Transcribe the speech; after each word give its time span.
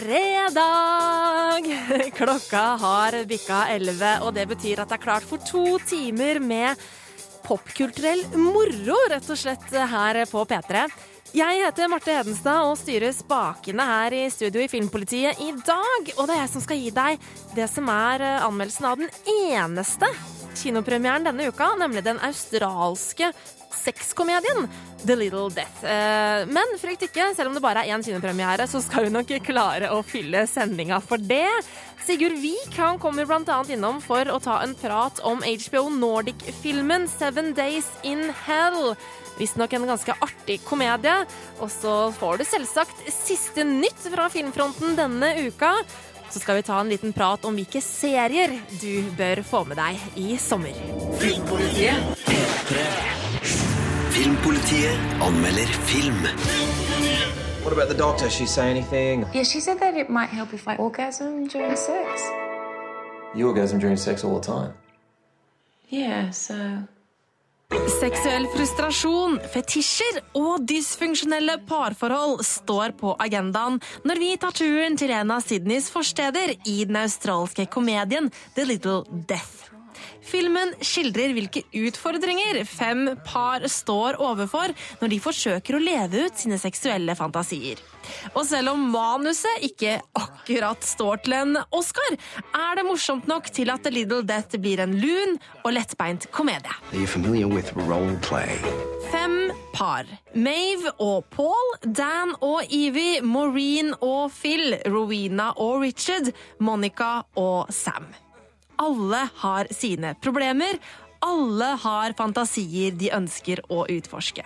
fredag! 0.00 1.62
Klokka 2.18 2.64
har 2.80 3.24
bikka 3.28 3.66
elleve, 3.72 4.12
og 4.26 4.34
det 4.36 4.46
betyr 4.50 4.82
at 4.82 4.90
det 4.90 4.98
er 4.98 5.04
klart 5.04 5.26
for 5.26 5.40
to 5.40 5.78
timer 5.88 6.40
med 6.42 6.76
popkulturell 7.46 8.24
moro, 8.36 8.98
rett 9.10 9.28
og 9.30 9.38
slett, 9.38 9.68
her 9.72 10.20
på 10.28 10.44
P3. 10.50 10.86
Jeg 11.36 11.62
heter 11.62 11.88
Marte 11.90 12.14
Hedenstad 12.14 12.68
og 12.68 12.78
styrer 12.80 13.12
spakene 13.12 13.84
her 13.88 14.14
i 14.16 14.22
studio 14.32 14.62
i 14.62 14.70
Filmpolitiet 14.70 15.40
i 15.42 15.50
dag. 15.58 16.12
Og 16.16 16.24
det 16.28 16.36
er 16.36 16.42
jeg 16.44 16.52
som 16.54 16.64
skal 16.64 16.80
gi 16.80 16.92
deg 16.96 17.28
det 17.56 17.68
som 17.72 17.88
er 17.92 18.24
anmeldelsen 18.46 18.88
av 18.88 19.00
den 19.00 19.10
eneste 19.50 20.08
kinopremieren 20.56 21.26
denne 21.26 21.48
uka, 21.50 21.74
nemlig 21.80 22.04
den 22.06 22.20
australske 22.24 23.32
sexkomedien 23.78 24.66
The 25.06 25.16
Little 25.16 25.50
Death. 25.54 25.84
Eh, 25.84 26.46
men 26.50 26.76
frykt 26.80 27.06
ikke, 27.08 27.30
selv 27.36 27.50
om 27.50 27.56
det 27.56 27.64
bare 27.64 27.84
er 27.84 27.94
én 27.94 28.04
kinopremiere, 28.04 28.66
så 28.70 28.82
skal 28.84 29.06
vi 29.06 29.14
nok 29.14 29.34
klare 29.46 29.92
å 29.94 30.02
fylle 30.06 30.46
sendinga 30.50 31.00
for 31.04 31.22
det. 31.22 31.48
Sigurd 32.06 32.38
Vik 32.38 32.76
han 32.78 33.00
kommer 33.02 33.26
bl.a. 33.26 33.60
innom 33.72 34.00
for 34.04 34.28
å 34.30 34.38
ta 34.42 34.60
en 34.62 34.76
prat 34.78 35.18
om 35.26 35.42
HBO 35.42 35.88
Nordic-filmen 35.90 37.08
Seven 37.10 37.52
Days 37.56 37.88
in 38.06 38.28
Hell. 38.46 38.94
Visstnok 39.36 39.72
en 39.76 39.88
ganske 39.90 40.14
artig 40.24 40.60
komedie. 40.64 41.16
Og 41.60 41.70
så 41.72 42.12
får 42.16 42.38
du 42.38 42.44
selvsagt 42.48 43.06
siste 43.12 43.66
nytt 43.66 44.06
fra 44.12 44.28
filmfronten 44.32 44.96
denne 44.98 45.34
uka. 45.48 45.74
Så 46.30 46.40
skal 46.42 46.58
vi 46.58 46.66
ta 46.66 46.80
en 46.80 46.90
liten 46.90 47.12
prat 47.16 47.44
om 47.46 47.54
hvilke 47.58 47.80
serier 47.84 48.54
du 48.80 49.02
bør 49.18 49.42
få 49.46 49.64
med 49.68 49.78
deg 49.78 50.18
i 50.18 50.38
sommer. 50.42 50.74
Filmpolitiet 51.22 51.96
Filmpolitiet 54.16 54.96
anmelder 55.20 55.72
film. 55.84 56.22
What 57.62 57.72
about 57.72 57.88
the 57.88 57.98
doctor? 57.98 58.30
She 58.30 58.46
say 58.46 58.70
anything? 58.70 59.26
Yeah, 59.34 59.44
she 59.44 59.60
said 59.60 59.78
that 59.80 59.94
it 59.94 60.08
might 60.08 60.30
help 60.30 60.54
if 60.54 60.66
I 60.66 60.76
orgasm 60.76 61.48
during 61.48 61.76
sex. 61.76 62.22
You 63.34 63.48
orgasm 63.48 63.78
during 63.78 63.98
sex 63.98 64.24
all 64.24 64.40
the 64.40 64.46
time. 64.46 64.72
Yeah, 65.90 66.30
so. 66.30 66.54
Seksuell 68.00 68.48
frustrasjon, 68.54 69.36
fetisjer 69.52 70.22
og 70.32 70.64
dysfunksjonelle 70.64 71.58
parforhold 71.68 72.40
står 72.46 72.96
på 72.96 73.12
agendaen 73.20 73.82
når 74.08 74.22
vi 74.22 74.32
tar 74.40 74.56
turen 74.56 74.96
til 74.96 75.12
en 75.12 75.36
av 75.36 75.44
Sydneys 75.44 75.92
forsteder 75.92 76.56
i 76.64 76.78
den 76.88 76.96
australske 77.04 77.68
komedien 77.68 78.32
The 78.56 78.64
Little 78.64 79.02
Death. 79.28 79.75
Filmen 80.26 80.74
skildrer 80.84 81.34
hvilke 81.36 81.62
utfordringer 81.86 82.62
fem 82.68 83.08
par 83.26 83.66
står 83.70 84.20
overfor 84.22 84.74
når 85.00 85.12
de 85.12 85.20
forsøker 85.22 85.76
å 85.76 85.82
leve 85.82 86.26
ut 86.26 86.40
sine 86.40 86.58
seksuelle 86.60 87.14
fantasier. 87.18 87.80
Og 88.34 88.44
selv 88.46 88.74
om 88.74 88.84
manuset 88.92 89.64
ikke 89.66 89.98
akkurat 90.18 90.84
står 90.86 91.22
til 91.24 91.36
en 91.40 91.56
Oscar, 91.74 92.16
er 92.54 92.78
det 92.78 92.86
morsomt 92.86 93.26
nok 93.30 93.50
til 93.54 93.72
at 93.74 93.82
The 93.86 93.92
Little 93.94 94.22
Death 94.26 94.58
blir 94.62 94.82
en 94.84 94.96
lun 95.00 95.36
og 95.64 95.72
lettbeint 95.74 96.28
komedie. 96.34 96.74
Fem 99.10 99.36
par. 99.74 100.06
Mave 100.34 100.92
og 101.02 101.24
Paul, 101.30 101.72
Dan 101.82 102.34
og 102.40 102.62
Evie, 102.70 103.22
Maureen 103.22 103.94
og 104.00 104.30
Phil, 104.34 104.76
Rowena 104.86 105.52
og 105.56 105.82
Richard, 105.82 106.32
Monica 106.60 107.20
og 107.36 107.72
Sam. 107.74 108.08
Alle 108.76 109.28
har 109.42 109.70
sine 109.70 110.14
problemer. 110.20 110.78
Alle 111.24 111.72
har 111.82 112.14
fantasier 112.18 112.94
de 112.96 113.10
ønsker 113.16 113.62
å 113.72 113.86
utforske. 113.90 114.44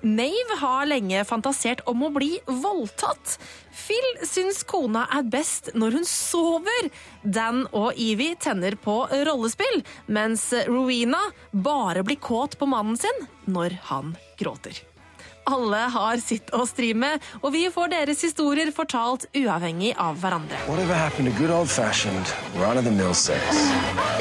Mave 0.00 0.56
har 0.60 0.86
lenge 0.86 1.24
fantasert 1.26 1.80
om 1.90 2.04
å 2.06 2.10
bli 2.14 2.36
voldtatt. 2.46 3.34
Phil 3.74 4.06
syns 4.22 4.62
kona 4.62 5.08
er 5.10 5.26
best 5.26 5.72
når 5.74 5.98
hun 5.98 6.06
sover. 6.06 6.90
Dan 7.22 7.64
og 7.72 7.98
Evie 7.98 8.38
tenner 8.38 8.78
på 8.78 9.00
rollespill, 9.10 9.82
mens 10.06 10.52
Rowena 10.68 11.24
bare 11.50 12.06
blir 12.06 12.20
kåt 12.22 12.54
på 12.60 12.70
mannen 12.70 12.96
sin 13.00 13.26
når 13.50 13.74
han 13.90 14.14
gråter. 14.38 14.78
Alle 15.48 15.80
har 15.94 16.20
sitt 16.20 16.50
å 16.52 16.64
stri 16.68 16.90
med, 16.92 17.22
og 17.40 17.54
vi 17.54 17.64
får 17.72 17.92
deres 17.94 18.20
historier 18.26 18.68
fortalt 18.74 19.24
uavhengig 19.32 19.94
av 19.96 20.18
hverandre. 20.20 20.60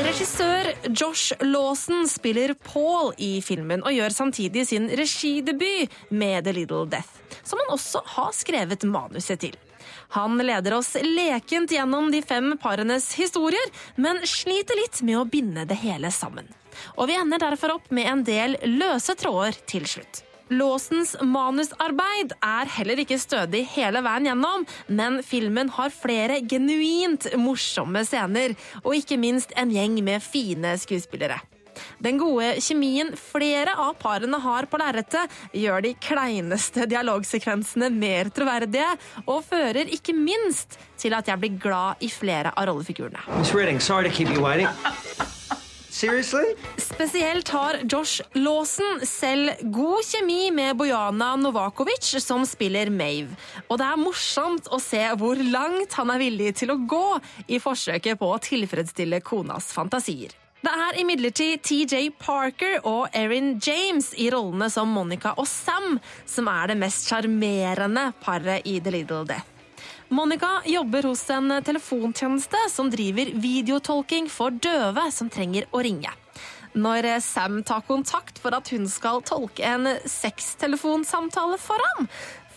Regissør 0.07 0.71
Josh 0.88 1.35
Lawson 1.43 2.07
spiller 2.07 2.53
Paul 2.69 3.11
i 3.17 3.41
filmen 3.43 3.83
og 3.83 3.95
gjør 3.95 4.15
samtidig 4.15 4.67
sin 4.69 4.88
regidebut 4.88 5.95
med 6.09 6.47
The 6.47 6.55
Little 6.55 6.85
Death, 6.88 7.19
som 7.44 7.59
han 7.63 7.73
også 7.75 8.03
har 8.15 8.31
skrevet 8.35 8.88
manuset 8.88 9.44
til. 9.44 9.57
Han 10.15 10.38
leder 10.39 10.77
oss 10.77 10.94
lekent 11.03 11.73
gjennom 11.75 12.11
de 12.11 12.21
fem 12.23 12.53
parenes 12.61 13.09
historier, 13.19 13.73
men 13.95 14.21
sliter 14.23 14.79
litt 14.79 15.01
med 15.03 15.19
å 15.19 15.27
binde 15.27 15.67
det 15.67 15.79
hele 15.83 16.11
sammen. 16.15 16.47
Og 16.95 17.09
vi 17.09 17.17
ender 17.17 17.41
derfor 17.41 17.75
opp 17.79 17.91
med 17.91 18.07
en 18.07 18.23
del 18.27 18.55
løse 18.77 19.17
tråder 19.19 19.57
til 19.67 19.88
slutt. 19.89 20.26
Låsens 20.50 21.16
manusarbeid 21.22 22.31
er 22.44 22.72
heller 22.78 23.02
ikke 23.03 23.19
stødig 23.19 23.66
hele 23.74 24.02
veien 24.06 24.30
gjennom, 24.30 24.63
men 24.88 25.19
filmen 25.25 25.72
har 25.75 25.91
flere 25.91 26.40
genuint 26.47 27.28
morsomme 27.40 28.06
scener, 28.08 28.56
og 28.84 28.96
ikke 28.96 29.19
minst 29.19 29.52
en 29.59 29.74
gjeng 29.74 30.00
med 30.06 30.24
fine 30.24 30.78
skuespillere. 30.80 31.41
Den 32.02 32.18
gode 32.18 32.56
kjemien 32.63 33.12
flere 33.19 33.75
av 33.78 33.94
parene 34.02 34.40
har 34.41 34.66
på 34.69 34.80
lerretet, 34.81 35.34
gjør 35.53 35.86
de 35.86 35.94
kleineste 36.02 36.88
dialogsekvensene 36.90 37.91
mer 37.94 38.31
troverdige, 38.34 38.90
og 39.25 39.46
fører 39.46 39.91
ikke 39.94 40.16
minst 40.18 40.80
til 40.97 41.13
at 41.18 41.30
jeg 41.30 41.44
blir 41.44 41.59
glad 41.62 42.02
i 42.02 42.09
flere 42.09 42.56
av 42.56 42.72
rollefigurene. 42.72 43.28
Miss 43.38 43.53
Redding, 43.53 43.81
sorry 43.81 44.09
to 44.09 44.13
keep 44.13 44.34
you 44.34 44.41
waiting. 44.41 44.69
Seriously? 45.97 46.53
Spesielt 46.78 47.50
har 47.50 47.80
Josh 47.90 48.22
Lawson 48.34 49.00
selv 49.02 49.50
god 49.74 50.06
kjemi 50.06 50.52
med 50.53 50.78
Bojana 50.78 51.31
Novakovic, 51.41 52.12
som 52.22 52.46
spiller 52.46 52.91
Mave. 52.94 53.34
Og 53.66 53.80
det 53.81 53.88
er 53.88 53.97
morsomt 53.97 54.69
å 54.69 54.78
se 54.81 55.02
hvor 55.18 55.41
langt 55.41 55.97
han 55.97 56.13
er 56.13 56.22
villig 56.22 56.52
til 56.62 56.75
å 56.75 56.78
gå 56.86 57.18
i 57.50 57.57
forsøket 57.63 58.22
på 58.22 58.30
å 58.30 58.38
tilfredsstille 58.46 59.24
konas 59.25 59.72
fantasier. 59.74 60.38
Det 60.62 60.78
er 60.86 61.02
imidlertid 61.02 61.66
TJ 61.66 62.13
Parker 62.22 62.80
og 62.86 63.09
Erin 63.18 63.56
James 63.57 64.13
i 64.22 64.30
rollene 64.34 64.69
som 64.74 64.94
Monica 64.94 65.34
og 65.38 65.50
Sam 65.50 65.97
som 66.30 66.50
er 66.53 66.74
det 66.74 66.81
mest 66.86 67.09
sjarmerende 67.09 68.12
paret 68.22 68.69
i 68.69 68.78
The 68.78 69.00
Little 69.00 69.25
Death. 69.25 69.56
Monica 70.09 70.62
jobber 70.66 71.03
hos 71.03 71.29
en 71.29 71.51
telefontjeneste 71.63 72.57
som 72.72 72.88
driver 72.91 73.28
videotolking 73.44 74.29
for 74.31 74.56
døve 74.56 75.03
som 75.12 75.28
trenger 75.29 75.68
å 75.75 75.81
ringe. 75.84 76.13
Når 76.78 77.07
Sam 77.25 77.59
tar 77.68 77.84
kontakt 77.88 78.40
for 78.40 78.56
at 78.56 78.72
hun 78.72 78.88
skal 78.88 79.19
tolke 79.28 79.66
en 79.68 79.90
sextelefonsamtale 80.07 81.59
for 81.59 81.84
ham, 81.90 82.07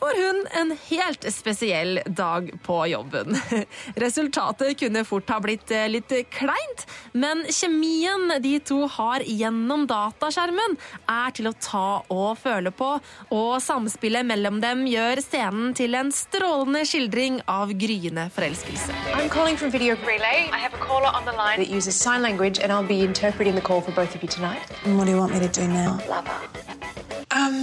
får 0.00 0.14
hun 0.26 0.46
en 0.60 0.78
helt 0.88 1.32
spesiell 1.32 2.00
dag 2.06 2.50
på 2.62 2.86
jobben. 2.86 3.36
Resultatet 3.94 4.78
kunne 4.80 5.04
fort 5.04 5.28
ha 5.28 5.40
blitt 5.40 5.72
litt 5.92 6.12
kleint, 6.32 6.86
men 7.12 7.44
kjemien 7.52 8.32
de 8.40 8.54
to 8.64 8.86
har 8.96 9.24
gjennom 9.26 9.84
dataskjermen, 9.90 10.78
er 11.04 11.36
til 11.36 11.50
å 11.50 11.54
ta 11.60 12.02
og 12.08 12.38
føle 12.40 12.72
på, 12.72 12.94
og 13.36 13.50
samspillet 13.62 14.26
mellom 14.26 14.62
dem 14.64 14.86
gjør 14.88 15.20
scenen 15.24 15.74
til 15.76 15.98
en 15.98 16.12
strålende 16.14 16.86
skildring 16.88 17.42
av 17.50 17.74
gryende 17.76 18.30
forelskelse. 18.34 18.96
I'm 19.14 19.28
calling 19.28 19.56
from 19.56 19.70
Video 19.70 19.96
Relay. 20.06 20.48
I 20.48 20.58
have 20.58 20.74
a 20.74 20.80
caller 20.80 21.12
on 21.12 21.24
the 21.28 21.36
line 21.36 21.60
that 21.60 21.68
uses 21.68 21.94
sign 21.94 22.22
language, 22.22 22.58
and 22.58 22.72
I'll 22.72 22.86
be 22.86 23.04
interpreting 23.04 23.54
the 23.54 23.60
call 23.60 23.80
for 23.80 23.92
both 23.92 24.14
of 24.14 24.22
you 24.22 24.28
tonight. 24.28 24.64
And 24.84 24.96
what 24.96 25.04
do 25.04 25.10
you 25.12 25.18
want 25.18 25.34
me 25.34 25.40
to 25.40 25.48
do 25.48 25.68
now? 25.68 26.00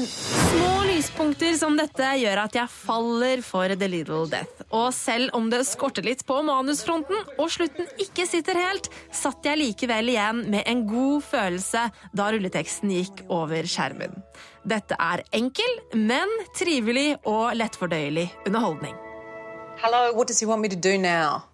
Små 0.07 0.83
lyspunkter 0.83 1.53
som 1.57 1.77
dette 1.77 2.07
gjør 2.21 2.26
at 2.35 2.55
jeg 2.57 2.67
faller 2.67 3.39
for 3.45 3.71
The 3.71 3.87
Little 3.87 4.25
Death. 4.27 4.65
Og 4.75 4.89
selv 4.91 5.31
om 5.37 5.47
det 5.47 5.61
skorter 5.69 6.03
litt 6.03 6.25
på 6.27 6.41
manusfronten 6.43 7.15
og 7.37 7.47
slutten 7.53 7.87
ikke 8.03 8.25
sitter 8.27 8.59
helt, 8.59 8.89
satt 9.15 9.47
jeg 9.47 9.61
likevel 9.61 10.11
igjen 10.11 10.43
med 10.51 10.67
en 10.67 10.83
god 10.89 11.23
følelse 11.23 11.85
da 12.11 12.27
rulleteksten 12.33 12.91
gikk 12.91 13.23
over 13.31 13.63
skjermen. 13.63 14.19
Dette 14.67 14.99
er 14.99 15.23
enkel, 15.31 15.79
men 15.95 16.27
trivelig 16.57 17.13
og 17.23 17.55
lettfordøyelig 17.55 18.27
underholdning. 18.45 18.97
Hello, 19.79 20.11
what 20.11 20.27
does 20.27 20.39
he 20.41 20.45
want 20.45 20.61
me 20.61 20.67
to 20.67 20.75
do 20.75 20.97
now? 20.97 21.45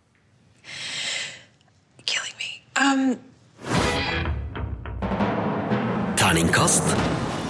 Killing 2.06 2.34
me. 2.42 2.50
Um, 2.82 3.20
Terningkast 6.18 6.96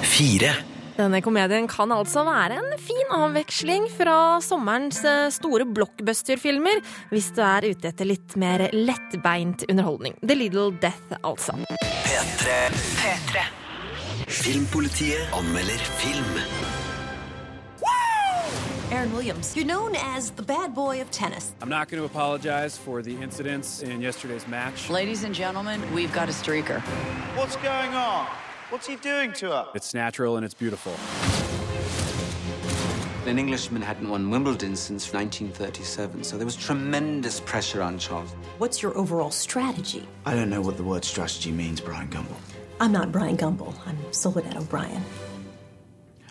fire. 0.01 0.72
Denne 0.93 1.23
komedien 1.25 1.65
kan 1.67 1.89
altså 1.91 2.21
være 2.27 2.59
en 2.61 2.73
fin 2.77 3.13
avveksling 3.15 3.87
fra 3.89 4.37
sommerens 4.45 4.99
eh, 5.09 5.31
store 5.33 5.65
blockbuster-filmer, 5.65 6.83
hvis 7.09 7.31
du 7.33 7.41
er 7.41 7.65
ute 7.71 7.89
etter 7.89 8.05
litt 8.11 8.35
mer 8.37 8.67
lettbeint 8.75 9.65
underholdning. 9.69 10.13
The 10.21 10.37
Little 10.37 10.69
Death, 10.83 11.17
altså. 11.23 11.57
P3. 11.73 13.47
Filmpolitiet 14.27 15.33
anmelder 15.33 15.81
film. 15.97 16.37
Aaron 18.91 19.15
Williams. 19.15 19.55
You're 19.55 19.65
known 19.65 19.95
as 19.95 20.29
the 20.31 20.43
bad 20.43 20.75
boy 20.75 21.01
of 21.01 21.09
tennis. 21.09 21.55
I'm 21.63 21.69
not 21.69 21.89
going 21.89 21.99
to 21.99 22.05
apologize 22.05 22.77
for 22.77 23.01
the 23.01 23.15
incidents 23.23 23.81
in 23.81 23.99
yesterday's 24.01 24.47
match. 24.47 24.91
Ladies 24.91 25.23
and 25.23 25.33
gentlemen, 25.33 25.81
we've 25.95 26.13
got 26.13 26.29
a 26.29 26.31
streaker. 26.31 26.79
What's 27.35 27.55
going 27.55 27.95
on? 27.95 28.27
What's 28.73 28.87
he 28.87 28.95
doing 28.95 29.33
to 29.33 29.51
her? 29.51 29.67
It's 29.75 29.93
natural 29.93 30.35
and 30.35 30.43
it's 30.43 30.55
beautiful. 30.55 30.93
An 33.29 33.37
Englishman 33.37 33.83
hadn't 33.83 34.09
won 34.09 34.31
Wimbledon 34.31 34.75
since 34.75 35.13
1937, 35.13 36.23
so 36.23 36.37
there 36.37 36.45
was 36.45 36.55
tremendous 36.55 37.39
pressure 37.39 37.83
on 37.83 37.99
Charles. 37.99 38.31
What's 38.57 38.81
your 38.81 38.97
overall 38.97 39.29
strategy? 39.29 40.07
I 40.25 40.33
don't 40.33 40.49
know 40.49 40.59
what 40.59 40.77
the 40.77 40.83
word 40.83 41.05
strategy 41.05 41.51
means, 41.51 41.81
Brian 41.81 42.09
Gumble. 42.09 42.35
I'm 42.79 42.91
not 42.91 43.11
Brian 43.11 43.35
Gumble. 43.35 43.75
I'm 43.85 44.11
Soledad 44.11 44.57
O'Brien. 44.57 45.03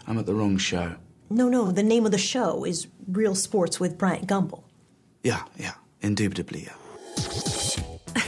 I'm 0.08 0.18
at 0.18 0.26
the 0.26 0.34
wrong 0.34 0.58
show. 0.58 0.96
No, 1.30 1.48
no, 1.48 1.70
the 1.70 1.84
name 1.84 2.06
of 2.06 2.10
the 2.10 2.18
show 2.18 2.64
is 2.64 2.88
Real 3.06 3.36
Sports 3.36 3.78
with 3.78 3.96
Brian 3.96 4.24
Gumble. 4.24 4.64
Yeah, 5.22 5.44
yeah. 5.56 5.74
Indubitably, 6.00 6.64
yeah. 6.64 7.61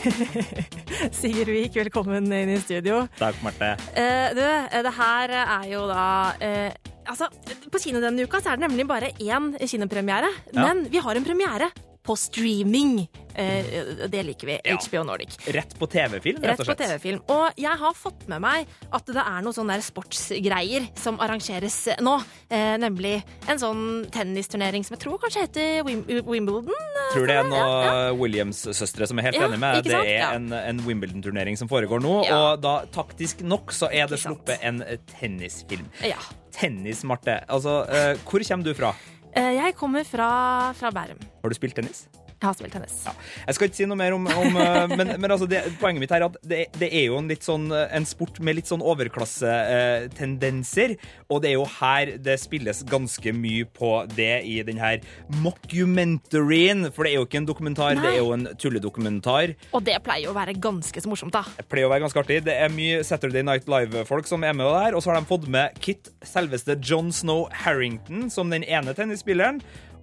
Sigurd 1.18 1.50
Vik, 1.52 1.76
velkommen 1.78 2.28
inn 2.32 2.52
i 2.52 2.58
studio. 2.60 3.04
Takk, 3.18 3.40
Marte. 3.44 3.74
Eh, 3.96 4.32
du, 4.36 4.42
eh, 4.44 4.82
det 4.84 4.92
her 4.98 5.36
er 5.44 5.70
jo 5.72 5.86
da 5.90 6.08
eh, 6.40 6.72
Altså, 7.04 7.26
på 7.68 7.80
kino 7.82 8.00
denne 8.00 8.24
uka 8.24 8.38
så 8.40 8.54
er 8.54 8.56
det 8.56 8.64
nemlig 8.64 8.86
bare 8.88 9.10
én 9.20 9.50
kinopremiere. 9.60 10.30
Ja. 10.54 10.62
Men 10.62 10.86
vi 10.88 11.02
har 11.04 11.18
en 11.18 11.26
premiere 11.26 11.68
på 12.04 12.14
streaming. 12.20 13.08
Eh, 13.34 13.64
det 14.12 14.20
liker 14.22 14.46
vi. 14.46 14.58
Ja. 14.64 14.76
HBO 14.78 15.02
Nordic. 15.08 15.38
Rett 15.50 15.72
på 15.78 15.86
TV-film, 15.90 16.36
rett 16.42 16.50
Rett 16.52 16.60
og 16.60 16.66
på 16.66 16.74
slett. 16.74 16.82
TV-film. 16.84 17.22
Og 17.34 17.56
jeg 17.58 17.78
har 17.80 17.94
fått 17.98 18.28
med 18.30 18.42
meg 18.44 18.68
at 18.94 19.08
det 19.10 19.22
er 19.24 19.40
noen 19.42 19.56
sånne 19.56 19.78
sportsgreier 19.82 20.86
som 21.00 21.18
arrangeres 21.24 21.78
nå. 22.04 22.14
Eh, 22.52 22.76
nemlig 22.78 23.16
en 23.50 23.58
sånn 23.58 23.82
tennisturnering 24.14 24.84
som 24.86 24.94
jeg 24.94 25.02
tror 25.06 25.18
kanskje 25.24 25.46
heter 25.48 25.82
Wim 25.88 26.04
Wimbledon. 26.06 26.68
eh, 26.70 27.10
Tror 27.16 27.26
det 27.26 27.38
er 27.40 27.50
Ja, 27.50 27.66
ja. 27.88 28.12
Williams-søstre 28.14 29.08
som 29.10 29.18
er 29.18 29.22
helt 29.30 29.40
Ja, 29.40 29.48
enig 29.48 29.58
med. 29.64 29.82
Det 29.84 29.94
er 30.14 30.34
en, 30.36 30.52
en 30.52 30.84
Wimbledon-turnering 30.86 31.58
som 31.58 31.68
foregår 31.68 32.00
nå, 32.04 32.14
og 32.30 32.60
da 32.62 32.76
taktisk 32.94 33.42
nok 33.42 33.72
så 33.74 33.88
er 33.90 34.06
det 34.12 34.20
sluppet 34.22 34.60
sant. 34.60 34.84
en 34.84 35.02
tennisfilm. 35.18 35.88
Ja. 36.04 36.20
Tennis, 36.54 37.02
Marte. 37.02 37.40
Altså, 37.50 37.80
eh, 37.90 38.14
hvor 38.30 38.44
kommer 38.46 38.64
du 38.64 38.74
fra? 38.78 38.92
Eh, 39.36 39.54
jeg 39.54 39.74
kommer 39.76 40.04
fra, 40.06 40.72
fra 40.78 40.90
Bærum. 40.94 41.18
Har 41.42 41.48
du 41.48 41.54
spilt 41.54 41.74
tennis? 41.74 42.06
Jeg 42.44 42.50
har 42.50 42.56
spilt 42.58 42.74
tennis. 42.76 42.96
Ja. 43.06 43.12
Jeg 43.48 43.54
skal 43.56 43.70
ikke 43.70 43.78
si 43.78 43.86
noe 43.88 43.96
mer 43.96 44.12
om, 44.12 44.26
om 44.28 44.56
eh, 44.60 44.90
Men, 44.92 45.14
men 45.16 45.32
altså 45.32 45.46
det, 45.48 45.62
poenget 45.80 46.02
mitt 46.02 46.12
er 46.12 46.26
at 46.26 46.34
det, 46.44 46.66
det 46.76 46.90
er 46.92 47.06
jo 47.08 47.16
en, 47.16 47.24
litt 47.30 47.40
sånn, 47.46 47.70
eh, 47.72 47.86
en 47.96 48.04
sport 48.08 48.36
med 48.44 48.56
litt 48.58 48.68
sånn 48.68 48.84
overklassetendenser. 48.84 50.96
og 51.32 51.40
det 51.40 51.48
er 51.50 51.56
jo 51.56 51.64
her 51.78 52.04
det 52.20 52.36
spilles 52.42 52.84
ganske 52.88 53.32
mye 53.32 53.64
på 53.64 54.06
det 54.12 54.44
i 54.44 54.62
den 54.66 54.78
her 54.82 55.00
mockumentaryen. 55.40 56.92
For 56.92 57.04
det 57.06 57.10
er 57.14 57.18
jo 57.22 57.26
ikke 57.28 57.40
en 57.40 57.48
dokumentar, 57.48 57.94
Nei. 57.96 58.02
det 58.04 58.10
er 58.12 58.20
jo 58.20 58.32
en 58.36 58.46
tulledokumentar. 58.60 59.54
Og 59.72 59.80
det 59.86 59.96
pleier 60.04 60.24
jo 60.28 60.32
å 60.34 60.36
være 60.36 60.54
ganske 60.60 61.00
så 61.00 61.08
morsomt, 61.10 61.32
da. 61.34 61.42
Det 61.56 61.64
pleier 61.70 61.86
å 61.88 61.92
være 61.94 62.04
ganske 62.04 62.20
artig. 62.20 62.44
Det 62.44 62.54
er 62.66 62.70
mye 62.74 63.00
Saturday 63.06 63.42
Night 63.46 63.66
Live-folk 63.70 64.26
som 64.28 64.44
er 64.44 64.52
med 64.56 64.66
der. 64.68 64.92
Og 64.92 65.00
så 65.04 65.08
har 65.12 65.18
de 65.20 65.26
fått 65.32 65.48
med 65.48 65.66
Kit, 65.84 66.04
selveste 66.26 66.76
John 66.84 67.08
Snow 67.14 67.48
Harrington, 67.64 68.28
som 68.32 68.46
den 68.52 68.64
ene 68.68 68.92
tennisspilleren. 68.96 69.58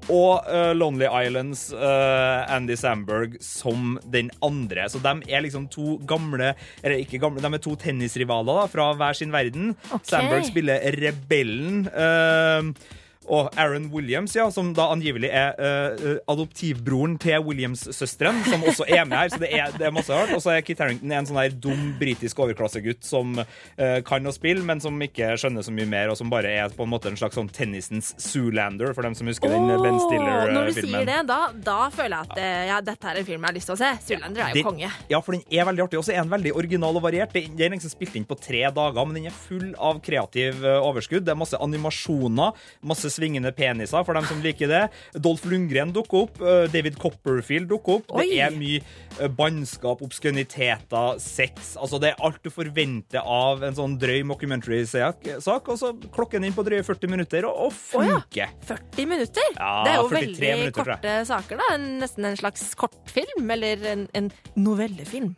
Og 0.09 0.47
uh, 0.47 0.71
Lonely 0.73 1.05
Islands, 1.05 1.67
uh, 1.73 2.41
Andy 2.49 2.75
Samberg, 2.79 3.37
som 3.43 3.99
den 4.11 4.31
andre. 4.41 4.87
Så 4.89 5.01
de 5.03 5.13
er 5.29 5.43
liksom 5.45 5.67
to 5.71 5.99
gamle 6.09 6.53
Eller 6.81 7.03
ikke 7.03 7.19
gamle, 7.21 7.43
de 7.43 7.53
er 7.53 7.61
to 7.61 7.75
tennisrivaler 7.79 8.63
da, 8.63 8.65
fra 8.71 8.89
hver 8.97 9.17
sin 9.17 9.31
verden. 9.33 9.75
Okay. 9.91 10.09
Samberg 10.15 10.47
spiller 10.49 10.81
rebellen. 10.97 11.85
eh, 11.87 12.97
og 13.29 13.51
Aaron 13.55 13.85
Williams, 13.93 14.33
ja, 14.35 14.47
som 14.51 14.71
da 14.73 14.87
angivelig 14.91 15.29
er 15.29 15.53
uh, 15.61 16.15
adoptivbroren 16.31 17.19
til 17.21 17.43
Williams-søsteren, 17.45 18.39
som 18.47 18.63
også 18.65 18.87
er 18.89 19.05
med 19.05 19.17
her. 19.19 19.29
Så 19.29 19.39
det 19.43 19.51
er, 19.53 19.75
det 19.77 19.85
er 19.87 19.93
masse 19.93 20.09
rart. 20.15 20.33
Og 20.33 20.41
så 20.41 20.55
er 20.55 20.63
Kit 20.65 20.81
Harrington 20.81 21.13
en 21.13 21.27
sånn 21.29 21.37
her 21.37 21.53
dum 21.53 21.91
britisk 21.99 22.41
overklassegutt 22.41 23.05
som 23.05 23.35
uh, 23.37 23.99
kan 24.07 24.25
å 24.25 24.33
spille, 24.33 24.65
men 24.65 24.81
som 24.81 24.97
ikke 25.05 25.35
skjønner 25.37 25.65
så 25.67 25.73
mye 25.75 25.85
mer, 25.91 26.09
og 26.11 26.17
som 26.17 26.31
bare 26.33 26.49
er 26.63 26.73
på 26.73 26.87
en 26.87 26.91
måte 26.91 27.11
en 27.11 27.19
slags 27.19 27.37
sånn 27.37 27.51
tennisens 27.53 28.13
Zoolander, 28.17 28.95
for 28.97 29.05
dem 29.05 29.15
som 29.17 29.29
husker 29.29 29.53
den 29.53 29.69
Ben 29.69 30.01
Stiller-filmen. 30.07 30.55
Når 30.57 30.71
du 30.73 30.81
sier 30.81 31.07
det, 31.11 31.19
da, 31.29 31.39
da 31.69 31.77
føler 31.93 32.17
jeg 32.17 32.31
at 32.31 32.41
uh, 32.41 32.65
ja, 32.71 32.81
dette 32.89 33.13
er 33.13 33.21
en 33.21 33.29
film 33.29 33.45
jeg 33.45 33.49
har 33.51 33.59
lyst 33.59 33.71
til 33.71 33.77
å 33.77 33.81
se. 33.83 33.91
Zoolander 34.09 34.47
er 34.47 34.55
jo 34.55 34.59
Den- 34.59 34.69
konge. 34.71 34.91
Ja, 35.13 35.21
for 35.21 35.37
den 35.37 35.45
er 35.45 35.69
veldig 35.69 35.85
artig. 35.85 36.01
Og 36.01 36.07
så 36.09 36.15
er 36.15 36.23
den 36.23 36.33
veldig 36.33 36.55
original 36.57 36.97
og 36.97 37.05
variert. 37.05 37.37
Den 37.37 37.61
er 37.61 37.75
liksom 37.77 37.93
spilt 37.93 38.17
inn 38.17 38.25
på 38.27 38.39
tre 38.41 38.65
dager, 38.73 39.05
men 39.05 39.21
den 39.21 39.29
er 39.29 39.37
full 39.45 39.69
av 39.77 40.01
kreativ 40.03 40.65
overskudd. 40.65 41.27
Det 41.27 41.35
er 41.35 41.39
masse 41.39 41.59
animasjoner, 41.61 42.57
masse 42.87 43.10
svingende 43.13 43.51
peniser 43.55 44.05
for 44.07 44.17
dem 44.17 44.25
som 44.29 44.41
liker 44.43 44.69
det. 44.71 44.81
Dolph 45.21 45.45
Lundgren 45.51 45.91
dukker 45.95 46.25
opp. 46.25 46.41
eh, 46.41 46.65
David 46.73 46.97
Copperfield 47.01 47.69
dukker 47.71 47.99
opp. 47.99 48.11
Oi. 48.17 48.25
Det 48.31 48.39
er 48.47 48.55
mye 48.55 48.79
eh, 49.19 49.27
bannskap, 49.37 50.01
obskøniteter, 50.05 51.19
sex. 51.21 51.75
Altså, 51.77 51.99
det 52.01 52.13
er 52.13 52.23
alt 52.25 52.41
du 52.43 52.49
forventer 52.53 53.21
av 53.21 53.63
en 53.67 53.75
sånn 53.77 53.97
drøy 54.01 54.23
mockumentary-sak. 54.31 55.29
Og 55.45 55.77
så 55.79 55.91
klokken 56.15 56.47
inn 56.47 56.55
på 56.57 56.65
drøye 56.67 56.83
40 56.87 57.11
minutter, 57.11 57.47
og, 57.49 57.75
og 57.93 58.01
Å 58.01 58.07
ja. 58.07 58.49
40 58.67 59.07
minutter? 59.11 59.53
Ja, 59.57 59.71
det 59.85 59.93
er 59.93 60.01
jo 60.01 60.09
veldig 60.11 60.41
minutter, 60.41 60.91
korte 60.95 61.15
saker, 61.29 61.61
da. 61.61 61.77
Nesten 62.01 62.25
en 62.31 62.39
slags 62.39 62.69
kortfilm, 62.79 63.45
eller 63.51 63.85
en, 63.93 64.07
en 64.17 64.31
novellefilm. 64.55 65.33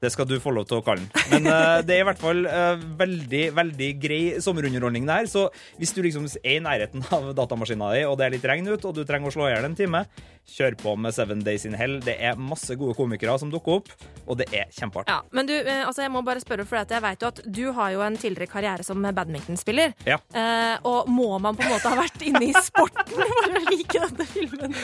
Det 0.00 0.12
skal 0.12 0.28
du 0.28 0.36
få 0.42 0.52
lov 0.56 0.68
til 0.68 0.80
å 0.80 0.84
kalle 0.86 1.04
den. 1.04 1.26
Men 1.32 1.50
uh, 1.50 1.80
det 1.86 1.96
er 1.96 2.04
i 2.04 2.08
hvert 2.08 2.22
fall 2.22 2.44
uh, 2.46 2.76
veldig 3.00 3.44
veldig 3.56 3.90
grei 4.02 4.22
sommerunderholdning 4.44 5.08
der. 5.08 5.28
Så 5.30 5.48
hvis 5.80 5.94
du 5.96 6.02
liksom 6.04 6.28
er 6.42 6.58
i 6.58 6.62
nærheten 6.64 7.04
av 7.14 7.32
datamaskina 7.36 7.92
di, 7.96 8.06
og 8.08 8.18
det 8.20 8.28
er 8.28 8.36
litt 8.36 8.48
regn 8.48 8.72
ute, 8.72 8.84
og 8.86 8.96
du 8.96 9.04
trenger 9.08 9.30
å 9.30 9.36
slå 9.36 9.48
i 9.48 9.54
hjel 9.54 9.68
en 9.68 9.78
time, 9.78 10.04
kjør 10.46 10.76
på 10.78 10.94
med 11.00 11.14
Seven 11.14 11.42
Days 11.44 11.66
in 11.66 11.74
Hell. 11.74 11.98
Det 12.04 12.14
er 12.22 12.38
masse 12.38 12.74
gode 12.78 12.94
komikere 12.98 13.34
som 13.40 13.50
dukker 13.50 13.80
opp, 13.80 13.90
og 14.26 14.38
det 14.40 14.46
er 14.54 14.70
kjempeartig. 14.74 15.12
Ja, 15.12 15.20
men 15.34 15.48
du, 15.48 15.54
eh, 15.56 15.82
altså 15.86 16.04
jeg 16.04 16.12
må 16.14 16.22
bare 16.26 16.42
spørre, 16.42 16.66
for 16.68 16.78
jeg 16.78 17.02
vet 17.02 17.22
jo 17.22 17.30
at 17.32 17.40
du 17.58 17.62
har 17.76 17.92
jo 17.94 18.04
en 18.06 18.18
tidligere 18.18 18.50
karriere 18.50 18.86
som 18.86 19.02
badmintonspiller. 19.02 19.94
Ja. 20.06 20.20
Uh, 20.34 20.76
og 20.86 21.10
må 21.10 21.28
man 21.42 21.58
på 21.58 21.66
en 21.66 21.74
måte 21.74 21.90
ha 21.90 21.98
vært 21.98 22.22
inne 22.26 22.44
i 22.46 22.52
sporten 22.54 23.10
for 23.16 23.58
å 23.58 23.64
like 23.66 24.02
denne 24.06 24.28
filmen? 24.30 24.76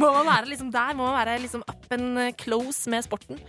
Må 0.00 0.12
man 0.12 0.28
være 0.28 0.52
liksom 0.52 0.72
der? 0.74 0.96
Må 0.98 1.08
man 1.08 1.16
være 1.16 1.38
liksom 1.44 1.64
up 1.64 1.96
and 1.96 2.20
close 2.40 2.90
med 2.90 3.06
sporten? 3.06 3.40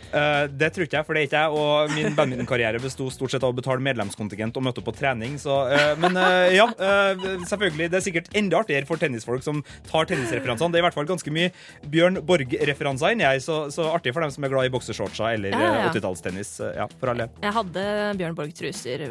Det 0.59 0.71
tror 0.73 0.87
ikke 0.87 0.98
jeg, 0.98 0.98
for 1.07 1.13
det 1.17 1.21
er 1.23 1.27
ikke 1.29 1.41
jeg. 1.43 1.59
Og 1.59 1.93
min 1.95 2.15
badmintonkarriere 2.17 2.81
besto 2.83 3.09
stort 3.13 3.31
sett 3.33 3.43
av 3.45 3.53
å 3.53 3.57
betale 3.57 3.83
medlemskontingent 3.85 4.57
og 4.59 4.65
møte 4.65 4.81
opp 4.81 4.87
på 4.89 4.95
trening. 4.99 5.37
Så, 5.41 5.55
uh, 5.71 5.93
men 6.01 6.17
uh, 6.17 6.47
ja, 6.53 6.65
uh, 6.69 7.25
selvfølgelig. 7.49 7.89
Det 7.93 7.99
er 7.99 8.05
sikkert 8.05 8.29
enda 8.39 8.59
artigere 8.63 8.87
for 8.89 9.01
tennisfolk 9.01 9.43
som 9.45 9.63
tar 9.89 10.09
tennisreferansene. 10.11 10.71
Det 10.73 10.79
er 10.79 10.83
i 10.83 10.87
hvert 10.87 10.97
fall 10.99 11.09
ganske 11.09 11.33
mye 11.35 11.51
Bjørn 11.89 12.19
Borg-referanser 12.27 13.15
inni 13.15 13.25
her, 13.27 13.39
så, 13.43 13.61
så 13.73 13.87
artig 13.93 14.13
for 14.15 14.25
dem 14.25 14.31
som 14.33 14.43
er 14.47 14.53
glad 14.53 14.69
i 14.69 14.73
boksershortser 14.73 15.35
eller 15.35 15.53
Ja, 15.55 15.59
ja, 15.59 15.71
ja. 15.73 15.85
eh, 15.87 15.91
80-tallstennis. 15.93 16.53
Eh, 16.65 16.75
Ja, 16.79 16.87
for 17.01 17.11
alle. 17.13 17.29
Jeg 17.43 17.53
hadde 17.55 17.85
Bjørn 18.19 18.35
Borg-truser 18.37 19.05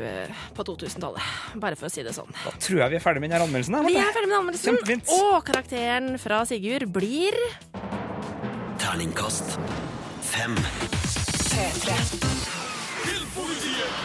på 0.56 0.64
2000-tallet, 0.68 1.32
bare 1.60 1.76
for 1.78 1.88
å 1.88 1.92
si 1.92 2.04
det 2.06 2.14
sånn. 2.16 2.30
Da 2.44 2.52
tror 2.56 2.82
jeg 2.84 2.94
vi 2.94 3.00
er 3.00 3.04
ferdig 3.04 3.20
med 3.24 3.32
denne 3.34 3.44
anmeldelsen. 3.48 3.76
her, 3.78 3.88
Vi 3.88 3.98
er 4.00 4.12
ferdig 4.16 4.30
med 4.30 4.38
anmeldelsen, 4.40 4.78
Kjempefint. 4.78 5.12
og 5.18 5.44
karakteren 5.48 6.14
fra 6.22 6.42
Sigurd 6.48 6.86
blir 6.94 7.36
Terningkast 8.78 9.58
fem. 10.22 10.54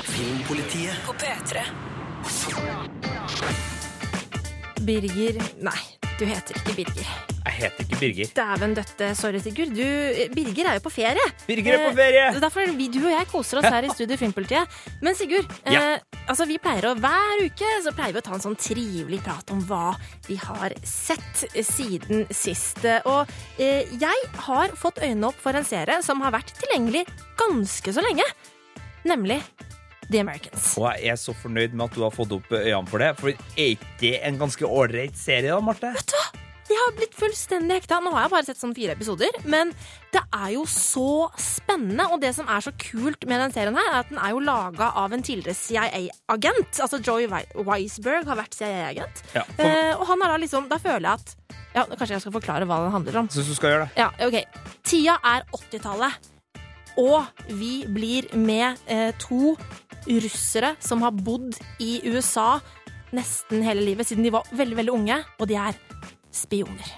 Filmpolitiet. 0.04 0.96
På 1.06 1.14
P3. 1.14 1.62
Birger 4.80 5.42
Nei, 5.60 6.03
du 6.20 6.26
heter 6.30 6.58
ikke 6.60 6.74
Birger. 6.78 7.08
Jeg 7.44 7.54
heter 7.58 7.84
ikke 7.86 7.98
Birger. 8.00 8.30
Dæven 8.38 8.74
døtte, 8.78 9.08
sorry, 9.20 9.40
Sigurd. 9.44 9.72
Du, 9.76 9.84
Birger 10.36 10.70
er 10.72 10.78
jo 10.78 10.84
på 10.86 10.92
ferie. 10.94 11.26
Birger 11.48 11.76
er 11.78 11.84
på 11.90 11.96
ferie! 11.98 12.24
Eh, 12.30 12.40
Derfor 12.44 12.64
er 12.64 12.72
vi, 12.78 12.88
du 12.94 13.00
og 13.04 13.12
jeg 13.12 13.28
koser 13.32 13.60
oss 13.62 13.68
her 13.74 13.88
i 13.88 13.92
Studio 13.94 14.18
Filmpolitiet. 14.22 14.78
Men 15.04 15.18
Sigurd, 15.20 15.50
Ja. 15.68 15.82
eh, 15.98 16.24
altså 16.30 16.48
vi 16.50 16.58
pleier 16.64 16.88
å, 16.92 16.94
hver 17.00 17.44
uke 17.44 17.72
så 17.84 17.94
pleier 17.98 18.14
vi 18.16 18.22
å 18.22 18.26
ta 18.30 18.34
en 18.38 18.46
sånn 18.46 18.56
trivelig 18.60 19.22
prat 19.26 19.52
om 19.56 19.62
hva 19.70 19.94
vi 20.30 20.38
har 20.40 20.76
sett 20.88 21.46
siden 21.68 22.26
sist. 22.32 22.84
Og 23.10 23.28
eh, 23.60 23.84
jeg 24.00 24.30
har 24.48 24.74
fått 24.80 25.02
øynene 25.04 25.28
opp 25.34 25.40
for 25.44 25.54
en 25.60 25.68
serie 25.68 26.00
som 26.06 26.22
har 26.24 26.32
vært 26.38 26.54
tilgjengelig 26.62 27.06
ganske 27.40 27.94
så 27.96 28.06
lenge. 28.06 28.26
Nemlig 29.10 29.42
The 30.12 30.20
Americans. 30.24 30.74
Og 30.78 30.88
jeg 31.00 31.12
er 31.14 31.20
så 31.22 31.34
fornøyd 31.38 31.74
med 31.74 31.86
at 31.90 31.96
du 31.98 32.02
har 32.06 32.12
fått 32.14 32.32
opp 32.36 32.52
øynene 32.52 32.88
for 32.90 33.00
det. 33.04 33.12
For 33.20 33.30
er 33.34 33.74
ikke 33.76 33.92
det 34.02 34.16
en 34.28 34.38
ganske 34.42 34.66
ålreit 34.68 35.16
serie, 35.20 35.52
da, 35.54 35.60
Marte? 35.64 35.94
Vet 35.96 36.12
du 36.14 36.18
hva? 36.20 36.30
Jeg 36.74 36.80
har 36.80 36.94
blitt 36.96 37.14
fullstendig 37.14 37.76
hekta. 37.76 37.98
Nå 38.02 38.10
har 38.16 38.24
jeg 38.24 38.32
bare 38.32 38.46
sett 38.48 38.58
sånn 38.58 38.72
fire 38.74 38.94
episoder, 38.96 39.36
men 39.52 39.74
det 40.16 40.22
er 40.34 40.54
jo 40.56 40.64
så 40.66 41.28
spennende. 41.38 42.06
Og 42.16 42.22
det 42.24 42.32
som 42.34 42.48
er 42.50 42.64
så 42.66 42.72
kult 42.80 43.28
med 43.30 43.44
den 43.44 43.54
serien 43.54 43.76
her, 43.78 43.90
er 43.92 43.98
at 44.00 44.10
den 44.10 44.18
er 44.18 44.32
jo 44.34 44.40
laga 44.42 44.88
av 45.04 45.14
en 45.14 45.22
tidligere 45.22 45.54
CIA-agent. 45.60 46.80
Altså 46.82 47.00
Joey 47.04 47.28
Weisberg 47.68 48.26
har 48.32 48.40
vært 48.40 48.56
CIA-agent. 48.58 49.22
Ja, 49.36 49.44
for- 49.44 49.66
eh, 49.68 49.94
og 50.00 50.08
han 50.08 50.22
har 50.24 50.34
da 50.34 50.38
liksom 50.42 50.70
Da 50.72 50.78
føler 50.82 51.02
jeg 51.02 51.20
at 51.20 51.36
ja, 51.76 51.84
Kanskje 51.86 52.14
jeg 52.16 52.22
skal 52.22 52.32
forklare 52.40 52.66
hva 52.70 52.80
den 52.84 52.92
handler 52.96 53.20
om. 53.24 53.28
Syns 53.34 53.48
du 53.50 53.56
skal 53.58 53.70
gjøre 53.74 53.86
det? 53.90 53.98
Ja, 53.98 54.10
ok. 54.28 54.44
Tida 54.84 55.16
er 55.26 55.44
80-tallet, 55.54 56.14
og 57.00 57.26
vi 57.50 57.84
blir 57.90 58.30
med 58.38 58.80
eh, 58.92 59.12
to 59.22 59.56
russere 60.08 60.74
som 60.84 61.04
har 61.06 61.16
bodd 61.16 61.56
i 61.82 62.02
USA 62.10 62.58
nesten 63.14 63.64
hele 63.66 63.84
livet, 63.86 64.08
siden 64.10 64.26
de 64.26 64.34
var 64.34 64.48
veldig, 64.52 64.78
veldig 64.82 64.94
unge, 64.94 65.20
og 65.40 65.50
de 65.50 65.58
er 65.60 65.78
spioner. 66.34 66.94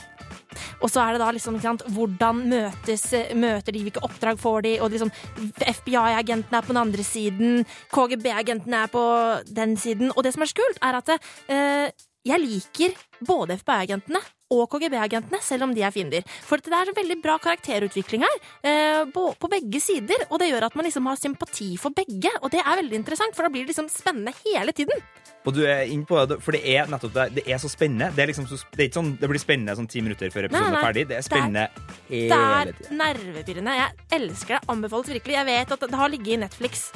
Og 0.84 0.92
så 0.92 1.02
er 1.04 1.16
det 1.16 1.22
da 1.24 1.30
liksom, 1.36 1.58
sant, 1.64 1.84
hvordan 1.96 2.42
møtes, 2.52 3.06
møter 3.36 3.76
de, 3.76 3.84
hvilke 3.86 4.04
oppdrag 4.06 4.40
får 4.40 4.66
de, 4.68 4.74
og 4.84 4.92
liksom 4.94 5.12
FBI-agentene 5.60 6.60
er 6.60 6.66
på 6.66 6.74
den 6.74 6.82
andre 6.82 7.06
siden, 7.06 7.64
KGB-agentene 7.94 8.84
er 8.86 8.92
på 8.92 9.06
den 9.56 9.76
siden. 9.80 10.12
Og 10.16 10.24
det 10.26 10.36
som 10.36 10.46
er 10.46 10.52
så 10.52 10.60
kult, 10.62 10.82
er 10.84 11.00
at 11.00 11.16
eh, 11.16 12.06
jeg 12.26 12.42
liker 12.42 12.96
både 13.26 13.60
FBI-agentene 13.62 14.22
og 14.54 14.68
KGB-agentene, 14.70 15.40
selv 15.42 15.66
om 15.66 15.74
de 15.74 15.82
er 15.86 15.94
fiender. 15.94 16.26
For 16.46 16.62
det 16.62 16.74
er 16.74 16.90
så 16.90 16.94
veldig 16.96 17.18
bra 17.24 17.38
karakterutvikling 17.42 18.26
her, 18.26 18.36
eh, 18.64 19.06
på, 19.10 19.50
begge 19.50 19.82
sider, 19.82 20.26
og 20.30 20.40
det 20.40 20.52
gjør 20.52 20.68
at 20.68 20.76
man 20.76 20.86
liksom 20.86 21.06
har 21.10 21.18
sympati 21.18 21.76
for 21.82 21.94
begge, 21.96 22.30
og 22.42 22.52
det 22.54 22.62
er 22.62 22.82
veldig 22.82 23.00
interessant, 23.00 23.36
for 23.36 23.46
da 23.46 23.50
blir 23.50 23.66
det 23.66 23.74
liksom 23.74 23.90
spennende 23.90 24.34
hele 24.44 24.72
tiden. 24.72 25.02
Og 25.46 25.54
du 25.54 25.62
er 25.66 25.86
inn 25.86 26.06
på 26.06 26.18
det, 26.26 26.40
for 26.42 26.58
det 26.58 26.64
er 26.66 26.88
nettopp 26.90 27.14
det. 27.14 27.26
Det 27.38 27.44
er 27.46 27.60
så 27.62 27.70
spennende. 27.70 28.10
Det 28.16 28.24
er, 28.24 28.32
liksom 28.32 28.48
så, 28.50 28.58
det 28.74 28.82
er 28.82 28.88
ikke 28.90 28.98
sånn 28.98 29.12
det 29.22 29.30
blir 29.30 29.42
spennende 29.42 29.76
sånn 29.78 29.90
ti 29.90 30.02
minutter 30.02 30.32
før 30.34 30.48
episoden 30.48 30.72
Nei, 30.72 30.72
nei, 30.74 30.80
er 30.80 30.88
ferdig. 30.88 31.04
Det 31.12 31.18
er 31.20 31.28
spennende 31.28 31.66
Det 32.08 32.24
hele 32.24 32.40
er 32.64 32.96
nervepirrende. 33.02 33.76
Jeg 33.78 34.08
elsker 34.18 34.58
det. 34.58 34.64
Anbefales 34.74 35.14
virkelig. 35.14 35.38
Jeg 35.38 35.50
vet 35.52 35.76
at 35.78 35.86
det 35.86 36.02
har 36.02 36.10
ligget 36.10 36.34
i 36.34 36.42
Netflix 36.48 36.88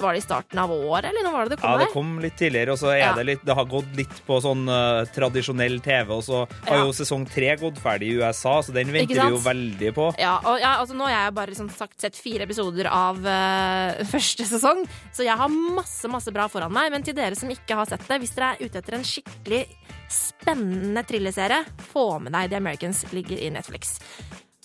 Var 0.00 0.12
det 0.16 0.20
i 0.20 0.24
starten 0.24 0.58
av 0.62 0.70
året, 0.70 1.08
eller 1.10 1.26
når 1.26 1.32
var 1.36 1.44
det 1.48 1.56
det 1.56 1.60
kom? 1.62 1.70
Ja, 1.72 1.78
det 1.82 1.88
kom 1.92 2.10
litt 2.22 2.36
tidligere, 2.38 2.72
og 2.76 2.78
så 2.78 2.92
er 2.94 2.98
Ja. 3.02 3.12
det 3.18 3.24
litt 3.26 3.44
Det 3.46 3.54
har 3.58 3.64
gått 3.66 3.96
litt 3.96 4.16
på 4.26 4.38
sånn 4.42 4.64
uh, 4.68 5.04
tradisjonell 5.14 5.80
TV, 5.84 6.10
og 6.14 6.22
så 6.24 6.44
har 6.68 6.76
Ja. 6.78 6.84
jo 6.84 6.92
sesong 6.96 7.26
tre 7.30 7.56
gått 7.56 7.78
ferdig 7.82 8.12
i 8.12 8.16
USA, 8.20 8.60
så 8.62 8.72
den 8.72 8.92
venter 8.94 9.14
vi 9.22 9.30
jo 9.34 9.38
veldig 9.42 9.92
på. 9.94 10.08
Ja, 10.18 10.36
og 10.44 10.60
ja, 10.60 10.76
altså 10.80 10.94
Nå 10.96 11.04
har 11.08 11.26
jeg 11.26 11.34
bare 11.34 11.54
som 11.58 11.68
sagt 11.68 12.00
sett 12.00 12.16
fire 12.16 12.42
episoder 12.46 12.86
av 12.90 13.18
uh, 13.18 14.04
første 14.14 14.44
sesong, 14.46 14.86
så 15.12 15.24
jeg 15.26 15.36
har 15.36 15.48
masse 15.48 16.08
masse 16.08 16.32
bra 16.32 16.48
foran 16.48 16.72
meg. 16.72 16.90
Men 16.92 17.02
til 17.02 17.14
dere 17.14 17.34
som 17.36 17.48
ikke 17.50 17.74
har 17.74 17.86
sett 17.86 18.06
det, 18.08 18.20
hvis 18.22 18.34
dere 18.36 18.54
er 18.54 18.64
ute 18.66 18.78
etter 18.78 18.94
en 18.94 19.04
skikkelig 19.04 19.66
spennende 20.08 21.02
thrillerserie, 21.06 21.64
få 21.92 22.20
med 22.22 22.32
deg 22.32 22.50
The 22.50 22.56
Americans 22.56 23.04
ligger 23.12 23.38
i 23.42 23.50
Netflix. 23.50 23.98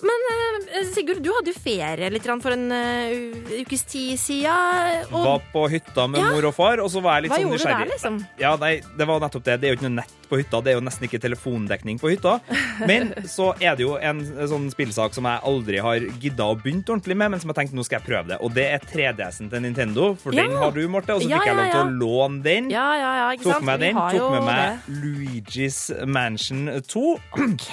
Men 0.02 0.24
eh, 0.72 0.86
Sigurd, 0.94 1.22
du 1.24 1.30
hadde 1.36 1.52
jo 1.54 1.60
ferie 1.62 2.10
litt 2.14 2.26
for 2.42 2.52
en 2.56 2.72
eh, 2.72 3.62
ukes 3.62 3.84
tid 3.90 4.18
siden. 4.20 5.06
Og 5.12 5.26
Var 5.26 5.44
på 5.54 5.66
hytta 5.70 6.08
med 6.10 6.22
Ja. 6.22 6.32
mor 6.34 6.46
og 6.50 6.56
far, 6.56 6.80
og 6.82 6.90
så 6.94 7.02
var 7.04 7.20
jeg 7.20 7.24
litt 7.28 7.32
Hva 7.34 7.42
sånn 7.42 7.52
nysgjerrig. 7.56 7.86
der, 7.88 7.92
liksom? 7.96 8.18
Ja, 8.40 8.56
nei, 8.58 8.82
det 8.98 9.08
var 9.08 9.20
nettopp 9.20 9.44
det. 9.44 9.60
Det 9.62 9.70
er 9.70 9.76
jo 9.76 9.80
ikke 9.80 9.90
noe 9.90 10.00
nett 10.02 10.18
på 10.32 10.40
hytta. 10.40 10.62
Det 10.64 10.72
er 10.72 10.78
jo 10.80 10.84
nesten 10.86 11.06
ikke 11.08 11.20
telefondekning 11.22 12.00
på 12.00 12.12
hytta. 12.14 12.38
Men 12.88 13.12
så 13.28 13.52
er 13.62 13.76
det 13.76 13.84
jo 13.86 13.98
en 14.00 14.22
sånn 14.48 14.70
spillsak 14.72 15.14
som 15.14 15.28
jeg 15.28 15.42
aldri 15.44 15.82
har 15.84 16.00
gidda 16.24 16.48
å 16.50 16.56
begynt 16.62 16.88
ordentlig 16.90 17.18
med, 17.20 17.32
men 17.32 17.40
som 17.44 17.52
jeg 17.52 17.58
tenkte 17.60 17.76
nå 17.78 17.84
skal 17.86 18.00
jeg 18.00 18.08
prøve 18.08 18.28
det. 18.32 18.38
Og 18.42 18.54
det 18.56 18.66
er 18.72 18.80
3DS-en 18.80 19.50
til 19.52 19.62
Nintendo, 19.62 20.16
for 20.16 20.32
Ja. 20.34 20.44
den 20.48 20.56
har 20.58 20.72
du, 20.72 20.82
Marte, 20.88 21.14
og 21.14 21.22
så 21.22 21.30
fikk 21.30 21.46
jeg 21.46 21.56
lov 21.58 21.72
til 21.72 21.82
å 21.82 22.00
låne 22.00 22.42
den. 22.44 22.70
Ja, 22.72 22.88
ja, 22.96 23.12
ja, 23.22 23.28
ikke 23.36 23.44
Tok 23.44 23.54
sant? 23.60 23.66
med 23.66 23.80
Vi 23.80 23.86
den, 23.88 23.96
har 23.96 24.12
tok 24.18 24.32
med 24.32 24.44
meg 24.48 24.80
det. 24.88 24.96
Luigi's 25.04 25.80
Mansion 26.08 26.66
2. 26.88 27.06
Ok. 27.36 27.68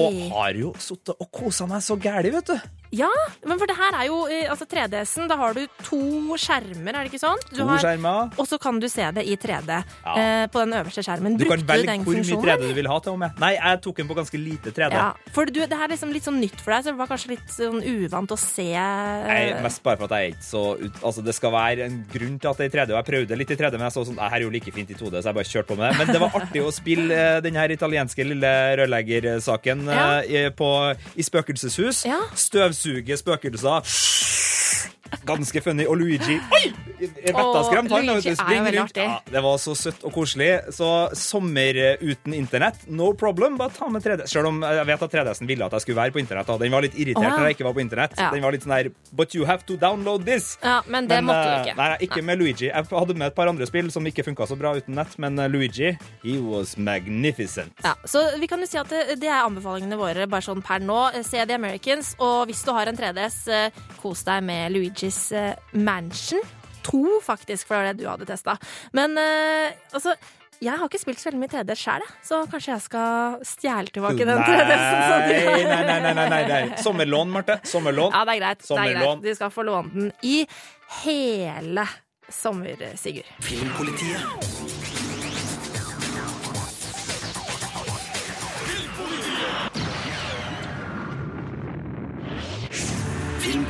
Og 0.00 0.18
har 0.34 0.52
jo 0.58 0.72
sittet 0.80 1.14
og 1.20 1.30
kosa 1.32 1.59
meg 1.66 1.82
så 1.82 1.96
gæli, 2.00 2.30
vet 2.32 2.46
du. 2.46 2.79
Ja, 2.92 3.08
men 3.46 3.58
for 3.60 3.66
det 3.70 3.76
her 3.78 3.94
er 4.00 4.06
jo 4.08 4.24
eh, 4.26 4.48
altså 4.50 4.66
3DS-en. 4.66 5.28
Da 5.30 5.36
har 5.38 5.54
du 5.54 5.60
to 5.86 6.00
skjermer, 6.40 6.90
er 6.96 7.04
det 7.06 7.12
ikke 7.12 7.20
sånn? 7.22 7.38
Du 7.50 7.60
To 7.60 7.66
har- 7.68 7.78
skjermer. 7.78 8.32
Og 8.38 8.48
så 8.50 8.58
kan 8.60 8.80
du 8.82 8.88
se 8.90 9.04
det 9.14 9.24
i 9.30 9.36
3D 9.36 9.68
Ja. 9.70 10.14
eh, 10.16 10.46
på 10.50 10.58
den 10.64 10.72
øverste 10.74 11.04
skjermen. 11.06 11.36
Du 11.38 11.44
kan 11.44 11.58
Brukte 11.58 11.66
velge 11.70 11.86
den 11.86 12.04
hvor 12.04 12.14
mye 12.18 12.40
3D 12.42 12.68
du 12.68 12.74
vil 12.74 12.88
ha 12.90 12.98
til 12.98 13.12
og 13.12 13.18
med. 13.20 13.38
Nei, 13.38 13.52
jeg 13.54 13.80
tok 13.82 13.96
den 13.96 14.08
på 14.08 14.16
ganske 14.18 14.38
lite 14.42 14.72
3D. 14.74 14.92
Ja, 14.92 15.12
for 15.32 15.44
du, 15.46 15.60
det 15.60 15.70
her 15.70 15.84
er 15.86 15.94
liksom 15.94 16.12
litt 16.12 16.24
sånn 16.26 16.40
nytt 16.40 16.58
for 16.60 16.72
deg, 16.74 16.82
så 16.84 16.90
det 16.90 16.98
var 16.98 17.06
kanskje 17.06 17.28
litt 17.36 17.46
sånn 17.48 17.80
uvant 17.84 18.30
å 18.34 18.38
se 18.38 18.66
Nei, 18.74 19.62
mest 19.62 19.82
bare 19.82 19.96
for 19.96 20.04
at 20.04 20.10
jeg 20.18 20.30
er 20.30 20.34
ikke 20.34 20.48
så 20.50 20.62
Altså, 21.00 21.22
det 21.24 21.34
skal 21.34 21.52
være 21.52 21.84
en 21.86 22.04
grunn 22.12 22.38
til 22.40 22.50
at 22.50 22.56
det 22.58 22.66
er 22.66 22.70
i 22.70 22.74
3D, 22.86 22.90
og 22.94 22.98
jeg 23.04 23.08
prøvde 23.14 23.38
litt 23.38 23.50
i 23.50 23.56
3D, 23.56 23.72
men 23.78 23.86
jeg 23.88 23.94
så 23.94 24.04
sånn 24.06 24.18
her 24.18 24.36
er 24.36 24.42
jo 24.42 24.50
like 24.50 24.72
fint 24.74 24.90
i 24.90 24.94
2D, 24.94 25.22
så 25.22 25.30
jeg 25.30 25.34
bare 25.38 25.50
kjørte 25.50 25.66
på 25.70 25.76
med 25.78 25.92
det. 25.92 25.98
Men 25.98 26.06
det 26.14 26.20
var 26.20 26.30
artig 26.40 26.62
å 26.66 26.72
spille 26.74 27.10
eh, 27.14 27.40
den 27.40 27.54
her 27.54 27.68
italienske 27.70 28.24
lille 28.26 28.50
rørleggersaken 28.80 29.86
Ja. 29.86 30.20
eh, 30.20 30.46
i- 30.46 30.50
på, 30.50 30.96
i 31.16 31.22
spøkelseshus. 31.22 32.04
Ja. 32.06 32.20
Støvsuge 32.80 33.16
spøkelser. 33.16 33.80
Ganske 35.26 35.60
funny. 35.64 35.86
Og 35.90 35.98
Luigi 36.00 36.38
Oi! 36.54 36.70
Vettaskremt 37.00 37.92
han. 37.94 38.06
Luigi 38.06 38.32
er 38.32 38.38
springer 38.38 38.74
rundt. 38.76 38.98
Ja, 39.00 39.18
det 39.24 39.42
var 39.44 39.58
så 39.62 39.74
søtt 39.78 40.04
og 40.04 40.12
koselig. 40.14 40.50
Så 40.76 40.88
sommer 41.16 41.78
eh, 41.80 42.02
uten 42.02 42.34
internett, 42.36 42.82
no 42.86 43.12
problem. 43.18 43.56
Bare 43.60 43.72
ta 43.76 43.88
med 43.92 44.04
3D. 44.04 44.26
Selv 44.30 44.50
om 44.50 44.60
jeg 44.64 44.86
vet 44.90 45.04
at 45.06 45.16
3DS-en 45.16 45.48
ville 45.50 45.66
at 45.66 45.76
jeg 45.78 45.86
skulle 45.86 46.00
være 46.00 46.14
på 46.16 46.22
internett. 46.22 46.52
Den 46.60 46.74
var 46.74 46.84
litt 46.84 46.98
irritert 46.98 47.24
oh, 47.24 47.28
ja. 47.28 47.36
når 47.38 47.48
jeg 47.50 47.58
ikke 47.58 47.68
var 47.68 47.76
på 47.78 47.84
internett. 47.84 48.16
Ja. 48.18 48.30
Den 48.34 48.44
var 48.44 48.56
litt 48.56 48.66
sånn 48.66 48.76
her 48.76 48.90
But 49.16 49.34
you 49.34 49.46
have 49.48 49.66
to 49.68 49.78
download 49.80 50.26
this. 50.28 50.52
Ja, 50.62 50.80
men 50.86 51.08
det 51.10 51.22
måtte 51.26 51.46
du 51.46 51.54
eh, 51.54 51.62
ikke. 51.64 51.76
Nei, 51.80 51.88
ikke 52.06 52.24
med 52.26 52.40
Luigi. 52.42 52.68
Jeg 52.68 52.90
hadde 52.90 53.16
med 53.16 53.30
et 53.30 53.38
par 53.38 53.50
andre 53.50 53.68
spill 53.68 53.90
som 53.94 54.06
ikke 54.06 54.26
funka 54.28 54.48
så 54.50 54.58
bra 54.60 54.74
uten 54.76 54.98
nett, 54.98 55.16
men 55.22 55.38
eh, 55.40 55.50
Luigi, 55.50 55.94
he 56.24 56.36
was 56.44 56.76
magnificent. 56.76 57.72
Ja, 57.84 57.96
så 58.04 58.26
vi 58.40 58.50
kan 58.50 58.60
jo 58.60 58.68
si 58.68 58.80
at 58.80 58.92
det, 58.92 59.18
det 59.22 59.30
er 59.30 59.46
anbefalingene 59.46 59.98
våre 60.00 60.28
bare 60.30 60.44
sånn 60.44 60.62
per 60.64 60.84
nå. 60.84 61.00
Se 61.26 61.42
The 61.48 61.56
Americans, 61.56 62.14
og 62.20 62.50
hvis 62.50 62.62
du 62.66 62.74
har 62.76 62.90
en 62.90 62.98
3DS, 62.98 63.40
eh, 63.50 63.82
kos 64.00 64.24
deg 64.28 64.44
med 64.46 64.76
Luigi's 64.76 64.99
eh, 65.36 65.54
Mansion. 65.72 66.42
To, 66.86 67.20
faktisk, 67.22 67.68
for 67.68 67.76
det 67.76 67.80
var 67.80 67.88
det 67.92 68.00
du 68.00 68.08
hadde 68.08 68.28
testa. 68.28 68.54
Men 68.96 69.16
eh, 69.20 69.74
altså 69.92 70.14
jeg 70.60 70.76
har 70.76 70.90
ikke 70.90 71.00
spilt 71.00 71.20
så 71.20 71.30
veldig 71.30 71.40
mye 71.40 71.52
3D 71.54 71.74
sjøl, 71.80 72.02
så 72.24 72.42
kanskje 72.52 72.74
jeg 72.74 72.84
skal 72.84 73.38
stjele 73.48 73.94
tilbake 73.94 74.26
den 74.28 74.42
3D-en. 74.44 74.82
Nei, 74.84 75.38
nei, 75.40 75.80
nei, 75.88 76.00
nei, 76.04 76.12
nei, 76.12 76.28
nei, 76.28 76.42
nei. 76.50 76.80
Sommerlån, 76.84 77.32
Marte. 77.32 77.56
Sommerlån. 77.64 78.12
Ja, 78.12 78.26
det 78.28 78.36
er 78.36 78.42
greit. 78.42 78.66
Det 78.68 78.76
er 78.84 78.94
greit. 78.98 79.24
Du 79.24 79.34
skal 79.40 79.54
få 79.56 79.64
låne 79.64 79.94
den 79.96 80.12
i 80.20 80.36
hele 81.00 81.88
sommer, 82.28 82.88
Sigurd. 83.00 83.32
Filmpolitiet. 83.40 84.99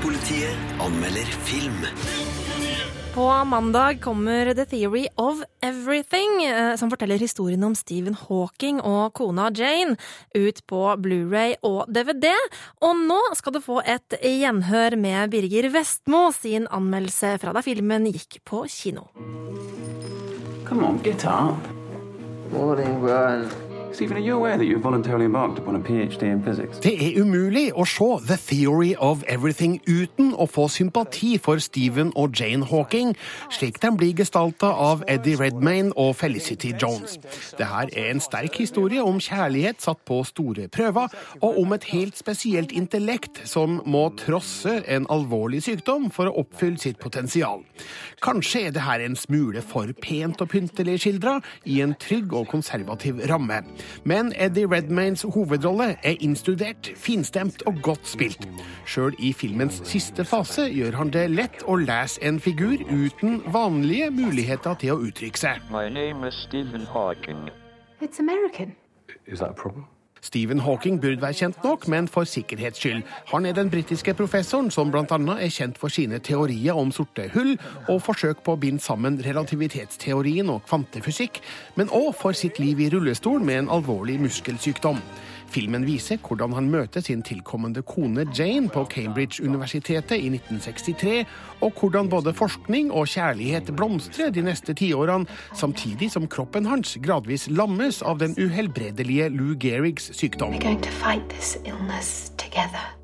Filmpolitiet 0.01 0.57
anmelder 0.81 1.25
film. 1.25 1.87
På 3.15 3.45
mandag 3.45 4.01
kommer 4.01 4.55
The 4.55 4.65
Theory 4.65 5.07
of 5.15 5.43
Everything, 5.63 6.45
eh, 6.45 6.77
som 6.77 6.91
forteller 6.91 7.19
historien 7.19 7.65
om 7.65 7.75
Stephen 7.75 8.15
Hawking 8.15 8.81
og 8.81 9.13
kona 9.13 9.51
Jane, 9.51 9.97
ut 10.35 10.67
på 10.67 10.97
Blu-ray 10.97 11.55
og 11.63 11.85
DVD. 11.93 12.33
Og 12.81 12.97
nå 12.97 13.21
skal 13.37 13.53
du 13.53 13.61
få 13.61 13.83
et 13.85 14.17
gjenhør 14.25 14.97
med 14.97 15.31
Birger 15.31 15.69
Vestmo 15.69 16.31
sin 16.33 16.69
anmeldelse 16.71 17.37
fra 17.43 17.53
da 17.53 17.61
filmen 17.61 18.09
gikk 18.09 18.41
på 18.45 18.65
kino. 18.73 19.11
Come 20.65 20.87
on, 20.87 21.03
get 21.05 21.27
up. 21.27 21.61
Morning, 22.53 23.01
Brian. 23.05 23.70
Det 26.83 26.93
er 26.95 27.17
umulig 27.21 27.65
å 27.75 27.85
se 27.89 28.09
The 28.29 28.37
Theory 28.39 28.95
of 28.99 29.25
Everything 29.27 29.81
uten 29.89 30.31
å 30.39 30.47
få 30.47 30.69
sympati 30.71 31.33
for 31.43 31.59
Stephen 31.59 32.13
og 32.15 32.39
Jane 32.39 32.67
Hawking, 32.71 33.17
slik 33.51 33.81
de 33.83 33.91
blir 33.97 34.15
gestalta 34.21 34.71
av 34.71 35.03
Eddie 35.11 35.39
Redmayne 35.41 35.91
og 35.99 36.15
Felicity 36.21 36.71
Jones. 36.81 37.19
Det 37.59 37.67
her 37.67 37.91
er 37.91 38.13
en 38.13 38.23
sterk 38.23 38.61
historie 38.63 39.03
om 39.03 39.19
kjærlighet 39.21 39.83
satt 39.83 40.05
på 40.09 40.21
store 40.29 40.69
prøver, 40.71 41.11
og 41.41 41.59
om 41.63 41.75
et 41.75 41.89
helt 41.91 42.19
spesielt 42.21 42.73
intellekt 42.77 43.43
som 43.49 43.81
må 43.87 44.07
trosse 44.21 44.81
en 44.87 45.09
alvorlig 45.11 45.65
sykdom 45.67 46.11
for 46.15 46.31
å 46.31 46.37
oppfylle 46.45 46.79
sitt 46.79 47.01
potensial. 47.03 47.65
Kanskje 48.23 48.69
er 48.69 48.77
det 48.77 48.87
her 48.87 49.03
en 49.03 49.19
smule 49.19 49.65
for 49.67 49.91
pent 49.99 50.41
og 50.45 50.53
pyntelig 50.55 51.01
skildra 51.03 51.41
i 51.67 51.81
en 51.85 51.97
trygg 51.99 52.33
og 52.37 52.49
konservativ 52.55 53.25
ramme. 53.31 53.63
Men 54.05 54.33
Eddie 54.37 54.67
Redmaynes 54.71 55.23
hovedrolle 55.23 55.97
er 56.03 56.17
innstudert, 56.21 56.93
finstemt 56.97 57.63
og 57.67 57.81
godt 57.83 58.09
spilt. 58.09 58.49
Sjøl 58.87 59.15
i 59.19 59.33
filmens 59.33 59.83
siste 59.89 60.25
fase 60.25 60.69
gjør 60.73 60.99
han 61.01 61.15
det 61.15 61.29
lett 61.31 61.65
å 61.67 61.79
lese 61.81 62.23
en 62.27 62.41
figur 62.41 62.83
uten 62.91 63.41
vanlige 63.53 64.11
muligheter 64.15 64.77
til 64.81 64.97
å 64.97 65.01
uttrykke 65.09 65.45
seg. 65.45 65.65
My 65.71 65.89
name 65.89 66.27
is 66.29 66.35
Stephen 66.35 66.87
Hawking. 66.91 67.49
It's 68.01 68.21
American. 68.21 68.77
Is 69.27 69.39
that 69.41 69.51
a 69.51 69.55
problem? 69.55 69.87
Stephen 70.23 70.61
Hawking 70.61 71.01
burde 71.01 71.23
være 71.23 71.39
kjent 71.39 71.65
nok, 71.65 71.89
men 71.89 72.09
for 72.09 72.29
sikkerhets 72.29 72.79
skyld. 72.79 73.03
Han 73.33 73.47
er 73.47 73.57
den 73.57 73.71
britiske 73.71 74.15
professoren 74.15 74.71
som 74.71 74.93
bl.a. 74.93 75.05
er 75.07 75.53
kjent 75.53 75.79
for 75.81 75.89
sine 75.93 76.19
teorier 76.19 76.77
om 76.77 76.93
sorte 76.93 77.31
hull 77.35 77.57
og 77.89 78.03
forsøk 78.05 78.45
på 78.45 78.55
å 78.55 78.61
binde 78.61 78.85
sammen 78.85 79.21
relativitetsteorien 79.25 80.51
og 80.53 80.65
kvantefysikk, 80.69 81.41
men 81.77 81.93
òg 81.93 82.13
for 82.21 82.37
sitt 82.37 82.61
liv 82.61 82.81
i 82.81 82.91
rullestol 82.93 83.41
med 83.45 83.65
en 83.65 83.75
alvorlig 83.79 84.21
muskelsykdom. 84.21 85.01
Filmen 85.51 85.87
viser 85.87 86.21
hvordan 86.23 86.55
han 86.55 86.69
møter 86.71 87.03
sin 87.03 87.25
tilkommende 87.27 87.83
kone 87.87 88.27
Jane 88.37 88.71
på 88.71 88.85
Cambridge-universitetet 88.93 90.17
i 90.19 90.31
1963, 90.31 91.25
og 91.61 91.73
hvordan 91.81 92.11
både 92.13 92.35
forskning 92.35 92.93
og 92.93 93.11
kjærlighet 93.11 93.73
blomstrer 93.77 94.31
de 94.31 94.45
neste 94.47 94.75
tiårene, 94.79 95.27
samtidig 95.59 96.13
som 96.15 96.29
kroppen 96.31 96.71
hans 96.71 96.97
gradvis 97.03 97.49
lammes 97.51 98.03
av 98.03 98.23
den 98.23 98.37
uhelbredelige 98.39 99.29
Lou 99.35 99.57
Gehrigs 99.59 100.13
sykdom. 100.15 100.55
We're 100.55 100.63
going 100.63 100.83
to 100.83 100.95
fight 101.03 101.29
this 101.29 101.59
illness 101.65 102.33
together. 102.39 103.00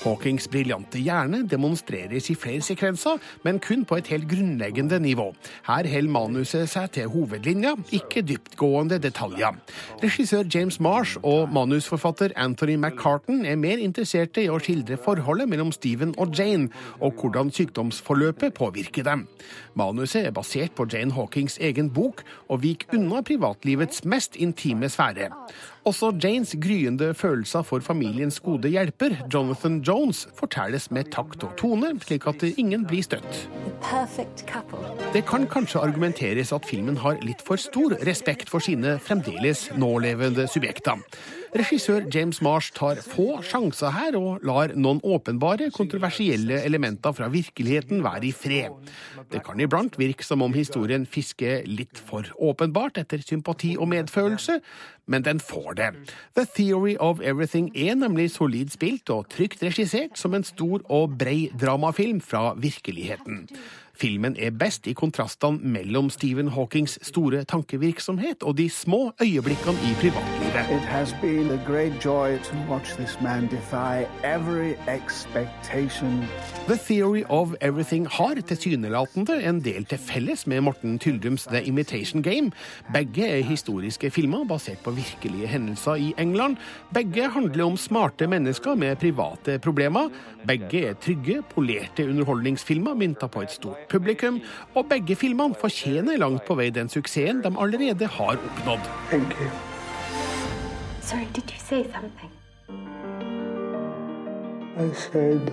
Hawkings 0.00 0.46
briljante 0.48 1.00
hjerne 1.02 1.42
demonstreres 1.48 2.30
i 2.32 2.36
flere 2.38 2.64
sekvenser, 2.64 3.18
men 3.44 3.58
kun 3.60 3.84
på 3.84 3.98
et 4.00 4.08
helt 4.12 4.28
grunnleggende 4.30 4.98
nivå. 5.02 5.26
Her 5.66 5.88
holder 5.92 6.12
manuset 6.14 6.70
seg 6.72 6.92
til 6.94 7.10
hovedlinja, 7.12 7.74
ikke 7.92 8.22
dyptgående 8.24 9.00
detaljer. 9.02 9.58
Regissør 10.02 10.46
James 10.54 10.80
Marsh 10.80 11.20
og 11.22 11.52
manusforfatter 11.52 12.32
Anthony 12.36 12.76
McCartan 12.76 13.44
er 13.44 13.60
mer 13.60 13.82
interesserte 13.82 14.44
i 14.44 14.48
å 14.48 14.60
skildre 14.62 14.96
forholdet 15.00 15.50
mellom 15.52 15.72
Stephen 15.76 16.14
og 16.16 16.32
Jane, 16.38 16.70
og 17.00 17.20
hvordan 17.20 17.52
sykdomsforløpet 17.52 18.56
påvirker 18.56 19.04
dem. 19.04 19.26
Manuset 19.76 20.26
er 20.26 20.36
basert 20.36 20.74
på 20.76 20.88
Jane 20.90 21.12
Hawkings 21.14 21.58
egen 21.60 21.92
bok, 21.92 22.24
og 22.48 22.64
viker 22.64 22.96
unna 22.96 23.20
privatlivets 23.26 24.04
mest 24.08 24.40
intime 24.40 24.88
sfære. 24.88 25.28
Også 25.88 26.10
Janes 26.22 26.52
gryende 26.60 27.14
følelser 27.14 27.62
for 27.64 27.80
familiens 27.80 28.40
gode 28.40 28.68
hjelper, 28.68 29.14
Jonathan 29.34 29.78
Jones, 29.80 30.26
fortelles 30.36 30.90
med 30.90 31.08
takt 31.14 31.44
og 31.46 31.54
tone, 31.56 31.94
slik 32.04 32.26
at 32.28 32.44
ingen 32.50 32.84
blir 32.84 33.00
støtt. 33.06 33.48
Det 35.14 35.24
kan 35.30 35.48
kanskje 35.48 35.80
argumenteres 35.80 36.52
at 36.52 36.68
filmen 36.68 37.00
har 37.00 37.16
litt 37.24 37.40
for 37.46 37.56
stor 37.56 37.96
respekt 38.04 38.52
for 38.52 38.60
sine 38.60 38.98
fremdeles 39.00 39.70
nålevende 39.80 40.44
subjekter. 40.52 41.00
Regissør 41.50 42.04
James 42.14 42.38
Marsh 42.44 42.70
tar 42.76 43.00
få 43.02 43.40
sjanser 43.42 43.90
her, 43.90 44.14
og 44.18 44.44
lar 44.46 44.70
noen 44.78 45.00
åpenbare, 45.02 45.70
kontroversielle 45.74 46.60
elementer 46.62 47.14
fra 47.16 47.26
virkeligheten 47.32 48.04
være 48.04 48.28
i 48.28 48.32
fred. 48.34 48.92
Det 49.32 49.42
kan 49.46 49.60
iblant 49.60 49.98
virke 49.98 50.26
som 50.26 50.44
om 50.46 50.54
historien 50.54 51.06
fisker 51.10 51.66
litt 51.66 51.98
for 51.98 52.28
åpenbart 52.38 53.02
etter 53.02 53.22
sympati 53.26 53.74
og 53.76 53.90
medfølelse, 53.90 54.60
men 55.10 55.26
den 55.26 55.42
får 55.42 55.74
det. 55.80 55.90
The 56.38 56.46
Theory 56.54 56.94
of 57.00 57.18
Everything 57.20 57.72
er 57.74 57.98
nemlig 57.98 58.30
solid 58.36 58.70
spilt 58.70 59.10
og 59.10 59.26
trygt 59.34 59.64
regissert 59.66 60.18
som 60.18 60.38
en 60.38 60.46
stor 60.46 60.86
og 60.86 61.18
brei 61.18 61.48
dramafilm 61.58 62.22
fra 62.22 62.54
virkeligheten. 62.54 63.48
Filmen 64.00 64.32
er 64.40 64.54
best 64.56 64.86
i 64.88 64.94
kontrastene 64.96 65.60
mellom 65.74 66.06
Stephen 66.08 66.48
Hawkings 66.54 66.94
store 67.04 67.42
tankevirksomhet 67.44 68.40
og 68.48 68.54
de 68.56 68.64
små 68.72 69.10
øyeblikkene 69.20 69.76
i 69.84 69.92
privatlivet. 70.00 70.70
It 70.72 70.86
has 70.88 71.12
been 71.20 71.50
a 71.50 71.58
great 71.66 72.04
joy 72.04 72.38
to 72.38 72.56
watch 72.70 72.94
this 72.96 73.18
man 73.20 73.48
defy 73.52 74.06
every 74.24 74.72
expectation. 74.88 76.24
The 76.66 76.78
Theory 76.80 77.24
of 77.28 77.52
Everything 77.60 78.08
har 78.08 78.40
tilsynelatende 78.40 79.36
en 79.44 79.60
del 79.60 79.84
til 79.84 79.98
felles 79.98 80.46
med 80.46 80.60
Morten 80.60 80.98
Tyldrums 80.98 81.44
The 81.44 81.62
Imitation 81.64 82.22
Game. 82.22 82.50
Begge 82.94 83.28
er 83.28 83.44
historiske 83.44 84.10
filmer 84.10 84.44
basert 84.48 84.80
på 84.84 84.90
virkelige 84.96 85.46
hendelser 85.46 85.94
i 85.94 86.14
England. 86.18 86.56
Begge 86.94 87.28
handler 87.28 87.64
om 87.64 87.76
smarte 87.76 88.26
mennesker 88.26 88.74
med 88.74 88.96
private 88.96 89.58
problemer. 89.58 90.08
Begge 90.48 90.86
er 90.86 90.94
trygge, 90.94 91.42
polerte 91.54 92.08
underholdningsfilmer 92.08 92.94
mynta 92.94 93.26
på 93.26 93.44
et 93.44 93.52
stort 93.52 93.89
publikum. 93.90 94.40
Og 94.74 94.88
begge 94.90 95.16
filmene 95.18 95.58
fortjener 95.58 96.20
langt 96.20 96.46
på 96.48 96.56
vei 96.58 96.70
den 96.74 96.90
suksessen 96.92 97.42
de 97.44 97.54
allerede 97.58 98.06
har 98.18 98.38
oppnådd. 98.38 98.90
Sorry, 101.02 101.26
did 101.34 101.50
you 101.50 101.58
say 101.58 101.84
something? 101.90 102.30
I 104.78 104.92
said 104.94 105.50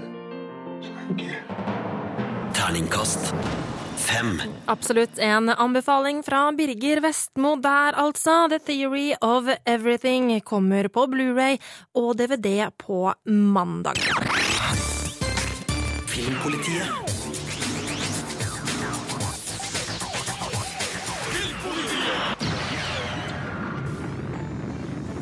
thank 0.82 1.22
you. 1.22 1.34
Terningkast 2.53 3.34
fem. 4.08 4.41
Absolutt 4.65 5.20
en 5.20 5.50
anbefaling 5.50 6.24
fra 6.24 6.51
Birger 6.51 7.01
Vestmo 7.01 7.56
der, 7.56 7.98
altså. 7.98 8.48
The 8.50 8.60
Theory 8.60 9.13
of 9.22 9.50
Everything 9.65 10.41
kommer 10.41 10.88
på 10.88 11.08
Blu-ray 11.12 11.58
og 11.96 12.15
DVD 12.17 12.70
på 12.77 13.13
mandag. 13.25 14.00
Filmpolitiet. 16.08 17.06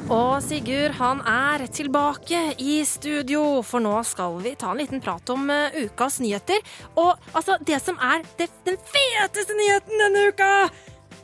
Og 0.05 0.37
Sigurd 0.45 0.93
han 0.99 1.21
er 1.25 1.63
tilbake 1.73 2.39
i 2.61 2.75
studio, 2.85 3.63
for 3.65 3.81
nå 3.81 3.95
skal 4.05 4.35
vi 4.43 4.51
ta 4.53 4.69
en 4.69 4.77
liten 4.77 5.01
prat 5.01 5.31
om 5.33 5.47
uh, 5.49 5.73
ukas 5.81 6.19
nyheter. 6.21 6.61
Og 6.93 7.15
altså, 7.33 7.57
det 7.65 7.79
som 7.81 7.97
er 7.97 8.21
det, 8.37 8.51
den 8.67 8.77
feteste 8.77 9.57
nyheten 9.57 10.03
denne 10.03 10.27
uka, 10.29 10.51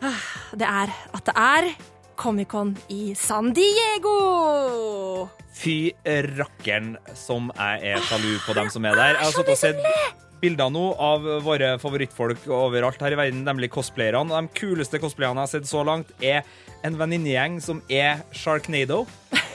ah, 0.02 0.26
det 0.58 0.66
er 0.66 0.96
at 1.14 1.30
det 1.30 1.38
er 1.38 1.70
Comic-Con 2.18 2.74
i 2.90 3.14
San 3.14 3.54
Diego! 3.54 5.30
Fy 5.54 5.94
rakkeren 6.42 6.96
som 7.14 7.54
jeg 7.54 7.94
er 7.94 8.02
sjalu 8.10 8.34
på 8.48 8.58
dem 8.58 8.74
som 8.74 8.90
er 8.90 8.98
der. 8.98 9.14
Jeg 9.14 9.28
har 9.28 9.38
sittet 9.38 9.54
og 9.54 9.62
sett 9.62 10.31
bilder 10.42 10.72
nå 10.74 10.88
av 10.98 11.26
våre 11.46 11.76
favorittfolk 11.82 12.48
overalt 12.52 13.02
her 13.06 13.14
i 13.16 13.20
verden, 13.20 13.44
nemlig 13.48 13.70
cosplayerne. 13.74 14.32
Og 14.34 14.50
de 14.50 14.60
kuleste 14.62 15.00
cosplayerne 15.02 15.44
jeg 15.46 15.50
har 15.50 15.54
sett 15.60 15.70
så 15.72 15.86
langt, 15.88 16.12
er 16.22 16.42
en 16.86 16.98
venninnegjeng 16.98 17.60
som 17.62 17.84
er 17.92 18.24
Sharknado. 18.34 19.04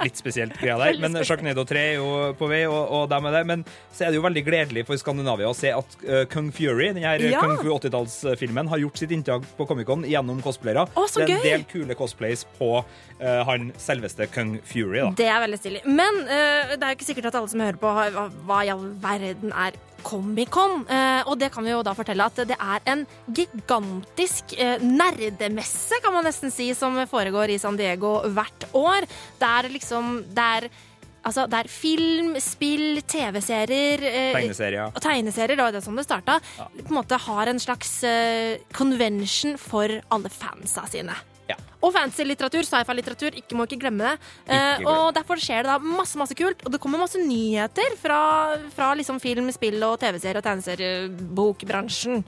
Litt 0.00 0.16
spesielt 0.16 0.54
greia 0.56 0.78
der, 0.80 0.96
men 0.96 1.12
Sharknado 1.28 1.60
3 1.68 1.80
er 1.90 1.96
jo 1.98 2.04
på 2.38 2.46
vei, 2.48 2.62
og, 2.64 2.78
og 2.96 3.02
dem 3.12 3.26
er 3.28 3.34
det. 3.36 3.40
Men 3.50 3.64
så 3.92 4.06
er 4.06 4.14
det 4.14 4.16
jo 4.16 4.22
veldig 4.24 4.42
gledelig 4.46 4.84
for 4.88 4.96
Skandinavia 4.96 5.50
å 5.50 5.56
se 5.56 5.74
at 5.76 5.96
uh, 6.06 6.22
Kung 6.32 6.48
Fury, 6.56 6.86
den 6.96 7.04
her 7.04 7.20
Ja. 7.20 7.42
Kung 7.44 7.58
Fu 7.60 7.68
80-tallsfilmen, 7.74 8.70
har 8.72 8.80
gjort 8.80 8.96
sitt 9.02 9.12
inntog 9.12 9.44
på 9.58 9.66
Comic-Con 9.68 10.06
gjennom 10.08 10.40
cosplayere. 10.44 10.86
Å, 10.96 11.04
så 11.04 11.20
det 11.20 11.26
er 11.26 11.34
en 11.34 11.44
gøy! 11.44 11.50
del 11.50 11.66
kule 11.68 11.98
cosplays 12.00 12.46
på 12.56 12.70
uh, 12.80 13.28
han 13.50 13.68
selveste 13.76 14.24
Kung 14.32 14.56
Fury, 14.64 15.02
da. 15.02 15.10
Det 15.20 15.28
er 15.28 15.44
veldig 15.44 15.60
stilig. 15.60 15.84
Men 15.84 16.22
uh, 16.24 16.72
det 16.72 16.80
er 16.80 16.88
jo 16.94 16.96
ikke 17.02 17.10
sikkert 17.10 17.28
at 17.34 17.36
alle 17.42 17.52
som 17.52 17.60
hører 17.66 17.82
på, 17.84 17.92
har- 18.00 18.16
hva, 18.16 18.26
hva 18.48 18.62
i 18.64 18.72
all 18.72 18.88
verden 19.04 19.52
er 19.52 19.76
Comic-Con. 20.06 20.84
Eh, 20.90 21.22
og 21.28 21.38
det 21.40 21.50
kan 21.54 21.66
vi 21.66 21.72
jo 21.74 21.82
da 21.86 21.94
fortelle 21.96 22.26
at 22.26 22.42
det 22.48 22.56
er 22.58 22.84
en 22.92 23.06
gigantisk 23.26 24.54
eh, 24.58 24.82
nerdemesse, 24.82 26.00
kan 26.02 26.14
man 26.16 26.26
nesten 26.28 26.52
si, 26.54 26.70
som 26.74 26.98
foregår 27.10 27.54
i 27.54 27.58
San 27.62 27.78
Diego 27.80 28.20
hvert 28.28 28.68
år. 28.76 29.08
Det 29.40 29.50
er 29.56 29.74
liksom 29.78 30.16
Det 30.30 30.46
er 30.60 30.70
Altså, 31.20 31.44
det 31.52 31.58
er 31.58 31.68
film, 31.68 32.30
spill, 32.40 33.02
TV-serier 33.04 34.04
eh, 34.08 34.36
Tegneserier. 34.38 34.86
Og 34.88 35.02
tegneserier, 35.04 35.58
det 35.58 35.66
var 35.66 35.74
det 35.74 35.82
som 35.84 35.98
det 35.98 36.06
starta. 36.06 36.38
På 36.56 36.86
en 36.86 36.96
måte 36.96 37.18
har 37.26 37.50
en 37.50 37.60
slags 37.60 37.98
eh, 38.08 38.62
convention 38.72 39.58
for 39.60 40.00
alle 40.08 40.32
fansa 40.32 40.86
sine. 40.88 41.16
Og 41.80 41.94
fancy-litteratur, 41.94 42.66
sci-fi-litteratur, 42.68 43.36
ikke 43.40 43.56
må 43.56 43.64
ikke 43.64 43.78
glemme 43.80 44.04
det. 44.04 44.18
Eh, 44.46 44.54
Ikke 44.54 44.82
glem. 44.84 44.90
og 44.92 45.14
derfor 45.16 45.40
skjer 45.40 45.64
det 45.64 45.72
da 45.72 45.78
masse 45.78 46.18
masse 46.20 46.36
kult, 46.36 46.60
og 46.66 46.72
det 46.74 46.80
kommer 46.82 46.98
masse 47.00 47.16
nyheter 47.18 47.96
fra, 48.00 48.20
fra 48.76 48.90
liksom 48.94 49.20
film, 49.20 49.48
spill 49.52 49.82
og 49.86 49.98
TV-serie- 50.02 50.36
og 50.42 50.44
tegneseriebokbransjen. 50.44 52.24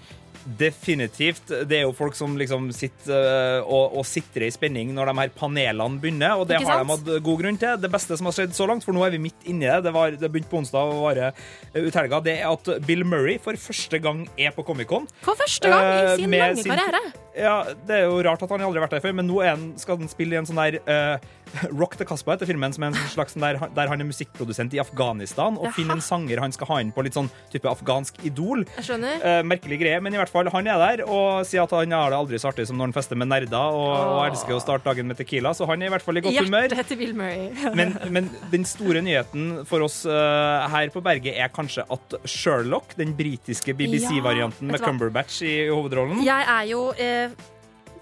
Definitivt. 0.58 1.50
Det 1.68 1.76
er 1.78 1.84
jo 1.84 1.92
folk 1.96 2.16
som 2.18 2.34
liksom 2.40 2.68
sitter 2.74 3.12
øh, 3.14 3.66
og, 3.66 3.96
og 4.00 4.06
sitrer 4.08 4.46
i 4.48 4.52
spenning 4.54 4.90
når 4.96 5.10
de 5.10 5.14
her 5.20 5.32
panelene 5.36 6.00
begynner, 6.02 6.34
og 6.40 6.48
det 6.50 6.58
har 6.62 6.82
de 6.82 6.88
hatt 6.92 7.10
god 7.26 7.40
grunn 7.42 7.58
til. 7.60 7.76
Det 7.82 7.90
beste 7.92 8.18
som 8.18 8.28
har 8.28 8.36
skjedd 8.36 8.54
så 8.56 8.66
langt, 8.70 8.84
for 8.86 8.96
nå 8.96 9.04
er 9.06 9.14
vi 9.14 9.20
midt 9.28 9.46
inni 9.50 9.68
det, 9.68 9.78
det, 9.86 9.92
var, 9.94 10.16
det 10.18 10.30
begynte 10.32 10.50
på 10.52 10.60
onsdag 10.62 10.92
og 10.92 11.02
varer 11.06 11.30
øh, 11.74 11.86
ut 11.86 11.98
helga, 12.00 12.20
det 12.26 12.36
er 12.40 12.50
at 12.50 12.72
Bill 12.88 13.04
Murray 13.08 13.38
for 13.42 13.58
første 13.60 14.00
gang 14.02 14.24
er 14.36 14.54
på 14.56 14.64
Comic-Con. 14.66 15.06
For 15.26 15.38
første 15.38 15.70
gang 15.70 15.86
i 15.86 16.00
Eh, 16.02 16.16
sin 16.18 16.30
lange 16.34 16.62
sin- 16.62 16.72
karriere. 16.72 17.02
Ja, 17.36 17.56
Det 17.86 17.96
er 17.96 18.04
jo 18.10 18.18
rart 18.26 18.42
at 18.42 18.50
han 18.50 18.60
aldri 18.66 18.80
har 18.80 18.86
vært 18.88 18.98
der 18.98 19.04
før, 19.06 19.14
men 19.20 19.26
nå 19.30 19.38
han, 19.44 19.68
skal 19.80 19.96
han 20.02 20.10
spille 20.10 20.34
i 20.36 20.40
en 20.42 20.48
sånn 20.48 20.58
der 20.60 20.80
eh, 20.82 21.30
Rock 21.80 21.96
the 22.00 22.06
Casbah 22.08 22.36
heter 22.36 22.48
filmen, 22.48 22.72
som 22.74 22.84
er 22.86 22.92
en 22.92 22.98
slags 23.12 23.34
sånn 23.36 23.44
der, 23.44 23.58
der 23.76 23.90
han 23.90 24.00
er 24.02 24.08
musikkprodusent 24.08 24.74
i 24.76 24.80
Afghanistan 24.82 25.56
og 25.58 25.68
Jaha. 25.68 25.74
finner 25.76 25.98
en 25.98 26.04
sanger 26.04 26.40
han 26.42 26.54
skal 26.54 26.68
ha 26.72 26.80
inn 26.84 26.92
på 26.94 27.04
litt 27.06 27.16
sånn 27.16 27.30
type 27.52 27.68
afghansk 27.70 28.20
idol. 28.28 28.64
Jeg 28.78 28.86
skjønner. 28.88 29.22
Eh, 29.28 29.42
merkelig 29.46 29.78
greie, 29.82 30.00
men 30.04 30.14
i 30.16 30.20
hvert 30.20 30.32
fall 30.32 30.48
han 30.52 30.70
er 30.72 30.80
der 30.82 31.04
og 31.06 31.44
sier 31.48 31.64
at 31.64 31.74
han 31.76 31.92
har 31.96 32.12
det 32.14 32.18
aldri 32.18 32.40
så 32.42 32.50
artig 32.52 32.66
som 32.68 32.78
når 32.80 32.90
han 32.90 32.96
fester 32.96 33.18
med 33.20 33.30
nerder 33.32 33.76
og, 33.78 33.92
og 34.16 34.22
elsker 34.28 34.56
å 34.56 34.60
starte 34.62 34.88
dagen 34.88 35.08
med 35.10 35.18
Tequila, 35.20 35.52
så 35.56 35.68
han 35.70 35.82
er 35.82 35.90
i 35.90 35.94
hvert 35.94 36.06
fall 36.06 36.20
i 36.20 36.24
godt 36.24 36.40
humør. 36.40 36.68
Hjertet 36.72 36.92
til 36.92 37.00
Bill 37.02 37.14
Murray. 37.18 37.48
Men, 37.78 37.94
men 38.12 38.28
den 38.52 38.64
store 38.68 39.00
nyheten 39.04 39.62
for 39.68 39.84
oss 39.84 40.02
uh, 40.08 40.66
her 40.72 40.90
på 40.92 41.00
berget 41.04 41.38
er 41.40 41.50
kanskje 41.54 41.84
at 41.92 42.16
Sherlock, 42.28 42.94
den 42.98 43.14
britiske 43.16 43.74
BBC-varianten 43.78 44.68
Ja, 44.68 44.76
med? 44.76 44.84
Cumberbatch 44.84 45.40
i 45.46 45.54
hovedrollen 45.70 46.22
Jeg 46.26 46.46
er 46.48 46.66
jo 46.70 46.82
eh, 47.00 47.32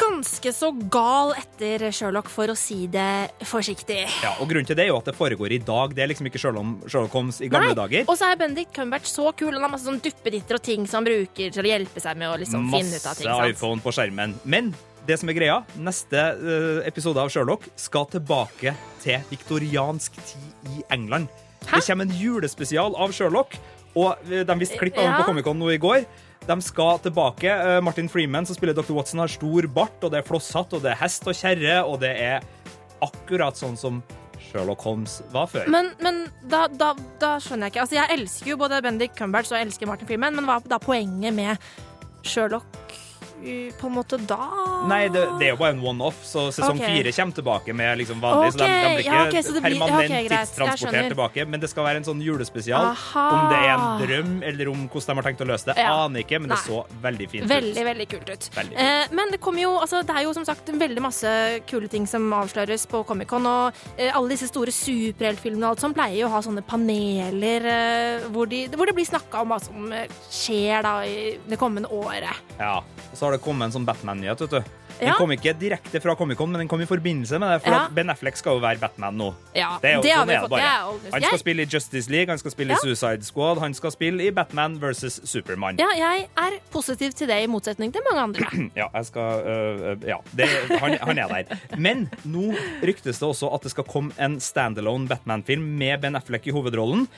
ganske 0.01 0.53
så 0.57 0.71
gal 0.93 1.35
etter 1.39 1.85
Sherlock, 1.95 2.31
for 2.33 2.51
å 2.53 2.57
si 2.59 2.87
det 2.91 3.31
forsiktig. 3.47 4.01
Ja, 4.25 4.33
og 4.41 4.49
Grunnen 4.51 4.67
til 4.69 4.79
det 4.79 4.87
er 4.87 4.91
jo 4.93 4.99
at 5.01 5.09
det 5.11 5.15
foregår 5.19 5.53
i 5.55 5.61
dag. 5.63 5.95
Det 5.97 6.03
er 6.05 6.11
liksom 6.11 6.27
ikke 6.31 6.41
Sherlock, 6.41 7.13
Holmes 7.13 7.41
i 7.45 7.49
gamle 7.53 7.75
Nei, 7.75 7.79
dager. 7.79 8.05
Og 8.09 8.17
så 8.19 8.31
er 8.33 8.41
Benedict 8.41 8.73
Cumberbatch 8.77 9.11
så 9.13 9.31
kul. 9.37 9.53
Han 9.55 9.67
har 9.67 9.73
masse 9.75 9.87
sånn 9.89 10.01
duppeditter 10.03 10.59
og 10.59 10.65
ting 10.67 10.87
som 10.89 11.01
han 11.03 11.11
bruker 11.11 11.53
til 11.55 11.65
å 11.67 11.71
hjelpe 11.71 12.03
seg 12.03 12.17
med 12.21 12.33
å 12.33 12.39
liksom 12.41 12.71
finne 12.73 12.97
ut 12.97 13.07
av 13.11 13.19
ting. 13.21 13.29
Masse 13.31 13.53
iPhone 13.55 13.85
på 13.85 13.93
skjermen. 13.95 14.35
Men 14.45 14.73
det 15.09 15.17
som 15.21 15.31
er 15.33 15.37
greia, 15.39 15.59
neste 15.81 16.21
eh, 16.21 16.81
episode 16.89 17.21
av 17.23 17.31
Sherlock 17.33 17.65
skal 17.81 18.09
tilbake 18.13 18.75
til 19.03 19.21
viktoriansk 19.31 20.17
tid 20.29 20.75
i 20.77 20.83
England. 20.93 21.29
Hæ? 21.67 21.77
Det 21.81 21.87
kommer 21.87 22.09
en 22.09 22.17
julespesial 22.17 22.95
av 22.97 23.13
Sherlock, 23.17 23.57
og 23.97 24.17
eh, 24.31 24.45
de 24.49 24.59
viste 24.61 24.79
klipp 24.81 24.97
av 24.99 25.05
den 25.05 25.13
Ja. 25.13 25.21
på 25.23 25.29
Comic-Con 25.33 25.59
nå 25.61 25.71
i 25.75 25.81
går. 25.83 26.05
De 26.47 26.57
skal 26.65 26.99
tilbake. 27.05 27.51
Eh, 27.51 27.81
Martin 27.85 28.09
Freeman, 28.09 28.47
som 28.47 28.57
spiller 28.57 28.75
Dr. 28.77 28.95
Watson, 28.97 29.21
har 29.23 29.31
stor 29.31 29.69
bart, 29.75 29.99
og 30.03 30.15
det 30.15 30.23
er 30.23 30.27
flosshatt, 30.27 30.73
og 30.77 30.85
det 30.85 30.95
er 30.95 31.03
hest 31.03 31.29
og 31.29 31.37
kjerre, 31.37 31.83
og 31.85 32.01
det 32.05 32.15
er 32.17 32.47
akkurat 33.05 33.57
sånn 33.57 33.77
som 33.81 34.01
Sherlock 34.41 34.83
Holmes 34.85 35.21
var 35.35 35.51
før. 35.53 35.69
Men, 35.71 35.93
men 36.01 36.25
da, 36.51 36.65
da, 36.73 36.95
da 37.21 37.35
skjønner 37.43 37.69
jeg 37.69 37.75
ikke. 37.75 37.85
Altså, 37.85 37.99
jeg 38.01 38.17
elsker 38.17 38.55
jo 38.55 38.59
både 38.61 38.81
Bendik 38.85 39.15
Cumberbatch 39.19 39.53
og 39.53 39.61
jeg 39.61 39.69
elsker 39.69 39.91
Martin 39.91 40.09
Freeman, 40.09 40.37
men 40.37 40.49
hva 40.49 40.59
er 40.59 40.73
da 40.73 40.81
poenget 40.83 41.37
med 41.37 41.71
Sherlock 42.27 42.97
på 43.81 43.89
en 43.89 43.95
måte 43.95 44.19
da? 44.29 44.39
Nei, 44.91 45.09
det, 45.13 45.23
det 45.41 45.49
er 45.49 45.55
jo 45.55 45.61
bare 45.61 45.75
en 45.77 45.83
one-off, 45.93 46.19
så 46.27 46.49
sesong 46.53 46.79
fire 46.81 47.09
okay. 47.09 47.17
kommer 47.17 47.37
tilbake 47.41 47.75
med 47.77 47.99
liksom 48.03 48.21
vanlig. 48.23 48.53
Så 48.55 48.61
de, 48.61 48.69
de 48.69 48.91
blir 48.91 49.03
ikke 49.05 49.15
ja, 49.15 49.23
okay, 49.27 49.43
så 49.47 49.55
det 49.57 49.63
blir- 49.65 49.79
permanent 49.81 50.31
tidstransportert 50.35 51.09
tilbake. 51.15 51.47
Men 51.51 51.63
det 51.63 51.71
skal 51.73 51.87
være 51.87 52.03
en 52.03 52.09
sånn 52.11 52.23
julespesial. 52.25 52.91
Aha. 52.93 53.25
Om 53.37 53.53
det 53.53 53.61
er 53.61 53.71
en 53.75 54.05
drøm, 54.05 54.35
eller 54.51 54.73
om 54.73 54.85
hvordan 54.89 55.15
de 55.15 55.23
har 55.23 55.29
tenkt 55.31 55.45
å 55.45 55.49
løse 55.51 55.71
det, 55.71 55.77
Ja. 55.81 55.95
aner 56.05 56.25
ikke, 56.25 56.41
men 56.41 56.53
det 56.53 56.61
så 56.65 56.83
veldig 57.03 57.31
fint 57.31 57.49
Veldig, 57.51 57.75
ut. 57.77 57.85
veldig 57.91 58.09
kult 58.15 58.29
ut. 58.31 58.51
Veldig 58.57 58.77
Eh, 58.81 59.07
men 59.13 59.31
det 59.33 59.41
kommer 59.43 59.63
jo, 59.63 59.73
altså, 59.81 60.03
det 60.07 60.15
er 60.17 60.25
jo 60.25 60.33
som 60.37 60.45
sagt 60.47 60.69
veldig 60.69 61.03
masse 61.03 61.31
kule 61.69 61.89
ting 61.91 62.07
som 62.07 62.25
avsløres 62.33 62.87
på 62.89 63.03
Comic-Con. 63.07 63.47
Og 63.47 63.81
eh, 63.97 64.11
alle 64.15 64.33
disse 64.35 64.49
store 64.49 64.73
superheltfilmene 64.75 65.67
og 65.67 65.75
alt 65.75 65.85
sånt 65.85 65.97
pleier 65.99 66.21
jo 66.23 66.29
å 66.31 66.35
ha 66.35 66.41
sånne 66.45 66.63
paneler 66.67 67.67
eh, 67.71 68.29
hvor, 68.33 68.49
de, 68.51 68.65
hvor 68.75 68.89
det 68.89 68.95
blir 68.97 69.09
snakka 69.09 69.43
om 69.45 69.53
hva 69.53 69.61
som 69.63 69.93
eh, 69.93 70.09
skjer 70.31 70.83
da 70.87 70.95
i 71.05 71.39
det 71.51 71.59
kommende 71.61 71.91
året. 71.93 72.41
Ja. 72.59 72.79
Og 73.11 73.17
så 73.19 73.27
har 73.27 73.30
det 73.33 73.41
kommet 73.45 73.67
en 73.69 73.73
sånn 73.81 73.87
Batman-nyhet, 73.87 74.41
vet 74.41 74.51
du. 74.51 74.61
Den 75.01 75.09
Ja. 75.09 75.15
kom 75.17 75.31
ikke 75.33 75.55
direkte 75.57 76.01
fra 76.03 76.13
Comic-Con, 76.15 76.51
men 76.53 76.59
den 76.61 76.69
kom 76.69 76.81
i 76.83 76.85
forbindelse 76.85 77.39
med 77.41 77.49
det. 77.55 77.63
For 77.65 77.71
Ja. 77.73 77.85
at 77.87 77.95
Ben 77.95 78.11
Affleck 78.11 78.37
skal 78.37 78.59
jo 78.59 78.61
være 78.61 78.79
Batman 78.81 79.17
nå. 79.17 79.35
Ja, 79.57 79.79
Det 79.81 79.91
er 79.91 79.95
jo 79.97 80.03
det 80.03 80.11
har 80.13 80.27
sånn 80.27 80.31
er 80.37 80.41
det 80.43 80.51
bare. 80.51 80.61
det. 81.03 81.13
Han 81.15 81.23
skal 81.23 81.39
spille 81.39 81.63
i 81.63 81.65
Justice 81.65 82.11
League, 82.11 82.29
han 82.29 82.39
skal 82.39 82.51
spille 82.51 82.73
i 82.73 82.77
Suicide 82.83 83.23
Squad, 83.25 83.59
han 83.61 83.73
skal 83.75 83.91
spille 83.91 84.21
i 84.27 84.31
Batman 84.31 84.79
versus 84.81 85.21
Supermann. 85.25 85.79
Ja, 85.79 85.87
jeg 85.97 86.29
er 86.37 86.51
positiv 86.71 87.13
til 87.13 87.29
det, 87.29 87.43
i 87.43 87.47
motsetning 87.47 87.93
til 87.93 88.03
mange 88.13 88.23
andre. 88.23 88.71
Ja, 88.77 88.89
jeg 88.95 89.07
skal 89.07 89.43
øh, 89.47 89.91
øh, 89.91 89.97
Ja, 90.07 90.17
det, 90.37 90.49
han, 90.81 90.99
han 91.01 91.19
er 91.19 91.29
der. 91.29 91.57
Men 91.79 92.11
nå 92.25 92.55
ryktes 92.83 93.19
det 93.19 93.29
også 93.29 93.55
at 93.55 93.63
det 93.63 93.71
skal 93.71 93.85
komme 93.85 94.13
en 94.19 94.39
standalone 94.41 95.09
Batman-film 95.09 95.63
med 95.79 96.01
Ben 96.03 96.15
Affleck 96.17 96.47
i 96.47 96.51
hovedrollen. 96.51 97.09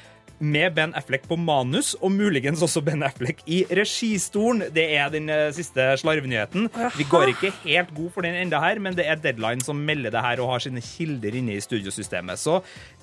Med 0.43 0.75
Ben 0.75 0.91
Affleck 0.99 1.29
på 1.31 1.37
manus, 1.39 1.93
og 2.03 2.11
muligens 2.13 2.63
også 2.67 2.81
Ben 2.83 3.03
Affleck 3.07 3.45
i 3.47 3.61
registolen. 3.71 4.65
Det 4.75 4.89
er 4.97 5.13
den 5.13 5.31
øh, 5.31 5.53
siste 5.55 5.85
slarvnyheten. 6.03 6.67
Vi 6.99 7.07
går 7.11 7.31
ikke 7.31 7.53
helt 7.63 7.93
god 7.95 8.11
for 8.17 8.27
den 8.27 8.35
enda 8.35 8.59
her, 8.65 8.81
men 8.83 8.97
det 8.99 9.07
er 9.07 9.21
Deadline 9.23 9.63
som 9.63 9.79
melder 9.79 10.11
det 10.11 10.25
her 10.25 10.43
og 10.43 10.51
har 10.53 10.65
sine 10.67 10.83
kilder 10.83 11.39
inne 11.39 11.55
i 11.55 11.63
studiosystemet. 11.63 12.43
Så 12.43 12.59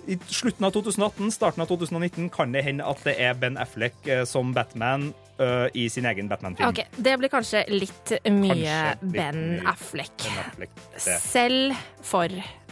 i 0.08 0.17
slutten 0.28 0.67
av 0.67 0.75
2018, 0.75 1.32
starten 1.32 1.63
av 1.63 1.71
2019 1.71 2.30
kan 2.34 2.52
det 2.56 2.63
hende 2.67 2.88
at 2.88 3.04
det 3.08 3.15
er 3.23 3.34
Ben 3.39 3.58
Affleck 3.62 3.95
øh, 4.08 4.25
som 4.28 4.54
Batman 4.54 5.13
øh, 5.39 5.67
i 5.73 5.88
sin 5.89 6.06
egen 6.06 6.30
Batman-film. 6.30 6.69
Ok, 6.69 6.84
Det 6.97 7.17
blir 7.21 7.32
kanskje 7.32 7.63
litt 7.71 8.17
mye 8.28 8.52
Kanskje 8.52 8.82
litt 9.02 9.13
Ben 9.15 9.45
mye 9.45 9.69
Affleck. 9.73 10.25
Ben 10.25 10.41
Affleck. 10.43 10.82
Selv 10.99 11.78
for 12.04 12.28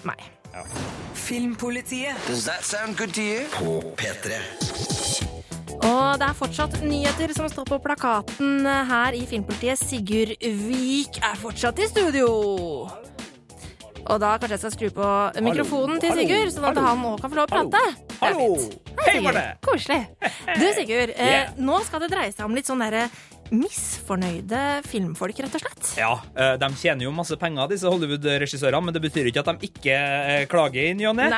meg. 0.07 0.27
Filmpolitiet. 1.13 2.15
Does 2.27 2.45
that 2.45 2.63
sound 2.63 2.97
good 2.97 3.13
to 3.13 3.21
you? 3.21 3.45
På 3.53 3.81
P3. 3.97 4.37
Og 5.87 6.17
det 6.19 6.25
er 6.27 6.35
fortsatt 6.35 6.79
nyheter 6.83 7.31
som 7.37 7.47
står 7.51 7.67
på 7.69 7.77
plakaten 7.83 8.65
her 8.65 9.15
i 9.17 9.25
Filmpolitiet. 9.29 9.79
Sigurd 9.79 10.33
Vik 10.41 11.19
er 11.23 11.37
fortsatt 11.39 11.79
i 11.83 11.87
studio. 11.91 12.27
Og 14.07 14.19
da 14.23 14.33
kanskje 14.39 14.55
jeg 14.55 14.61
skal 14.63 14.73
skru 14.75 14.89
på 14.95 15.07
mikrofonen 15.43 15.99
til 15.99 16.13
Sigurd, 16.15 16.51
sånn 16.55 16.67
at 16.69 16.77
hallo, 16.79 16.87
han 16.93 17.05
òg 17.09 17.17
kan 17.21 17.31
få 17.33 17.39
lov 17.41 17.49
å 17.49 17.51
prate. 17.51 17.81
Hallo! 18.21 18.45
Hei, 19.03 19.17
Sigurd. 19.17 19.25
Marte! 19.27 19.45
Koselig. 19.67 20.01
Du, 20.61 20.63
Sigurd, 20.77 21.11
eh, 21.15 21.27
Yeah. 21.27 21.49
nå 21.59 21.81
skal 21.85 21.99
det 22.05 22.09
dreie 22.15 22.31
seg 22.31 22.45
om 22.47 22.55
litt 22.55 22.69
sånn 22.69 22.79
derre 22.81 23.09
misfornøyde 23.53 24.61
filmfolk, 24.87 25.39
rett 25.43 25.57
og 25.57 25.63
slett. 25.63 25.91
Ja, 25.99 26.11
eh, 26.35 26.55
De 26.59 26.69
tjener 26.79 27.07
jo 27.07 27.13
masse 27.15 27.37
penger, 27.39 27.69
disse 27.71 27.89
Hollywood-regissørene, 27.89 28.83
men 28.85 28.95
det 28.95 29.03
betyr 29.03 29.29
ikke 29.29 29.43
at 29.43 29.51
de 29.51 29.69
ikke 29.69 29.97
eh, 29.97 30.45
klager 30.51 30.89
i 30.89 30.95
ny 30.97 31.07
og 31.09 31.17
ne. 31.19 31.29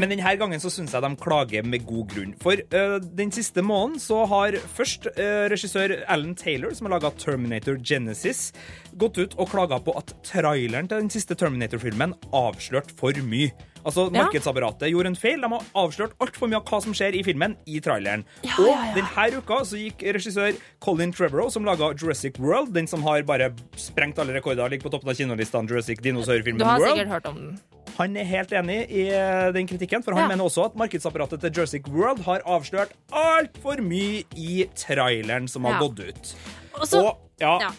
Men 0.00 0.12
denne 0.12 0.36
gangen 0.40 0.62
så 0.62 0.72
syns 0.72 0.94
jeg 0.94 1.04
de 1.04 1.12
klager 1.20 1.66
med 1.66 1.86
god 1.88 2.08
grunn. 2.12 2.36
For 2.42 2.56
uh, 2.74 2.98
den 3.02 3.32
siste 3.34 3.64
måneden 3.64 4.00
så 4.02 4.22
har 4.30 4.56
først 4.76 5.10
uh, 5.16 5.48
regissør 5.52 5.98
Alan 6.06 6.36
Taylor, 6.38 6.72
som 6.76 6.88
har 6.88 6.96
laga 6.96 7.12
Terminator 7.20 7.78
Genesis, 7.78 8.50
gått 8.98 9.20
ut 9.20 9.36
og 9.38 9.50
klaga 9.52 9.80
på 9.82 9.94
at 9.98 10.14
traileren 10.26 10.88
til 10.88 11.04
den 11.04 11.12
siste 11.12 11.36
Terminator-filmen 11.38 12.16
avslørte 12.32 12.96
for 12.98 13.16
mye. 13.26 13.52
Altså, 13.84 14.08
Ja. 14.14 14.22
Markedsapparatet 14.24 14.90
gjorde 14.92 15.06
en 15.06 15.16
feil. 15.16 15.40
De 15.40 15.48
har 15.50 15.62
avslørt 15.74 16.12
altfor 16.20 16.48
mye 16.48 16.56
av 16.60 16.64
hva 16.64 16.80
som 16.82 16.92
skjer 16.94 17.14
i 17.18 17.22
filmen, 17.26 17.56
i 17.66 17.80
traileren. 17.80 18.24
Ja, 18.44 18.54
og 18.58 18.66
ja, 18.68 18.92
denne 18.94 19.38
uka 19.42 19.60
så 19.66 19.76
gikk 19.80 20.04
regissør 20.14 20.56
Colin 20.80 21.12
Trevorrow, 21.12 21.50
som 21.50 21.64
laga 21.64 21.92
Jurassic 21.98 22.38
World, 22.38 22.72
den 22.74 22.86
som 22.86 23.02
har 23.02 23.22
bare 23.22 23.52
sprengt 23.76 24.18
alle 24.18 24.32
rekorder, 24.38 24.68
ligger 24.70 24.88
på 24.88 24.92
toppen 24.94 25.08
av 25.10 25.14
kinolistene, 25.18 25.68
Jurassic 25.68 25.98
dinosaurfilmen 26.00 26.58
Du 26.58 26.64
har 26.64 26.78
World. 26.78 26.92
sikkert 26.96 27.08
hørt 27.08 27.26
om 27.26 27.36
den. 27.36 27.60
Han 27.98 28.16
er 28.16 28.24
helt 28.24 28.50
enig 28.56 28.78
i 28.90 29.08
eh, 29.12 29.50
den 29.52 29.66
kritikken, 29.68 30.02
for 30.02 30.14
han 30.14 30.28
mener 30.28 30.44
også 30.46 30.64
at 30.70 30.74
markedsapparatet 30.80 31.40
til 31.42 31.50
Jurassic 31.50 31.82
World 31.88 32.22
har 32.24 32.40
avslørt 32.46 32.94
altfor 33.12 33.82
mye 33.84 34.22
i 34.36 34.64
traileren 34.78 35.48
som 35.50 35.64
har 35.64 35.80
gått 35.82 36.00
ut. 36.00 36.34
Og 36.80 36.86
så- 36.88 37.02
og 37.04 37.18
ja. 37.40 37.70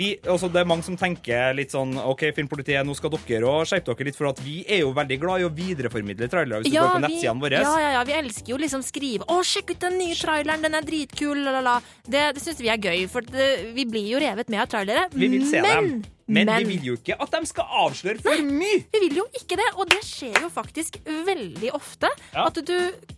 Vi, 0.00 0.14
også, 0.32 0.48
det 0.48 0.62
er 0.62 0.68
mange 0.68 0.84
som 0.86 0.96
tenker 0.96 1.52
litt 1.56 1.74
sånn 1.74 1.92
OK, 2.00 2.30
Filmpolitiet, 2.36 2.86
nå 2.88 2.94
skal 2.96 3.12
dere 3.12 3.44
og 3.44 3.68
skjerpe 3.68 3.92
dere 3.92 4.08
litt, 4.08 4.16
for 4.16 4.30
at 4.30 4.40
vi 4.40 4.62
er 4.64 4.80
jo 4.80 4.94
veldig 4.96 5.18
glad 5.20 5.42
i 5.42 5.48
å 5.48 5.50
videreformidle 5.52 6.28
trailere 6.32 6.64
hvis 6.64 6.72
du 6.72 6.78
går 6.78 6.94
på 6.94 7.02
nettsidene 7.04 7.44
våre. 7.44 7.60
ja, 7.60 7.74
ja, 7.84 7.90
ja, 7.98 8.04
vi 8.08 8.16
elsker 8.16 8.54
jo 8.54 8.60
liksom 8.60 8.84
skrive 8.86 9.28
'Å, 9.28 9.42
sjekk 9.44 9.74
ut 9.74 9.84
den 9.84 9.98
nye 10.00 10.16
traileren, 10.16 10.64
den 10.64 10.78
er 10.78 10.86
dritkul', 10.86 11.42
la, 11.44 11.52
la, 11.58 11.60
la. 11.66 11.76
Det, 12.06 12.22
det 12.36 12.40
syns 12.40 12.62
vi 12.64 12.72
er 12.72 12.80
gøy, 12.80 13.04
for 13.12 13.26
det, 13.28 13.50
vi 13.76 13.84
blir 13.84 14.08
jo 14.14 14.22
revet 14.22 14.48
med 14.48 14.64
av 14.64 14.72
trailere. 14.72 15.04
Vi 15.12 15.28
vil 15.28 15.44
se 15.50 15.60
men, 15.60 15.92
dem. 16.00 16.08
Men, 16.30 16.50
vi 16.62 16.68
vil 16.76 16.88
jo 16.92 16.96
ikke 16.98 17.16
at 17.20 17.32
de 17.34 17.48
skal 17.50 17.74
avsløre 17.84 18.22
for 18.22 18.44
mye! 18.46 18.84
Vi 18.92 19.02
vil 19.04 19.18
jo 19.18 19.26
ikke 19.34 19.58
det, 19.58 19.66
og 19.76 19.90
det 19.90 20.00
skjer 20.06 20.38
jo 20.44 20.50
faktisk 20.52 21.00
veldig 21.26 21.72
ofte. 21.76 22.10
Ja. 22.34 22.46
At 22.46 22.60
du, 22.66 22.76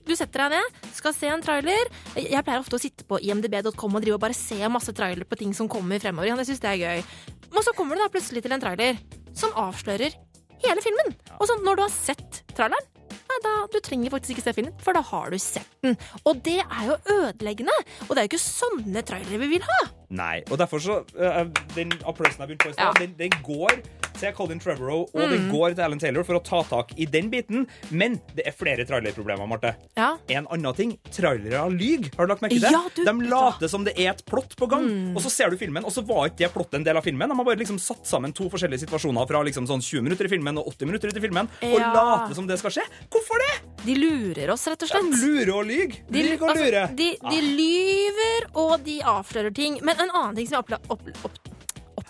du 0.08 0.14
setter 0.16 0.46
deg 0.46 0.56
ned, 0.56 0.80
skal 0.96 1.16
se 1.16 1.28
en 1.28 1.44
trailer. 1.44 1.92
Jeg 2.16 2.44
pleier 2.46 2.62
ofte 2.64 2.78
å 2.78 2.82
sitte 2.82 3.06
på 3.08 3.20
imdb.com 3.20 3.98
og 3.98 4.04
drive 4.04 4.16
og 4.16 4.24
bare 4.24 4.36
se 4.36 4.58
masse 4.72 4.94
trailer 4.96 5.28
på 5.28 5.38
ting 5.40 5.52
som 5.56 5.68
kommer 5.70 6.00
fremover. 6.02 6.30
Ja, 6.30 6.38
Jeg 6.40 6.52
synes 6.52 6.64
det 6.64 6.72
er 6.72 6.82
gøy. 6.82 7.04
Men 7.52 7.66
så 7.66 7.74
kommer 7.76 7.98
du 7.98 8.04
da 8.04 8.12
plutselig 8.12 8.44
til 8.46 8.56
en 8.56 8.64
trailer 8.64 9.00
som 9.36 9.52
avslører 9.60 10.16
hele 10.62 10.84
filmen. 10.84 11.12
Og 11.38 11.48
så 11.50 11.58
når 11.60 11.78
du 11.78 11.84
har 11.84 11.92
sett 11.94 12.42
traileren, 12.56 12.88
ja, 13.32 13.38
da, 13.44 13.54
du 13.72 13.78
trenger 13.84 14.12
faktisk 14.12 14.36
ikke 14.36 14.44
se 14.44 14.54
filmen, 14.56 14.74
for 14.82 14.96
da 14.96 15.02
har 15.12 15.32
du 15.32 15.38
sett 15.40 15.68
den. 15.84 15.96
Og 16.28 16.42
det 16.44 16.58
er 16.62 16.84
jo 16.90 16.98
ødeleggende. 17.16 17.74
Og 18.08 18.14
det 18.14 18.22
er 18.22 18.26
jo 18.26 18.32
ikke 18.32 18.44
sånne 18.44 19.04
trailere 19.08 19.40
vi 19.42 19.50
vil 19.56 19.66
ha. 19.66 19.80
Nei, 20.12 20.42
og 20.50 20.58
derfor 20.60 20.82
så 20.82 20.98
uh, 21.16 21.44
Den 21.72 21.92
applausen 22.04 22.42
jeg 22.42 22.50
begynte 22.50 22.68
på 22.68 22.74
i 22.74 22.76
stad, 22.76 23.04
den 23.18 23.36
går 23.46 23.80
til 24.22 24.32
Colin 24.36 24.60
Trevorrow, 24.62 25.04
og 25.10 25.18
mm. 25.22 25.32
det 25.32 25.40
går 25.52 25.74
til 25.76 25.84
Alan 25.86 26.00
Taylor 26.02 26.26
for 26.28 26.38
å 26.38 26.42
ta 26.46 26.62
tak 26.68 26.92
i 27.02 27.06
den 27.10 27.28
biten. 27.32 27.66
Men 27.90 28.18
det 28.36 28.46
er 28.48 28.54
flere 28.56 28.86
trailerproblemer, 28.88 29.48
Marte. 29.50 29.74
Ja. 29.98 30.12
En 30.32 30.46
annen 30.54 30.76
ting. 30.78 30.94
Trailere 31.12 31.64
lyver. 31.74 32.12
Har 32.16 32.28
du 32.28 32.32
lagt 32.34 32.44
merke 32.44 32.56
til 32.56 32.64
det? 32.66 32.70
Ja, 32.74 32.82
du- 32.94 33.04
De 33.04 33.28
later 33.32 33.68
som 33.72 33.84
det 33.84 33.96
er 33.98 34.10
et 34.14 34.24
plott 34.26 34.54
på 34.56 34.68
gang, 34.70 34.86
Mm. 34.88 35.16
og 35.16 35.22
så 35.22 35.30
ser 35.30 35.50
du 35.50 35.56
filmen, 35.56 35.84
og 35.84 35.92
så 35.92 36.02
var 36.06 36.28
ikke 36.28 36.38
det 36.44 36.52
plottet 36.54 36.74
en 36.80 36.84
del 36.84 36.96
av 36.96 37.04
filmen. 37.04 37.28
De 37.28 37.36
har 37.36 37.44
bare 37.44 37.56
liksom 37.58 37.78
satt 37.80 38.04
sammen 38.06 38.32
to 38.34 38.48
forskjellige 38.50 38.86
situasjoner 38.86 39.26
fra 39.28 39.42
liksom 39.42 39.66
sånn 39.66 39.82
20 39.82 40.02
minutter 40.02 40.24
i 40.24 40.28
filmen 40.28 40.58
og 40.58 40.66
80 40.72 40.86
minutter 40.86 41.08
ut 41.08 41.16
i 41.16 41.20
filmen, 41.20 41.48
og 41.62 41.78
Ja. 41.80 41.92
later 41.92 42.34
som 42.34 42.46
det 42.46 42.58
skal 42.58 42.70
skje. 42.70 42.82
Hvorfor 43.10 43.38
det? 43.38 43.52
De 43.84 43.94
lurer 43.94 44.50
oss, 44.52 44.66
rett 44.66 44.82
og 44.82 44.88
slett. 44.88 45.10
De 45.10 45.16
lurer 45.26 45.54
og 45.54 45.66
lyver. 45.66 45.96
De, 46.10 46.22
Lyver 46.22 46.42
og 46.42 46.50
altså, 46.50 46.64
lurer. 46.70 46.96
de, 46.96 47.16
de 47.30 47.40
lyver, 47.40 48.46
og 48.54 48.84
de 48.84 49.00
avslører 49.00 49.54
ting. 49.54 49.78
Men 49.82 49.96
en 49.98 50.10
annen 50.10 50.36
ting 50.36 50.46
som 50.46 50.62
jeg 50.62 50.64
opple 50.64 50.78
opp 50.90 51.24
opp 51.24 51.38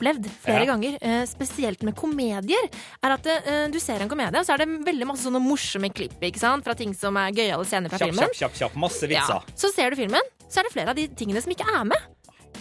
opplevd 0.02 0.26
flere 0.42 0.64
Ja. 0.66 0.72
ganger, 0.74 0.98
eh, 1.00 1.24
spesielt 1.26 1.82
med 1.82 1.94
komedier, 1.96 2.68
er 3.02 3.10
at 3.12 3.26
eh, 3.26 3.68
du 3.70 3.78
ser 3.78 4.00
en 4.02 4.08
komedie, 4.08 4.38
og 4.38 4.44
så 4.46 4.54
er 4.54 4.58
det 4.66 4.84
veldig 4.84 5.06
masse 5.06 5.22
sånne 5.24 5.40
morsomme 5.40 5.92
klipp 5.94 6.18
ikke 6.20 6.38
sant? 6.38 6.64
fra 6.64 6.74
ting 6.74 6.92
som 6.94 7.16
er 7.16 7.30
gøyale 7.32 7.64
scener 7.64 7.88
fra 7.88 7.98
Kjapp, 7.98 8.10
filmen. 8.10 8.28
kjapp, 8.28 8.52
kjapp, 8.52 8.54
kjapp. 8.58 8.74
Masse 8.76 9.02
vitser. 9.08 9.40
Ja. 9.40 9.54
Så 9.56 9.72
ser 9.72 9.90
du 9.90 9.96
filmen, 9.96 10.20
så 10.48 10.60
er 10.60 10.62
det 10.64 10.72
flere 10.72 10.88
av 10.90 10.96
de 10.96 11.06
tingene 11.08 11.40
som 11.42 11.52
ikke 11.52 11.66
er 11.66 11.84
med. 11.84 11.98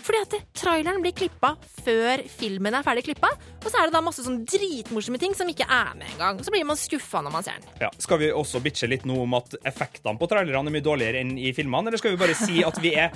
Fordi 0.01 0.17
at 0.21 0.53
traileren 0.55 1.01
blir 1.03 1.11
klippa 1.13 1.55
før 1.85 2.23
filmen 2.27 2.73
er 2.73 2.81
ferdig 2.81 3.03
klippa, 3.05 3.29
og 3.63 3.67
så 3.69 3.77
er 3.77 3.85
det 3.85 3.93
da 3.93 4.01
masse 4.01 4.23
sånn 4.25 4.45
dritmorsomme 4.45 5.19
ting 5.19 5.35
som 5.35 5.47
ikke 5.47 5.67
er 5.69 5.93
med 5.95 6.07
engang. 6.15 6.39
Så 6.43 6.49
blir 6.49 6.65
man 6.65 6.75
skuffa 6.79 7.21
når 7.21 7.31
man 7.31 7.43
ser 7.43 7.53
den. 7.59 7.69
Ja. 7.81 7.89
Skal 7.99 8.17
vi 8.17 8.31
også 8.31 8.61
bitche 8.63 8.87
litt 8.89 9.03
nå 9.05 9.21
om 9.21 9.33
at 9.37 9.53
effektene 9.63 10.17
på 10.17 10.27
trailerne 10.31 10.67
er 10.67 10.73
mye 10.73 10.81
dårligere 10.81 11.21
enn 11.21 11.37
i 11.37 11.51
filmene, 11.53 11.87
eller 11.91 11.97
skal 12.01 12.11
vi 12.15 12.17
bare 12.17 12.33
si 12.33 12.63
at 12.63 12.79
vi 12.81 12.95
er 12.95 13.11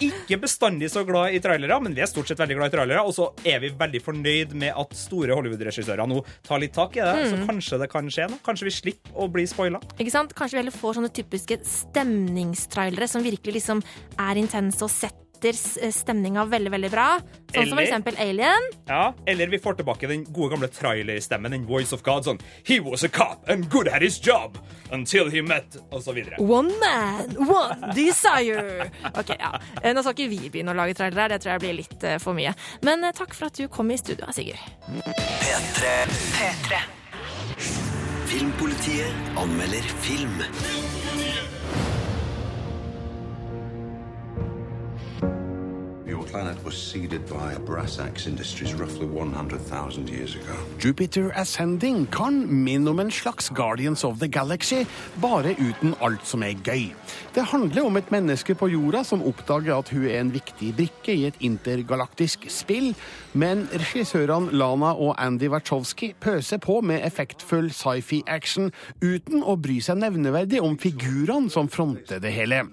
ikke 0.00 0.36
bestandig 0.42 0.90
så 0.92 1.04
glad 1.08 1.32
i 1.32 1.40
trailere, 1.40 1.78
men 1.82 1.94
vi 1.96 2.02
er 2.04 2.10
stort 2.10 2.28
sett 2.28 2.38
veldig 2.38 2.56
glad 2.58 2.68
i 2.72 2.76
trailere, 2.76 3.00
og 3.06 3.14
så 3.16 3.30
er 3.48 3.60
vi 3.62 3.70
veldig 3.70 4.02
fornøyd 4.04 4.52
med 4.54 4.74
at 4.76 4.92
store 4.96 5.32
Hollywood-regissører 5.38 6.06
nå 6.10 6.20
tar 6.44 6.60
litt 6.60 6.74
tak 6.76 6.96
i 6.96 7.00
det, 7.00 7.30
så 7.30 7.36
Mm. 7.36 7.46
kanskje 7.48 7.78
det 7.80 7.90
kan 7.90 8.06
skje 8.12 8.28
noe. 8.30 8.38
Kanskje 8.44 8.64
vi 8.68 8.70
slipper 8.70 9.10
å 9.16 9.30
bli 9.32 9.46
spoila. 9.46 9.80
Ikke 9.98 10.10
sant? 10.12 10.34
Kanskje 10.34 10.52
vi 10.58 10.62
heller 10.64 10.76
får 10.76 10.94
sånne 11.00 11.12
typiske 11.12 11.58
stemningstrailere 11.64 13.08
som 13.08 13.22
virkelig 13.24 13.54
liksom 13.60 13.82
er 14.18 14.34
intense 14.36 14.82
og 14.84 14.90
setter 14.90 15.25
s- 15.52 15.78
stemninga 16.00 16.44
veldig, 16.48 16.70
veldig 16.70 16.90
bra. 16.90 17.18
Sånn 17.54 17.68
som 17.68 17.76
for 17.78 17.84
eksempel 17.84 18.16
Alien. 18.18 18.62
Ja, 18.88 19.12
eller 19.26 19.46
vi 19.48 19.58
får 19.58 19.74
tilbake 19.78 20.08
den 20.08 20.24
gode 20.32 20.50
gamle 20.54 20.68
trailerstemmen, 20.68 21.50
den 21.50 21.66
Voice 21.66 21.92
of 21.92 22.02
God, 22.02 22.24
sånn 22.24 22.40
He 22.64 22.80
was 22.80 23.04
a 23.04 23.08
cop 23.08 23.48
and 23.48 23.68
good 23.70 23.88
at 23.88 24.02
his 24.02 24.18
job 24.18 24.58
until 24.92 25.30
he 25.30 25.40
met 25.42 25.76
Og 25.90 26.02
så 26.02 26.12
videre. 26.12 26.36
One 26.40 26.72
man, 26.80 27.36
one 27.48 27.92
desire. 27.94 28.90
Ok, 29.14 29.30
ja. 29.38 29.52
Eh, 29.82 29.92
Nå 29.94 30.02
skal 30.02 30.14
ikke 30.14 30.28
vi 30.30 30.50
begynne 30.50 30.72
å 30.74 30.76
lage 30.76 30.94
trailere, 30.98 31.28
det 31.36 31.40
tror 31.42 31.52
jeg 31.56 31.60
blir 31.60 31.74
litt 31.82 32.04
eh, 32.04 32.18
for 32.18 32.34
mye. 32.34 32.54
Men 32.82 33.04
eh, 33.04 33.12
takk 33.16 33.34
for 33.34 33.46
at 33.46 33.54
du 33.56 33.68
kom 33.68 33.90
i 33.90 33.96
studio, 33.96 34.26
Sigurd. 34.32 34.58
P3. 36.36 36.82
Filmpolitiet 38.26 39.38
anmelder 39.38 39.82
film. 40.02 40.42
Planet 46.26 46.56
was 46.64 46.74
seeded 46.74 47.24
by 47.26 47.54
brass 47.66 47.98
axe 47.98 48.26
industries 48.26 48.74
roughly 48.74 49.06
100,000 49.06 50.08
years 50.08 50.34
ago. 50.34 50.54
Jupiter 50.78 51.32
Ascending 51.34 52.06
kan 52.12 52.46
minne 52.64 52.90
om 52.90 53.00
en 53.00 53.10
slags 53.10 53.48
Guardians 53.48 54.04
of 54.04 54.18
the 54.18 54.28
Galaxy, 54.28 54.84
bare 55.22 55.54
uten 55.58 55.94
alt 56.00 56.26
som 56.26 56.42
er 56.42 56.54
gøy. 56.64 56.92
Det 57.34 57.44
handler 57.52 57.86
om 57.86 57.96
et 57.96 58.10
menneske 58.10 58.54
på 58.54 58.68
jorda 58.68 59.04
som 59.04 59.22
oppdager 59.22 59.76
at 59.76 59.90
hun 59.92 60.06
er 60.08 60.20
en 60.20 60.32
viktig 60.34 60.72
brikke 60.76 61.14
i 61.14 61.26
et 61.28 61.38
intergalaktisk 61.40 62.46
spill, 62.50 62.94
men 63.32 63.66
regissørene 63.72 64.52
Lana 64.56 64.92
og 64.94 65.14
Andy 65.18 65.48
Wachowski 65.52 66.14
pøser 66.20 66.58
på 66.58 66.80
med 66.80 67.04
effektfull 67.06 67.70
sci-fi-action 67.70 68.72
uten 69.04 69.44
å 69.44 69.56
bry 69.60 69.78
seg 69.84 70.00
nevneverdig 70.00 70.62
om 70.64 70.78
figurene 70.80 71.52
som 71.52 71.68
fronter 71.68 72.20
det 72.22 72.32
hele. 72.34 72.64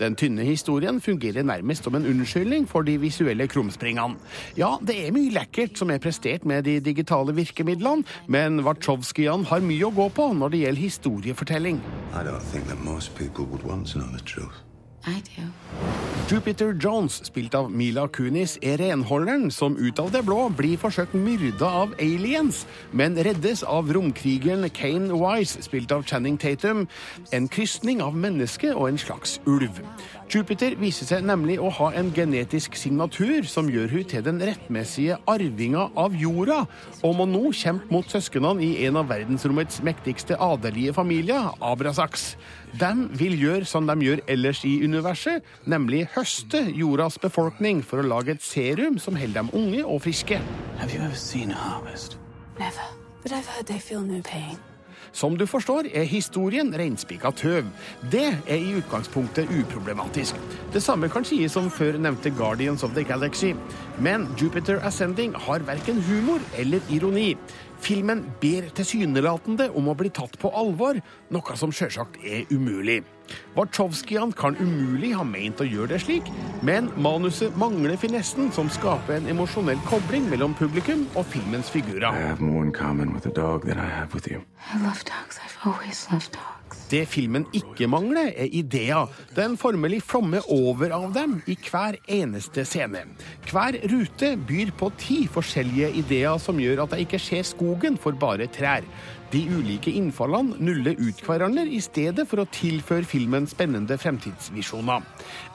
Den 0.00 0.16
tynne 0.16 0.46
historien 0.46 1.00
fungerer 1.00 1.44
nærmest 1.46 1.84
som 1.84 1.94
en 1.94 2.06
unnskyldning 2.08 2.66
for 2.68 2.86
de 2.86 2.95
visuelle 3.00 3.48
krumspringene. 3.50 4.18
Ja, 4.58 4.76
det 4.80 4.98
er 5.06 5.14
mye 5.16 5.32
lekkert 5.34 5.78
som 5.78 5.90
er 5.90 6.02
prestert 6.02 6.46
med 6.48 6.66
de 6.68 6.78
digitale 6.80 7.34
virkemidlene, 7.36 8.06
men 8.26 8.62
Wachowskiene 8.66 9.48
har 9.50 9.64
mye 9.64 9.88
å 9.88 9.94
gå 9.94 10.08
på 10.16 10.30
når 10.36 10.54
det 10.54 10.62
gjelder 10.64 10.86
historiefortelling. 10.86 11.82
I 12.14 12.24
don't 12.24 12.44
think 12.52 12.66
that 12.68 12.82
most 12.84 13.14
people 13.14 13.44
would 13.44 13.62
want 13.62 13.86
to 13.92 13.98
know 13.98 14.08
the 14.12 14.24
truth. 14.24 14.66
Jupiter 16.26 16.72
Jones, 16.72 17.20
spilt 17.24 17.54
av 17.54 17.70
Mila 17.70 18.08
Kunis, 18.08 18.56
er 18.58 18.80
renholderen 18.80 19.52
som 19.54 19.76
ut 19.78 20.00
av 20.02 20.10
det 20.10 20.24
blå 20.26 20.48
blir 20.58 20.74
forsøkt 20.82 21.14
myrda 21.14 21.68
av 21.84 21.92
aliens, 22.02 22.64
men 22.90 23.14
reddes 23.14 23.62
av 23.62 23.92
romkrigeren 23.94 24.66
Kane 24.74 25.14
Wise, 25.14 25.62
spilt 25.62 25.94
av 25.94 26.02
Channing 26.10 26.40
Tatum, 26.42 26.88
en 27.30 27.46
krysning 27.46 28.02
av 28.02 28.18
menneske 28.18 28.74
og 28.74 28.88
en 28.88 28.98
slags 28.98 29.38
ulv. 29.46 29.78
Jupiter 30.26 30.74
viser 30.74 31.06
seg 31.06 31.22
nemlig 31.22 31.54
å 31.62 31.68
ha 31.70 31.92
en 31.94 32.08
genetisk 32.14 32.74
signatur 32.74 33.46
som 33.46 33.68
gjør 33.70 33.92
hun 33.94 34.08
til 34.10 34.24
den 34.26 34.40
rettmessige 34.42 35.20
arvinga 35.30 35.84
av 35.94 36.16
jorda, 36.18 36.64
og 37.06 37.14
må 37.20 37.28
nå 37.30 37.52
kjempe 37.54 37.86
mot 37.94 38.10
søsknene 38.10 38.64
i 38.66 38.72
en 38.88 38.98
av 38.98 39.06
verdensrommets 39.12 39.78
mektigste 39.86 40.34
adelige 40.42 40.96
familier, 40.96 41.52
Abrasax. 41.62 42.32
De 42.74 42.92
vil 43.16 43.38
gjøre 43.38 43.70
som 43.70 43.86
de 43.86 43.96
gjør 44.02 44.24
ellers 44.26 44.64
i 44.66 44.74
universet, 44.82 45.46
nemlig 45.64 46.08
høste 46.16 46.64
jordas 46.74 47.20
befolkning 47.22 47.84
for 47.86 48.02
å 48.02 48.10
lage 48.10 48.34
et 48.34 48.42
serum 48.44 48.98
som 48.98 49.14
holder 49.14 49.44
dem 49.44 49.54
unge 49.54 49.84
og 49.86 50.02
friske. 50.08 50.42
Have 50.82 50.90
you 50.90 51.02
ever 51.02 51.14
seen 51.14 51.54
a 51.54 51.60
harvest? 51.70 52.18
Never. 52.58 52.90
But 53.22 53.32
I've 53.32 53.46
heard 53.46 53.66
they 53.66 53.78
feel 53.78 54.02
no 54.02 54.22
pain. 54.22 54.58
Som 55.16 55.38
du 55.40 55.46
forstår, 55.48 55.86
er 55.96 56.04
historien 56.04 56.68
reinspika 56.76 57.30
tøv. 57.32 57.70
Det 58.12 58.26
er 58.36 58.58
i 58.60 58.74
utgangspunktet 58.76 59.48
uproblematisk. 59.48 60.36
Det 60.74 60.82
samme 60.84 61.08
kan 61.08 61.24
sies 61.24 61.56
om 61.56 61.70
før 61.72 61.96
nevnte 61.96 62.34
Guardians 62.36 62.84
of 62.84 62.92
the 62.92 63.04
Galaxy. 63.06 63.54
Men 63.96 64.28
Jupiter 64.36 64.82
Ascending 64.84 65.32
har 65.46 65.64
verken 65.64 66.02
humor 66.04 66.44
eller 66.60 66.84
ironi. 66.92 67.30
Filmen 67.80 68.26
ber 68.42 68.68
tilsynelatende 68.76 69.70
om 69.72 69.88
å 69.88 69.96
bli 69.96 70.12
tatt 70.12 70.36
på 70.40 70.52
alvor, 70.52 71.00
noe 71.32 71.56
som 71.56 71.72
sjølsagt 71.72 72.20
er 72.20 72.44
umulig. 72.52 73.00
Wachowskiene 73.56 74.34
kan 74.36 74.56
umulig 74.60 75.14
ha 75.16 75.24
meint 75.24 75.60
å 75.62 75.66
gjøre 75.66 75.94
det 75.94 76.02
slik, 76.04 76.28
men 76.66 76.90
manuset 77.00 77.56
mangler 77.58 77.96
finessen 78.00 78.50
som 78.52 78.68
skaper 78.72 79.18
en 79.18 79.30
emosjonell 79.32 79.80
kobling 79.88 80.28
mellom 80.30 80.54
publikum 80.58 81.06
og 81.16 81.24
filmens 81.32 81.72
figurer. 81.72 82.12
Det 86.90 87.02
filmen 87.10 87.46
ikke 87.56 87.88
mangler, 87.90 88.28
er 88.36 88.52
ideer. 88.54 89.10
Den 89.34 89.56
formelig 89.58 90.02
flommer 90.06 90.44
over 90.52 90.92
av 90.94 91.08
dem 91.14 91.38
i 91.50 91.56
hver 91.58 91.98
eneste 92.06 92.64
scene. 92.68 93.02
Hver 93.50 93.78
rute 93.90 94.34
byr 94.48 94.70
på 94.78 94.90
ti 95.00 95.18
forskjellige 95.30 95.90
ideer 96.02 96.38
som 96.42 96.60
gjør 96.62 96.84
at 96.84 96.94
jeg 96.94 97.08
ikke 97.08 97.22
ser 97.22 97.46
skogen 97.48 97.98
for 97.98 98.18
bare 98.18 98.46
trær. 98.52 98.86
De 99.32 99.40
ulike 99.50 99.90
innfallene 99.90 100.54
nuller 100.62 100.94
ut 101.02 101.20
hverandre 101.26 101.64
i 101.66 101.80
stedet 101.82 102.28
for 102.30 102.42
å 102.42 102.48
tilføre 102.54 103.08
filmen 103.08 103.48
spennende 103.50 103.98
fremtidsvisjoner. 103.98 105.02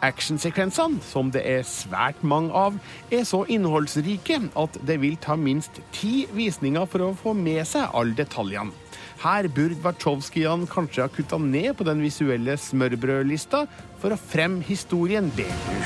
Actionsekvensene, 0.04 1.00
som 1.08 1.32
det 1.32 1.46
er 1.48 1.64
svært 1.68 2.20
mange 2.28 2.52
av, 2.52 2.76
er 3.14 3.24
så 3.28 3.46
innholdsrike 3.48 4.42
at 4.60 4.80
det 4.88 5.00
vil 5.04 5.16
ta 5.24 5.38
minst 5.40 5.80
ti 5.96 6.26
visninger 6.36 6.88
for 6.92 7.08
å 7.08 7.14
få 7.16 7.36
med 7.38 7.64
seg 7.70 7.96
alle 7.96 8.18
detaljene. 8.20 8.76
Her 9.22 9.46
burde 9.54 9.78
Wachowskiene 9.84 10.66
kanskje 10.66 11.04
ha 11.06 11.12
kutta 11.14 11.38
ned 11.38 11.76
på 11.78 11.86
den 11.86 12.02
visuelle 12.02 12.56
smørbrødlista 12.58 13.68
for 14.02 14.16
å 14.16 14.18
fremme 14.18 14.66
historien 14.66 15.30
bedre. 15.38 15.78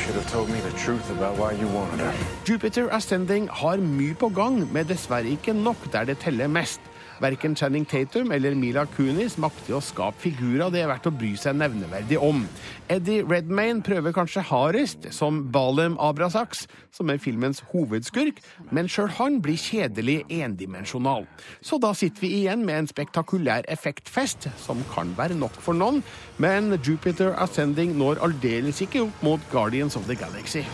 Jupiter 2.48 2.88
Ascending 2.96 3.50
har 3.62 3.84
mye 3.84 4.16
på 4.16 4.32
gang, 4.32 4.62
men 4.72 4.88
dessverre 4.88 5.36
ikke 5.36 5.54
nok 5.54 5.90
der 5.92 6.08
det 6.08 6.22
teller 6.24 6.48
mest. 6.48 6.80
Verken 7.24 7.56
Channing 7.56 7.86
Tatum 7.88 8.32
eller 8.36 8.56
Mila 8.56 8.86
Kunis 8.96 9.38
makter 9.42 9.78
å 9.78 9.84
skape 9.84 10.20
figurer 10.26 10.72
det 10.74 10.82
er 10.84 10.90
verdt 10.90 11.08
å 11.08 11.14
bry 11.16 11.34
seg 11.40 11.58
nevneverdig 11.60 12.20
om. 12.22 12.44
Eddie 12.92 13.24
Redmayne 13.26 13.84
prøver 13.86 14.14
kanskje 14.16 14.44
hardest 14.50 15.08
som 15.16 15.44
Balem 15.54 15.96
Abrasax, 16.02 16.66
som 16.96 17.10
er 17.10 17.22
filmens 17.22 17.64
hovedskurk, 17.72 18.42
men 18.76 18.90
sjøl 18.92 19.10
han 19.18 19.40
blir 19.44 19.60
kjedelig 19.60 20.22
endimensjonal. 20.30 21.26
Så 21.66 21.80
da 21.82 21.94
sitter 21.98 22.26
vi 22.26 22.34
igjen 22.42 22.66
med 22.68 22.84
en 22.84 22.92
spektakulær 22.92 23.68
effektfest, 23.72 24.50
som 24.62 24.84
kan 24.94 25.16
være 25.18 25.38
nok 25.40 25.56
for 25.64 25.78
noen, 25.78 26.04
men 26.38 26.76
Jupiter 26.82 27.34
Ascending 27.42 27.96
når 28.00 28.22
aldeles 28.26 28.84
ikke 28.86 29.06
opp 29.08 29.26
mot 29.26 29.52
Guardians 29.54 29.96
of 29.96 30.08
the 30.10 30.20
Galaxy. 30.20 30.66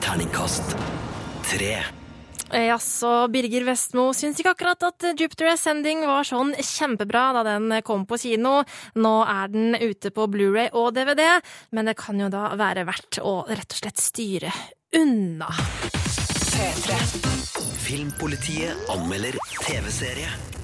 Terningkast 0.00 0.76
tre. 1.46 1.95
Jaså, 2.52 3.26
Birger 3.32 3.64
Vestmo 3.66 4.10
syns 4.14 4.38
ikke 4.40 4.52
akkurat 4.54 4.86
at 4.86 5.06
Jupiter 5.18 5.50
Ascending 5.50 6.04
var 6.06 6.26
sånn 6.26 6.54
kjempebra 6.54 7.28
da 7.36 7.42
den 7.46 7.74
kom 7.86 8.06
på 8.06 8.18
kino. 8.22 8.60
Nå 8.94 9.14
er 9.26 9.50
den 9.52 9.74
ute 9.74 10.12
på 10.14 10.28
Blu-ray 10.30 10.70
og 10.72 10.94
DVD, 10.96 11.24
men 11.74 11.90
det 11.90 11.96
kan 11.98 12.20
jo 12.20 12.30
da 12.32 12.52
være 12.58 12.86
verdt 12.88 13.20
å 13.22 13.40
rett 13.50 13.74
og 13.74 13.80
slett 13.82 14.02
styre 14.02 14.52
unna. 14.96 15.50
Filmpolitiet 17.86 18.92
anmelder 18.94 19.36
TV-serie. 19.66 20.55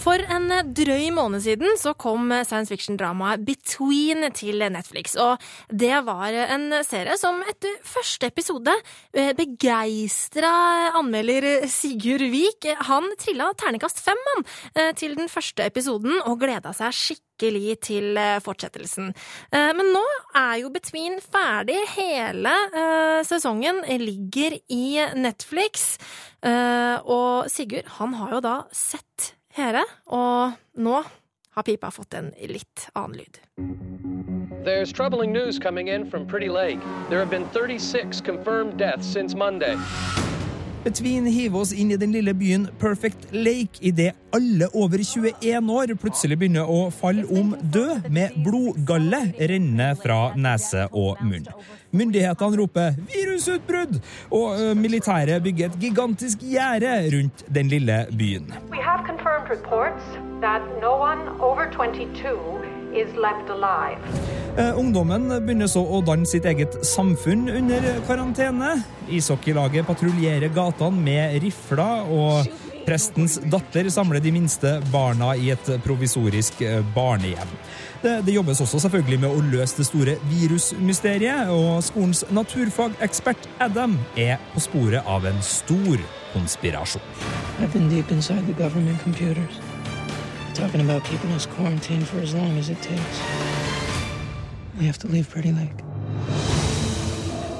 For 0.00 0.22
en 0.32 0.48
drøy 0.72 1.10
måned 1.12 1.42
siden 1.44 1.76
så 1.76 1.92
kom 1.98 2.30
science 2.46 2.72
fiction-dramaet 2.72 3.42
Between 3.44 4.24
til 4.32 4.62
Netflix. 4.72 5.12
Og 5.20 5.40
det 5.68 5.92
var 6.06 6.32
en 6.46 6.70
serie 6.86 7.18
som 7.20 7.42
etter 7.44 7.74
første 7.84 8.30
episode 8.30 8.72
eh, 9.12 9.34
begeistra 9.36 10.52
anmelder 10.96 11.66
Sigurd 11.68 12.24
Vik. 12.32 12.70
Han 12.88 13.10
trilla 13.20 13.50
terningkast 13.60 14.00
fem 14.00 14.20
han, 14.30 14.46
eh, 14.72 14.92
til 14.96 15.18
den 15.18 15.28
første 15.28 15.66
episoden 15.68 16.16
og 16.22 16.38
gleda 16.40 16.72
seg 16.76 16.96
skikkelig 16.96 17.76
til 17.84 18.16
eh, 18.20 18.38
fortsettelsen. 18.44 19.10
Men 19.52 19.92
nå 19.92 20.04
er 20.36 20.62
jo 20.62 20.70
Between 20.72 21.18
ferdig. 21.24 21.76
Hele 21.96 22.54
sesongen 23.26 23.82
ligger 24.00 24.56
i 24.72 25.00
Netflix. 25.18 25.98
Og 26.40 27.50
Sigurd, 27.52 27.90
han 27.98 28.16
har 28.20 28.34
jo 28.36 28.42
da 28.44 28.56
sett 28.72 29.34
hele, 29.56 29.84
og 30.06 30.52
nå 30.74 31.02
har 31.50 31.66
pipa 31.66 31.90
fått 31.90 32.14
en 32.14 32.32
litt 32.48 32.88
annen 32.94 33.18
lyd. 33.18 33.40
There's 34.64 34.92
troubling 34.92 35.32
news 35.32 35.58
coming 35.58 35.88
in 35.88 36.08
from 36.10 36.26
Pretty 36.26 36.48
Lake. 36.48 36.80
There 37.08 37.18
have 37.18 37.30
been 37.30 37.46
36 37.48 38.20
confirmed 38.20 38.76
deaths 38.76 39.06
since 39.06 39.34
Monday. 39.34 39.76
Between 40.84 41.26
hiver 41.28 41.60
oss 41.60 41.72
inn 41.76 41.90
i 41.92 41.96
den 42.00 42.14
lille 42.14 42.32
byen 42.32 42.62
Perfect 42.80 43.26
Lake 43.36 43.82
idet 43.84 44.14
alle 44.32 44.68
over 44.72 45.02
21 45.04 45.68
år 45.74 45.92
plutselig 46.00 46.38
begynner 46.40 46.70
å 46.72 46.86
falle 46.94 47.26
om 47.28 47.52
død 47.74 48.08
med 48.08 48.38
blodgalle 48.46 49.20
rennende 49.36 49.90
fra 50.00 50.32
nese 50.40 50.86
og 50.96 51.20
munn. 51.20 51.44
Myndighetene 51.92 52.60
roper 52.62 52.96
'virusutbrudd', 52.96 54.00
og 54.30 54.76
militæret 54.76 55.42
bygger 55.42 55.68
et 55.68 55.78
gigantisk 55.84 56.48
gjerde 56.48 56.96
rundt 57.12 57.44
den 57.54 57.68
lille 57.68 58.06
byen. 58.16 58.48
We 58.70 58.80
have 58.80 59.04
confirmed 59.04 59.50
reports 59.50 60.04
that 60.40 60.62
no 60.80 60.96
over 61.44 61.68
22 61.76 62.69
is 62.94 63.12
left 63.16 63.50
alive. 63.52 63.98
Eh, 64.56 64.78
ungdommen 64.78 65.28
begynner 65.44 65.70
så 65.70 65.82
å 65.82 66.00
danne 66.04 66.26
sitt 66.26 66.44
eget 66.48 66.80
samfunn 66.86 67.48
under 67.52 67.86
karantene. 68.08 68.74
Ishockeylaget 69.10 69.86
patruljerer 69.88 70.50
gatene 70.54 71.04
med 71.06 71.38
rifler, 71.44 72.10
og 72.10 72.50
Prestens 72.86 73.36
datter 73.52 73.88
samler 73.92 74.22
de 74.24 74.32
minste 74.34 74.78
barna 74.90 75.34
i 75.36 75.50
et 75.52 75.68
provisorisk 75.84 76.62
eh, 76.64 76.80
barnehjem. 76.94 77.52
Det, 78.00 78.14
det 78.24 78.34
jobbes 78.34 78.62
også 78.64 78.80
selvfølgelig 78.86 79.18
med 79.20 79.34
å 79.36 79.42
løse 79.52 79.76
det 79.78 79.86
store 79.86 80.16
virusmysteriet, 80.30 81.52
og 81.52 81.84
skolens 81.84 82.24
naturfagekspert 82.32 83.46
Adam 83.60 83.98
er 84.18 84.40
på 84.54 84.64
sporet 84.64 85.06
av 85.06 85.28
en 85.28 85.42
stor 85.44 86.00
konspirasjon. 86.32 87.04
I've 87.60 87.72
been 87.72 87.90
deep 87.92 88.10
inside 88.10 88.46
the 88.46 88.56
government 88.56 89.02
computers, 89.04 89.60
talking 90.54 90.80
about 90.80 91.04
keeping 91.04 91.30
us 91.32 91.46
quarantined 91.46 92.06
for 92.06 92.18
as 92.18 92.34
long 92.34 92.58
as 92.58 92.68
it 92.68 92.80
takes. 92.82 93.20
We 94.78 94.86
have 94.86 94.98
to 94.98 95.08
leave 95.08 95.28
Pretty 95.28 95.52
Lake. 95.52 95.84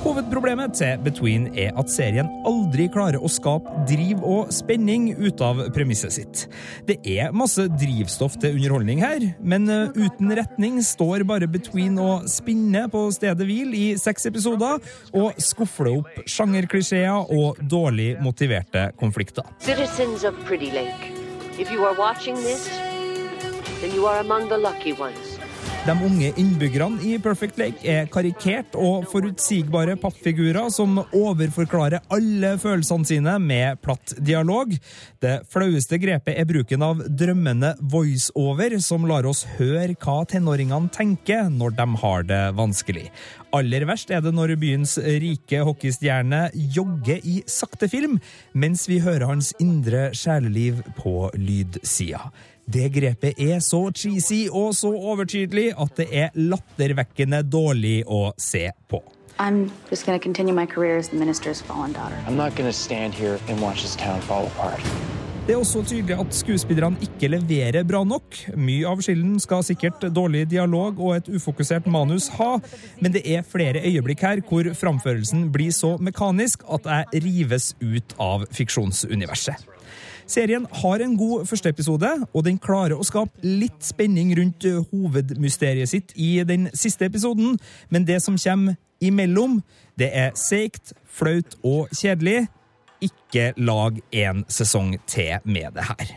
Hovedproblemet 0.01 0.73
til 0.79 1.01
Between 1.05 1.43
er 1.61 1.75
at 1.77 1.91
serien 1.93 2.29
aldri 2.49 2.87
klarer 2.89 3.21
å 3.21 3.29
skape 3.29 3.83
driv 3.89 4.23
og 4.25 4.49
spenning 4.55 5.11
ut 5.19 5.43
av 5.45 5.61
premisset 5.75 6.15
sitt. 6.15 6.45
Det 6.89 6.97
er 7.05 7.35
masse 7.37 7.67
drivstoff 7.69 8.39
til 8.41 8.57
underholdning 8.57 9.03
her, 9.05 9.27
men 9.45 9.69
eh, 9.69 9.93
uten 9.93 10.33
retning 10.39 10.81
står 10.81 11.27
bare 11.29 11.51
Between 11.53 12.01
og 12.01 12.25
spinner 12.33 12.89
på 12.89 13.05
stedet 13.13 13.45
hvil 13.45 13.77
i 13.77 13.85
seks 14.01 14.25
episoder 14.31 14.81
og 15.13 15.37
skufler 15.37 15.99
opp 16.01 16.25
sjangerklisjeer 16.25 17.29
og 17.37 17.61
dårlig 17.61 18.15
motiverte 18.25 18.89
konflikter. 19.01 19.45
Citizens 19.61 20.25
of 20.25 20.39
Pretty 20.49 20.73
Lake, 20.73 21.13
if 21.61 21.71
you 21.71 21.85
are 21.85 21.93
watching 21.93 22.37
this, 22.37 22.67
then 23.81 23.93
you 23.93 24.07
are 24.07 24.19
among 24.21 24.49
the 24.49 24.57
lucky 24.57 24.95
ones. 24.95 25.30
De 25.87 25.95
unge 26.05 26.29
innbyggerne 26.37 27.01
i 27.09 27.15
Perfect 27.25 27.57
Lake 27.57 27.81
er 27.89 28.09
karikert 28.13 28.75
og 28.77 29.07
forutsigbare 29.09 29.95
pappfigurer 30.03 30.69
som 30.69 30.99
overforklarer 31.01 32.05
alle 32.13 32.51
følelsene 32.61 33.09
sine 33.09 33.39
med 33.41 33.81
platt 33.81 34.13
dialog. 34.21 34.75
Det 35.25 35.39
flaueste 35.49 35.97
grepet 36.03 36.37
er 36.37 36.49
bruken 36.51 36.85
av 36.85 37.01
drømmende 37.09 37.73
voiceover, 37.81 38.77
som 38.85 39.09
lar 39.09 39.25
oss 39.31 39.47
høre 39.57 39.97
hva 39.97 40.19
tenåringene 40.29 40.93
tenker 40.93 41.49
når 41.49 41.73
de 41.81 41.89
har 42.05 42.29
det 42.29 42.43
vanskelig. 42.61 43.09
Aller 43.57 43.89
verst 43.89 44.13
er 44.13 44.21
det 44.21 44.37
når 44.37 44.59
byens 44.61 44.99
rike 45.01 45.65
hockeystjerne 45.65 46.51
jogger 46.77 47.25
i 47.25 47.41
sakte 47.49 47.89
film, 47.89 48.21
mens 48.53 48.85
vi 48.87 49.01
hører 49.01 49.31
hans 49.33 49.55
indre 49.65 50.11
sjeleliv 50.13 50.85
på 51.01 51.31
lydsida. 51.41 52.29
Det 52.71 52.87
grepet 52.95 53.39
er 53.41 53.59
så 53.65 53.79
cheesy 53.91 54.45
og 54.47 54.75
så 54.79 54.93
overtydelig 54.95 55.73
at 55.75 55.97
det 55.99 56.07
er 56.15 56.37
lattervekkende 56.39 57.41
dårlig 57.43 58.05
å 58.07 58.31
se 58.39 58.69
på. 58.87 59.01
I'm 59.41 59.71
just 59.91 60.07
going 60.07 60.19
to 60.19 60.23
continue 60.23 60.55
my 60.55 60.67
career 60.67 60.99
as 60.99 61.09
the 61.09 61.17
minister's 61.17 61.63
fallen 61.63 61.93
daughter. 61.93 62.15
I'm 62.29 62.37
not 62.37 62.55
gonna 62.55 62.73
stand 62.73 63.15
here 63.15 63.41
and 63.49 63.61
watch 63.61 63.83
this 63.83 63.97
town 63.97 64.21
fall 64.21 64.47
apart. 64.47 64.81
Det 65.47 65.57
er 65.57 65.59
også 65.65 65.83
tydelig 65.83 66.15
at 66.21 66.37
skuespillerne 66.37 67.01
ikke 67.03 67.33
leverer 67.33 67.83
bra 67.89 68.05
nok. 68.07 68.37
Mye 68.55 68.87
av 68.87 69.01
skylden 69.03 69.41
skal 69.43 69.65
sikkert 69.67 70.05
dårlig 70.15 70.45
dialog 70.53 71.01
og 71.01 71.17
et 71.17 71.33
ufokusert 71.33 71.89
manus 71.91 72.29
ha, 72.37 72.53
men 73.01 73.17
det 73.17 73.25
er 73.27 73.43
flere 73.43 73.83
øyeblikk 73.83 74.23
her 74.29 74.45
hvor 74.47 74.69
framførelsen 74.79 75.49
blir 75.51 75.75
så 75.75 75.97
mekanisk 75.99 76.63
at 76.71 76.87
jeg 76.87 77.25
rives 77.27 77.73
ut 77.81 78.15
av 78.21 78.47
fiksjonsuniverset. 78.55 79.67
Serien 80.31 80.67
har 80.83 81.03
en 81.03 81.17
god 81.19 81.47
første 81.47 81.69
episode, 81.69 82.09
og 82.35 82.45
den 82.47 82.59
klarer 82.63 82.95
å 82.95 83.07
skape 83.07 83.43
litt 83.43 83.83
spenning 83.83 84.31
rundt 84.39 84.63
hovedmysteriet 84.93 85.91
sitt 85.91 86.15
i 86.15 86.37
den 86.47 86.69
siste 86.71 87.09
episoden, 87.11 87.59
men 87.91 88.07
det 88.07 88.21
som 88.23 88.39
kommer 88.39 88.79
imellom, 89.03 89.59
det 89.99 90.13
er 90.15 90.31
seigt, 90.39 90.93
flaut 91.11 91.59
og 91.67 91.91
kjedelig. 91.91 92.47
Ikke 93.03 93.51
lag 93.57 93.99
en 94.13 94.45
sesong 94.47 94.95
til 95.09 95.41
med 95.45 95.75
det 95.75 95.89
her. 95.89 96.15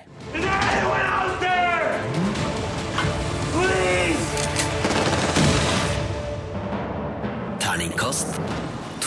Terningkast 7.63 8.38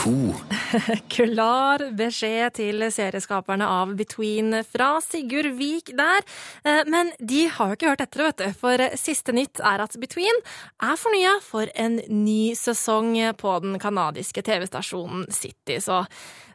to. 0.07 0.35
Klar 1.17 1.85
beskjed 1.97 2.57
til 2.59 2.85
serieskaperne 2.93 3.67
av 3.67 3.95
Between 3.99 4.55
fra 4.67 4.97
Sigurd 5.05 5.53
Vik 5.59 5.93
der. 5.99 6.25
Eh, 6.65 6.83
Men 6.91 7.13
de 7.19 7.47
har 7.53 7.73
jo 7.73 7.79
ikke 7.79 7.93
hørt 7.93 8.05
etter, 8.07 8.27
vet 8.29 8.43
du. 8.43 8.47
For 8.61 8.87
siste 8.99 9.35
nytt 9.37 9.61
er 9.61 9.83
at 9.85 9.99
Between 10.01 10.43
er 10.83 10.97
fornya 11.01 11.37
for 11.45 11.71
en 11.75 12.01
ny 12.09 12.55
sesong 12.59 13.15
på 13.41 13.59
den 13.65 13.79
kanadiske 13.83 14.45
TV-stasjonen 14.47 15.29
City. 15.33 15.81
Så 15.83 16.05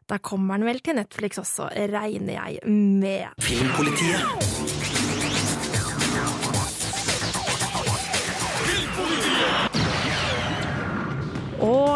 da 0.09 0.17
kommer 0.19 0.59
den 0.59 0.67
vel 0.67 0.81
til 0.83 0.97
Netflix 0.99 1.39
også, 1.39 1.69
regner 1.91 2.33
jeg 2.35 2.59
med. 2.67 3.31
Filmpolitiet. 3.39 5.00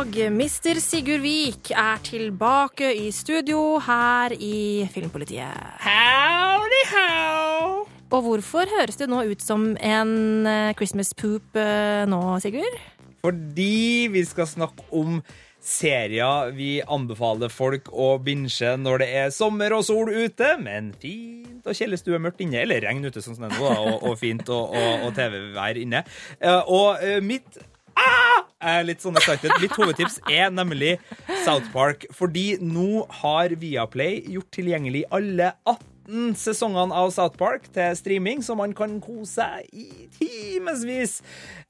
Og 0.06 0.18
Mr. 0.30 0.78
Sigurd 0.78 1.24
Vik 1.24 1.72
er 1.74 1.98
tilbake 2.06 2.92
i 2.94 3.08
studio 3.10 3.80
her 3.82 4.36
i 4.38 4.86
Filmpolitiet. 4.94 5.80
Howdy 5.82 6.82
how! 6.92 7.88
Og 8.14 8.22
hvorfor 8.28 8.70
høres 8.70 9.00
det 9.02 9.08
nå 9.10 9.24
ut 9.26 9.42
som 9.42 9.72
en 9.82 10.14
eh, 10.46 10.76
Christmas 10.78 11.10
poop 11.18 11.58
eh, 11.58 12.06
nå, 12.06 12.22
Sigurd? 12.44 12.78
Fordi 13.26 14.06
vi 14.14 14.24
skal 14.30 14.46
snakke 14.46 14.86
om 14.94 15.24
serier 15.58 16.54
vi 16.54 16.70
anbefaler 16.86 17.50
folk 17.50 17.90
å 17.90 18.14
binge 18.22 18.76
når 18.78 19.02
det 19.02 19.12
er 19.26 19.34
sommer 19.34 19.74
og 19.74 19.88
sol 19.90 20.14
ute, 20.14 20.54
men 20.62 20.94
fint 21.02 21.66
og 21.66 21.74
kjellerstue 21.74 22.14
stue 22.14 22.22
mørkt 22.22 22.46
inne, 22.46 22.62
eller 22.62 22.86
regn 22.86 23.10
ute, 23.10 23.26
sånn 23.26 23.40
som 23.40 23.50
det 23.50 23.56
er 23.56 23.64
nå, 23.64 23.78
og, 23.90 24.12
og 24.12 24.20
fint 24.22 24.54
og, 24.54 24.70
og, 24.70 25.08
og 25.10 25.16
TV-vær 25.18 25.82
inne. 25.82 26.06
Eh, 26.38 26.62
Og 26.70 27.02
mitt 27.26 27.58
ah! 28.00 28.82
litt 28.86 29.04
sånn 29.04 29.18
excited. 29.20 29.52
Mitt 29.62 29.76
hovedtips 29.78 30.20
er 30.32 30.54
nemlig 30.54 30.96
South 31.46 31.68
Park, 31.74 32.08
fordi 32.16 32.56
nå 32.62 33.06
har 33.22 33.54
Viaplay 33.62 34.24
gjort 34.34 34.50
tilgjengelig 34.56 35.06
alle 35.14 35.54
18 35.66 35.95
sesongene 36.38 36.96
av 36.96 37.12
South 37.16 37.38
Park 37.40 37.68
til 37.76 37.96
streaming, 37.98 38.44
så 38.46 38.56
man 38.58 38.74
kan 38.78 38.98
kose 39.04 39.36
seg 39.36 39.70
i 39.74 40.08
timevis 40.16 41.20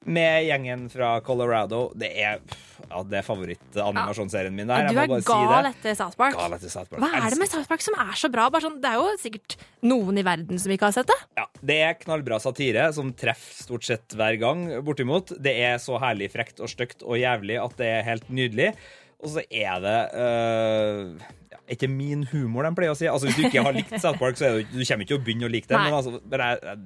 med 0.06 0.46
gjengen 0.46 0.86
fra 0.92 1.16
Colorado. 1.24 1.86
Det 1.98 2.10
er, 2.12 2.42
ja, 2.84 3.00
det 3.02 3.20
er 3.20 3.26
favorittanimasjonsserien 3.26 4.54
min. 4.54 4.68
Der. 4.68 4.90
du 4.92 5.00
er 5.00 5.10
gal 5.10 5.24
si 5.24 5.70
etter 5.72 5.96
South 5.98 6.18
Park. 6.20 6.36
Gal 6.36 6.56
etter 6.58 6.72
South 6.72 6.92
Park. 6.92 7.02
Hva 7.02 7.10
er 7.22 7.32
det 7.32 7.40
med 7.40 7.50
South 7.52 7.70
Park 7.70 7.84
som 7.84 7.96
er 8.02 8.12
så 8.18 8.30
bra? 8.32 8.48
Bare 8.52 8.66
sånn, 8.68 8.78
det 8.82 8.92
er 8.92 9.00
jo 9.00 9.08
sikkert 9.22 9.56
noen 9.86 10.20
i 10.20 10.26
verden 10.26 10.60
som 10.62 10.74
ikke 10.74 10.90
har 10.90 10.96
sett 10.98 11.10
det. 11.10 11.18
Ja, 11.40 11.48
Det 11.72 11.78
er 11.88 11.96
knallbra 12.02 12.38
satire 12.42 12.90
som 12.96 13.10
treffer 13.16 13.64
stort 13.66 13.88
sett 13.88 14.16
hver 14.16 14.38
gang, 14.42 14.68
bortimot. 14.86 15.34
Det 15.42 15.56
er 15.64 15.80
så 15.82 15.98
herlig 16.02 16.30
frekt 16.34 16.62
og 16.62 16.70
stygt 16.72 17.02
og 17.06 17.18
jævlig 17.20 17.58
at 17.62 17.76
det 17.80 17.90
er 17.98 18.06
helt 18.06 18.30
nydelig. 18.30 18.72
Og 19.24 19.32
så 19.32 19.42
er 19.48 19.80
det 19.80 19.98
øh, 20.20 21.28
ikke 21.72 21.88
min 21.90 22.24
humor, 22.30 22.66
de 22.66 22.74
pleier 22.78 22.94
å 22.94 22.98
si. 22.98 23.08
Altså, 23.10 23.28
Hvis 23.28 23.38
du 23.40 23.46
ikke 23.48 23.64
har 23.66 23.74
likt 23.76 23.94
South 24.00 24.20
Park, 24.20 24.38
så 24.38 24.48
er 24.48 24.58
det, 24.58 24.66
du 24.72 24.80
kommer 24.80 25.06
ikke 25.06 25.12
til 25.14 25.18
å 25.18 25.24
begynne 25.26 25.48
å 25.48 25.52
like 25.52 25.68
det. 25.70 25.80
Men 25.80 25.96
altså, 25.98 26.20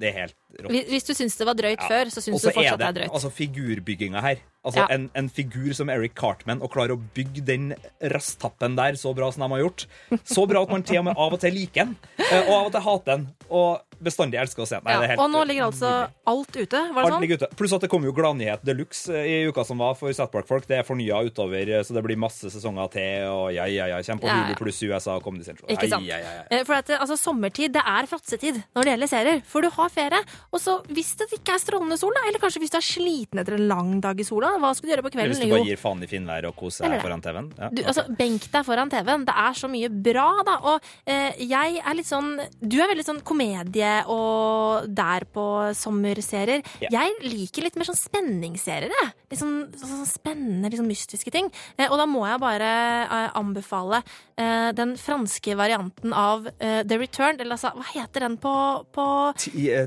det 0.01 0.09
er 0.11 0.17
helt. 0.23 0.37
Hvis- 0.69 1.07
du 1.07 1.15
syns 1.15 1.37
det 1.39 1.47
var 1.47 1.55
drøyt 1.55 1.81
Ja. 1.81 1.89
før, 1.89 2.05
så 2.11 2.21
syns 2.21 2.43
du 2.43 2.51
fortsatt 2.51 2.79
det 2.79 2.87
er 2.89 2.93
drøyt. 2.93 3.13
Altså 3.15 3.31
figurbygginga 3.33 4.21
her. 4.21 4.37
Altså 4.63 4.77
Ja. 4.81 4.87
en, 4.91 5.11
en 5.15 5.29
figur 5.31 5.73
som 5.75 5.89
Eric 5.89 6.15
Cartman, 6.15 6.61
og 6.61 6.71
klarer 6.71 6.91
å 6.93 7.01
bygge 7.15 7.43
den 7.45 7.75
rasttappen 8.03 8.77
der 8.77 8.93
så 8.93 9.15
bra 9.17 9.31
som 9.33 9.41
de 9.49 9.49
har 9.55 9.63
gjort. 9.65 9.87
Så 10.25 10.47
bra 10.49 10.63
at 10.63 10.71
man 10.71 10.83
til 10.83 10.99
og 10.99 11.05
med 11.05 11.17
av 11.17 11.33
og 11.33 11.41
til 11.41 11.55
liker 11.55 11.87
den, 11.87 11.97
eh, 12.19 12.43
og 12.49 12.53
av 12.59 12.67
og 12.67 12.73
til 12.73 12.81
hater 12.81 13.17
den. 13.17 13.29
Og 13.51 13.81
bestandig 14.03 14.39
elsker 14.41 14.63
å 14.63 14.67
se 14.69 14.79
den. 14.81 14.87
Ja, 15.11 15.17
og 15.19 15.31
nå 15.33 15.43
ligger 15.49 15.67
altså 15.71 16.09
alt 16.27 16.55
ute, 16.57 16.71
var 16.95 17.03
det 17.03 17.05
Alt 17.05 17.13
sånn? 17.15 17.21
ligger 17.25 17.41
ute. 17.41 17.49
Pluss 17.57 17.73
at 17.73 17.81
det 17.81 17.91
kom 17.91 18.05
jo 18.05 18.13
Gladnyhet 18.13 18.63
de 18.65 18.75
luxe 18.75 19.09
i 19.13 19.45
uka 19.49 19.65
som 19.65 19.79
var 19.79 19.95
for 19.95 20.13
South 20.13 20.31
Park-folk. 20.33 20.67
Det 20.69 20.79
er 20.79 20.83
fornya 20.85 21.19
utover, 21.25 21.67
så 21.85 21.93
det 21.97 22.05
blir 22.05 22.17
masse 22.21 22.45
sesonger 22.53 22.91
til. 22.93 23.25
Og 23.29 23.53
ja, 23.55 23.65
ja, 23.65 23.87
ja. 23.87 23.99
Kjem 24.05 24.21
på. 24.21 24.29
Hulu 24.29 24.55
pluss 24.57 24.81
USA 24.83 25.17
og 25.17 25.25
Comedy 25.25 25.45
Central. 25.45 25.69
Ikke 25.73 25.89
sant? 25.89 26.07
Eh, 26.51 26.65
For 26.65 26.75
at, 26.75 26.91
eh, 26.91 26.99
altså, 27.01 27.17
Sommertid 27.19 27.73
det 27.73 27.83
er 27.85 28.07
fråtsetid 28.07 28.63
når 28.77 28.83
det 28.85 28.93
gjelder 28.93 29.09
serier. 29.09 29.43
For 29.45 29.61
du 29.63 29.71
har 29.71 29.89
ferie. 29.89 30.21
Og 30.51 30.59
så 30.63 30.77
hvis 30.91 31.13
det 31.21 31.29
ikke 31.37 31.55
er 31.55 31.63
strålende 31.63 31.99
sol, 32.01 32.15
da, 32.17 32.25
eller 32.29 32.43
kanskje 32.43 32.63
hvis 32.65 32.73
du 32.75 32.79
er 32.81 32.87
sliten 32.87 33.41
etter 33.43 33.55
en 33.55 33.67
lang 33.71 33.93
dag 34.03 34.19
i 34.19 34.27
sola, 34.27 34.53
hva 34.59 34.73
skal 34.75 34.89
du 34.89 34.93
gjøre 34.95 35.05
på 35.07 35.11
Eller 35.13 35.29
kvelden? 35.31 35.37
hvis 35.39 35.51
du 35.51 35.55
bare 35.55 35.69
gir 35.69 35.81
faen 35.81 36.03
i 36.03 36.09
finværet 36.11 36.51
og 36.51 36.57
koser 36.59 36.91
deg 36.91 37.05
foran 37.05 37.23
TV-en. 37.23 37.51
Ja, 37.57 37.69
okay. 37.71 37.85
altså, 37.93 38.05
Benk 38.19 38.49
deg 38.51 38.67
foran 38.67 38.91
TV-en. 38.91 39.27
Det 39.29 39.37
er 39.45 39.61
så 39.61 39.71
mye 39.71 39.91
bra, 40.09 40.27
da. 40.49 40.57
Og 40.73 40.89
eh, 41.07 41.39
jeg 41.47 41.79
er 41.79 41.97
litt 41.99 42.09
sånn 42.09 42.33
Du 42.61 42.77
er 42.81 42.91
veldig 42.91 43.07
sånn 43.07 43.23
komedie 43.27 43.93
og 44.11 44.89
der 44.91 45.27
på 45.31 45.47
sommerserier. 45.77 46.65
Ja. 46.83 46.91
Jeg 46.99 47.31
liker 47.31 47.67
litt 47.67 47.79
mer 47.79 47.89
sånn 47.89 48.01
spenningsserier, 48.01 48.91
jeg. 48.91 49.13
Litt 49.31 49.43
sånn, 49.43 49.57
sånn 49.79 50.09
spennende, 50.09 50.71
litt 50.71 50.81
sånn 50.81 50.91
mystiske 50.91 51.31
ting. 51.35 51.51
Eh, 51.77 51.87
og 51.87 51.99
da 52.01 52.09
må 52.11 52.25
jeg 52.27 52.43
bare 52.43 52.73
eh, 53.05 53.31
anbefale 53.39 54.03
eh, 54.35 54.71
den 54.75 54.97
franske 54.99 55.55
varianten 55.59 56.15
av 56.17 56.51
eh, 56.59 56.83
The 56.83 56.99
Return. 56.99 57.39
Eller 57.39 57.55
altså, 57.55 57.71
hva 57.77 57.87
heter 57.95 58.27
den 58.27 58.37
på, 58.43 58.55
på 58.95 59.07
Til 59.47 59.71
eh, 59.71 59.87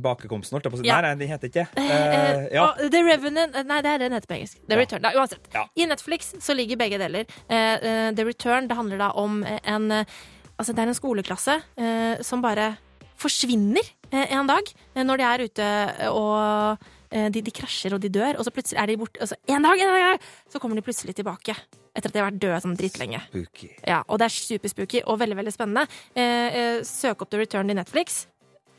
Tilbakekomsten, 0.00 0.56
holdt 0.56 0.66
jeg 0.66 0.74
på 0.74 0.80
å 0.80 0.82
si. 0.82 0.88
Ja. 0.88 0.98
Nei, 1.04 1.14
den 1.20 1.30
heter 1.30 1.50
ikke 1.50 1.66
uh, 1.76 1.80
uh, 1.84 2.44
ja. 2.50 2.66
og 2.66 2.82
The 2.92 3.02
Revenant 3.06 3.56
Nei, 3.68 3.80
det 3.84 3.94
er 3.94 4.04
den 4.04 4.16
heter 4.16 4.30
på 4.30 4.38
engelsk. 4.38 4.60
The 4.64 4.76
Ja. 4.76 4.80
Return. 4.80 5.04
Da, 5.04 5.14
uansett. 5.16 5.48
I 5.76 5.88
Netflix 5.90 6.34
så 6.40 6.56
ligger 6.56 6.80
begge 6.80 7.00
deler. 7.00 7.28
Uh, 7.50 8.10
The 8.16 8.26
Return 8.26 8.70
det 8.70 8.78
handler 8.78 9.02
da 9.02 9.10
om 9.20 9.42
en 9.44 9.90
Altså, 10.60 10.74
det 10.76 10.82
er 10.82 10.90
en 10.90 10.96
skoleklasse 10.96 11.54
som 12.26 12.42
bare 12.44 12.74
forsvinner 13.16 13.86
en 14.12 14.50
dag 14.50 14.66
når 15.08 15.20
de 15.22 15.24
er 15.24 15.44
ute 15.48 15.68
og 16.10 16.84
de, 17.32 17.40
de 17.40 17.54
krasjer 17.56 17.96
og 17.96 18.02
de 18.04 18.10
dør, 18.12 18.36
og 18.36 18.44
så 18.44 18.52
plutselig 18.52 18.76
er 18.82 18.92
de 18.92 18.98
borte. 19.00 19.22
Altså, 19.24 19.38
en 19.48 19.64
dag, 19.64 19.80
en 19.80 19.88
dag, 19.88 20.02
en 20.02 20.10
dag, 20.12 20.28
så 20.52 20.60
kommer 20.60 20.76
de 20.76 20.84
plutselig 20.84 21.16
tilbake. 21.16 21.56
Etter 21.96 22.10
at 22.10 22.14
de 22.14 22.20
har 22.22 22.28
vært 22.28 22.42
døde 22.42 22.58
sånn 22.62 22.76
dritlenge. 22.78 23.20
Spooky. 23.30 23.70
Ja, 23.82 24.02
og 24.06 24.20
det 24.20 24.28
er 24.28 24.34
superspooky 24.36 25.02
og 25.10 25.18
veldig 25.22 25.38
veldig 25.40 25.54
spennende. 25.54 25.86
Eh, 26.14 26.58
eh, 26.60 26.82
søk 26.86 27.24
opp 27.24 27.32
The 27.32 27.40
Return 27.42 27.72
i 27.72 27.76
Netflix. 27.80 28.26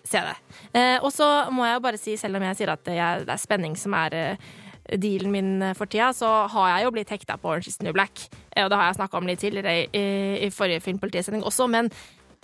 Se 0.07 0.21
det. 0.25 0.35
Eh, 0.73 0.97
og 0.99 1.11
så 1.13 1.27
må 1.53 1.65
jeg 1.67 1.77
jo 1.77 1.85
bare 1.85 2.01
si, 2.01 2.17
selv 2.19 2.39
om 2.39 2.45
jeg 2.47 2.59
sier 2.59 2.73
at 2.73 2.83
det 2.87 2.97
er, 2.97 3.25
det 3.27 3.35
er 3.35 3.41
spenning 3.41 3.77
som 3.79 3.93
er 3.97 4.15
eh, 4.17 4.51
dealen 4.97 5.31
min 5.33 5.51
for 5.77 5.89
tida, 5.91 6.09
så 6.15 6.29
har 6.51 6.71
jeg 6.71 6.87
jo 6.87 6.93
blitt 6.95 7.13
hekta 7.13 7.37
på 7.39 7.51
Orange 7.51 7.69
is 7.71 7.79
New 7.85 7.93
Black. 7.95 8.25
Eh, 8.55 8.65
og 8.65 8.71
det 8.71 8.79
har 8.79 8.89
jeg 8.89 8.99
snakka 9.01 9.21
om 9.21 9.29
litt 9.29 9.43
tidligere 9.43 9.85
i, 9.85 10.05
i 10.47 10.51
forrige 10.53 10.83
Filmpolitisending 10.87 11.45
også, 11.47 11.69
men 11.71 11.91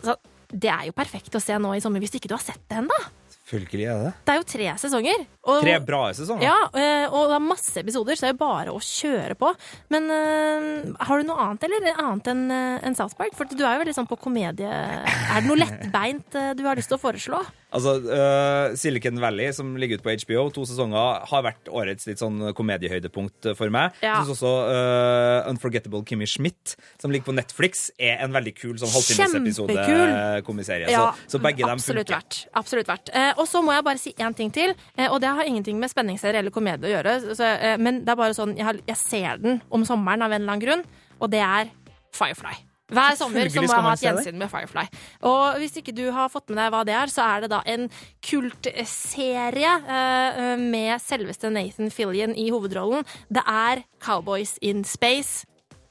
så, 0.03 0.15
det 0.53 0.69
er 0.71 0.87
jo 0.87 0.95
perfekt 0.95 1.35
å 1.35 1.43
se 1.43 1.57
nå 1.59 1.73
i 1.75 1.81
sommer 1.83 2.03
hvis 2.03 2.15
ikke 2.19 2.29
du 2.31 2.37
har 2.37 2.45
sett 2.45 2.61
det 2.69 2.79
ennå. 2.83 2.99
Selvfølgelig 3.47 3.85
er 3.87 4.01
det. 4.03 4.09
Det 4.27 4.33
er 4.33 4.39
jo 4.41 4.45
tre 4.51 4.71
sesonger. 4.81 5.21
Og, 5.47 5.61
Tre 5.63 5.75
bra 5.87 6.01
sesonger. 6.17 6.43
Ja, 6.43 6.55
eh, 6.75 7.05
og 7.07 7.29
det 7.31 7.37
er 7.37 7.45
masse 7.45 7.79
episoder, 7.79 8.17
så 8.19 8.25
det 8.25 8.31
er 8.31 8.33
jo 8.33 8.41
bare 8.41 8.73
å 8.75 8.81
kjøre 8.83 9.37
på. 9.39 9.53
Men 9.93 10.09
uh, 10.11 10.97
har 11.07 11.21
du 11.21 11.29
noe 11.29 11.45
annet, 11.45 11.63
eller? 11.63 11.87
Annet 11.95 12.27
enn 12.33 12.43
en 12.51 12.87
enn 12.87 12.97
South 12.97 13.15
Park? 13.17 13.35
For 13.37 13.47
du 13.47 13.63
er 13.63 13.77
jo 13.77 13.83
veldig 13.85 13.95
sånn 13.95 14.09
på 14.09 14.19
komedie. 14.19 14.67
Er 14.67 15.39
det 15.39 15.47
noe 15.47 15.59
lettbeint 15.59 16.35
eh, 16.35 16.51
du 16.57 16.65
har 16.67 16.79
lyst 16.79 16.91
til 16.91 16.99
å 16.99 17.03
foreslå? 17.05 17.39
Altså, 17.75 17.97
uh, 18.07 18.75
Silicon 18.79 19.19
Valley, 19.21 19.51
som 19.55 19.73
ligger 19.79 19.99
ute 19.99 20.05
på 20.05 20.15
HBO, 20.23 20.47
to 20.55 20.63
sesonger, 20.69 21.23
har 21.27 21.45
vært 21.45 21.67
årets 21.67 22.07
litt 22.07 22.21
sånn 22.21 22.51
komediehøydepunkt 22.57 23.51
for 23.59 23.73
meg. 23.73 23.97
Ja. 24.01 24.17
Jeg 24.17 24.27
syns 24.27 24.37
også 24.37 24.53
uh, 24.71 25.49
Unforgettable 25.51 26.03
Kimmy 26.07 26.27
Schmidt, 26.29 26.77
som 27.01 27.11
ligger 27.13 27.31
på 27.31 27.35
Netflix, 27.35 27.89
er 27.99 28.23
en 28.23 28.35
veldig 28.35 28.55
kul 28.57 28.77
sånn 28.79 28.93
halvtimesepisode-komiserie. 28.93 30.91
Ja, 30.93 31.09
så, 31.25 31.37
så 31.37 31.43
begge 31.43 31.67
dem 31.67 31.83
funker. 31.83 32.17
verdt. 32.17 32.39
Absolutt 32.57 32.91
verdt. 32.91 33.11
Uh, 33.15 33.33
og 33.37 33.47
så 33.49 33.63
må 33.65 33.75
jeg 33.75 33.87
bare 33.87 34.01
si 34.01 34.13
én 34.17 34.37
ting 34.37 34.53
til, 34.53 34.75
eh, 34.97 35.09
og 35.09 35.19
det 35.23 35.33
har 35.39 35.47
ingenting 35.47 35.79
med 35.81 35.91
spenningsserie 35.91 36.41
eller 36.43 36.53
komedie 36.53 36.89
å 36.89 36.95
gjøre. 36.95 37.17
Så, 37.37 37.43
eh, 37.43 37.75
men 37.81 38.03
det 38.05 38.13
er 38.13 38.19
bare 38.19 38.37
sånn, 38.37 38.55
jeg, 38.57 38.67
har, 38.67 38.79
jeg 38.87 39.01
ser 39.01 39.43
den 39.43 39.61
om 39.73 39.85
sommeren 39.87 40.25
av 40.25 40.31
en 40.33 40.41
eller 40.41 40.55
annen 40.55 40.65
grunn, 40.65 40.87
og 41.19 41.31
det 41.33 41.43
er 41.43 41.71
Firefly. 42.17 42.66
Hver 42.87 43.17
sommer 43.19 43.49
så 43.51 43.59
må 43.59 43.67
jeg 43.67 43.83
ha 43.83 43.93
et 43.97 44.03
gjensyn 44.05 44.37
med 44.39 44.51
Firefly. 44.51 44.85
Og 45.27 45.57
hvis 45.59 45.75
ikke 45.81 45.91
du 45.95 46.05
har 46.15 46.29
fått 46.31 46.47
med 46.53 46.61
deg 46.61 46.71
hva 46.71 46.85
det 46.87 46.95
er, 46.95 47.11
så 47.11 47.25
er 47.25 47.43
det 47.43 47.49
da 47.51 47.59
en 47.67 47.89
kultserie 48.23 49.73
uh, 49.83 50.53
med 50.61 51.03
selveste 51.03 51.51
Nathan 51.51 51.91
Fillion 51.91 52.35
i 52.39 52.47
hovedrollen. 52.53 53.03
Det 53.27 53.43
er 53.43 53.83
Cowboys 54.03 54.55
in 54.61 54.85
Space. 54.87 55.43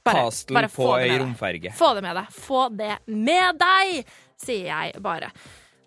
Bare, 0.07 0.25
bare 0.55 0.69
få 0.71 0.89
det 0.97 1.11
ei 1.11 1.19
romferge. 1.21 1.73
Få 1.75 1.93
det 1.97 2.03
med 2.07 2.15
deg. 2.17 2.33
Få 2.33 2.65
det 2.73 2.93
med 3.11 3.61
deg, 3.61 4.11
sier 4.39 4.69
jeg 4.71 5.01
bare. 5.03 5.29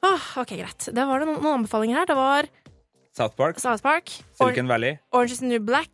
Åh, 0.06 0.26
ok, 0.42 0.54
greit. 0.60 0.90
Det 0.94 1.06
var 1.08 1.20
det 1.20 1.28
noen, 1.28 1.40
noen 1.42 1.60
anbefalinger 1.62 2.02
her. 2.02 2.10
Det 2.10 2.18
var 2.18 2.50
South 3.16 3.34
Park, 3.36 3.58
South 3.58 3.82
Park, 3.82 4.12
Silicon 4.38 4.68
Valley 4.70 5.00
Orange 5.10 5.34
is 5.34 5.40
the 5.42 5.48
New 5.50 5.60
Black, 5.60 5.90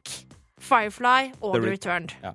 Firefly 0.60 1.32
og 1.40 1.56
The 1.56 1.62
Returned. 1.64 2.12
Ja. 2.22 2.34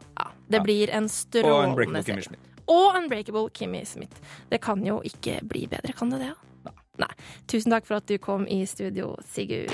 det 0.50 0.58
Ja. 0.58 0.64
blir 0.64 0.90
en 0.90 1.10
strålende 1.10 2.04
serie. 2.04 2.40
Og 2.72 2.96
Unbreakable 2.96 3.50
Kimmy 3.54 3.84
Smith. 3.86 4.22
Det 4.52 4.62
kan 4.64 4.86
jo 4.86 5.02
ikke 5.04 5.40
bli 5.44 5.66
bedre, 5.68 5.94
kan 5.98 6.12
det 6.14 6.24
det? 6.24 6.32
Ja? 6.32 6.74
Nei. 7.02 7.12
Tusen 7.50 7.74
takk 7.74 7.88
for 7.88 8.00
at 8.02 8.08
du 8.08 8.18
kom 8.22 8.46
i 8.48 8.62
studio, 8.70 9.16
Sigurd. 9.28 9.72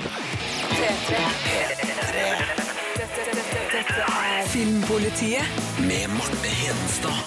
Filmpolitiet 4.48 5.44
med 5.84 6.08
Marte 6.16 6.52
Hedenstad. 6.60 7.20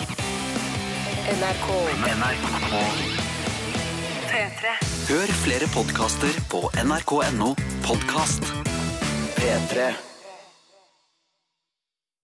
NRK. 1.32 1.68
NRK. 2.18 2.72
P3. 4.32 4.78
Hør 5.12 5.34
flere 5.44 5.68
podkaster 5.76 6.40
på 6.52 6.64
nrk.no 6.84 7.54
podkast. 7.88 8.48
P3. 9.38 10.11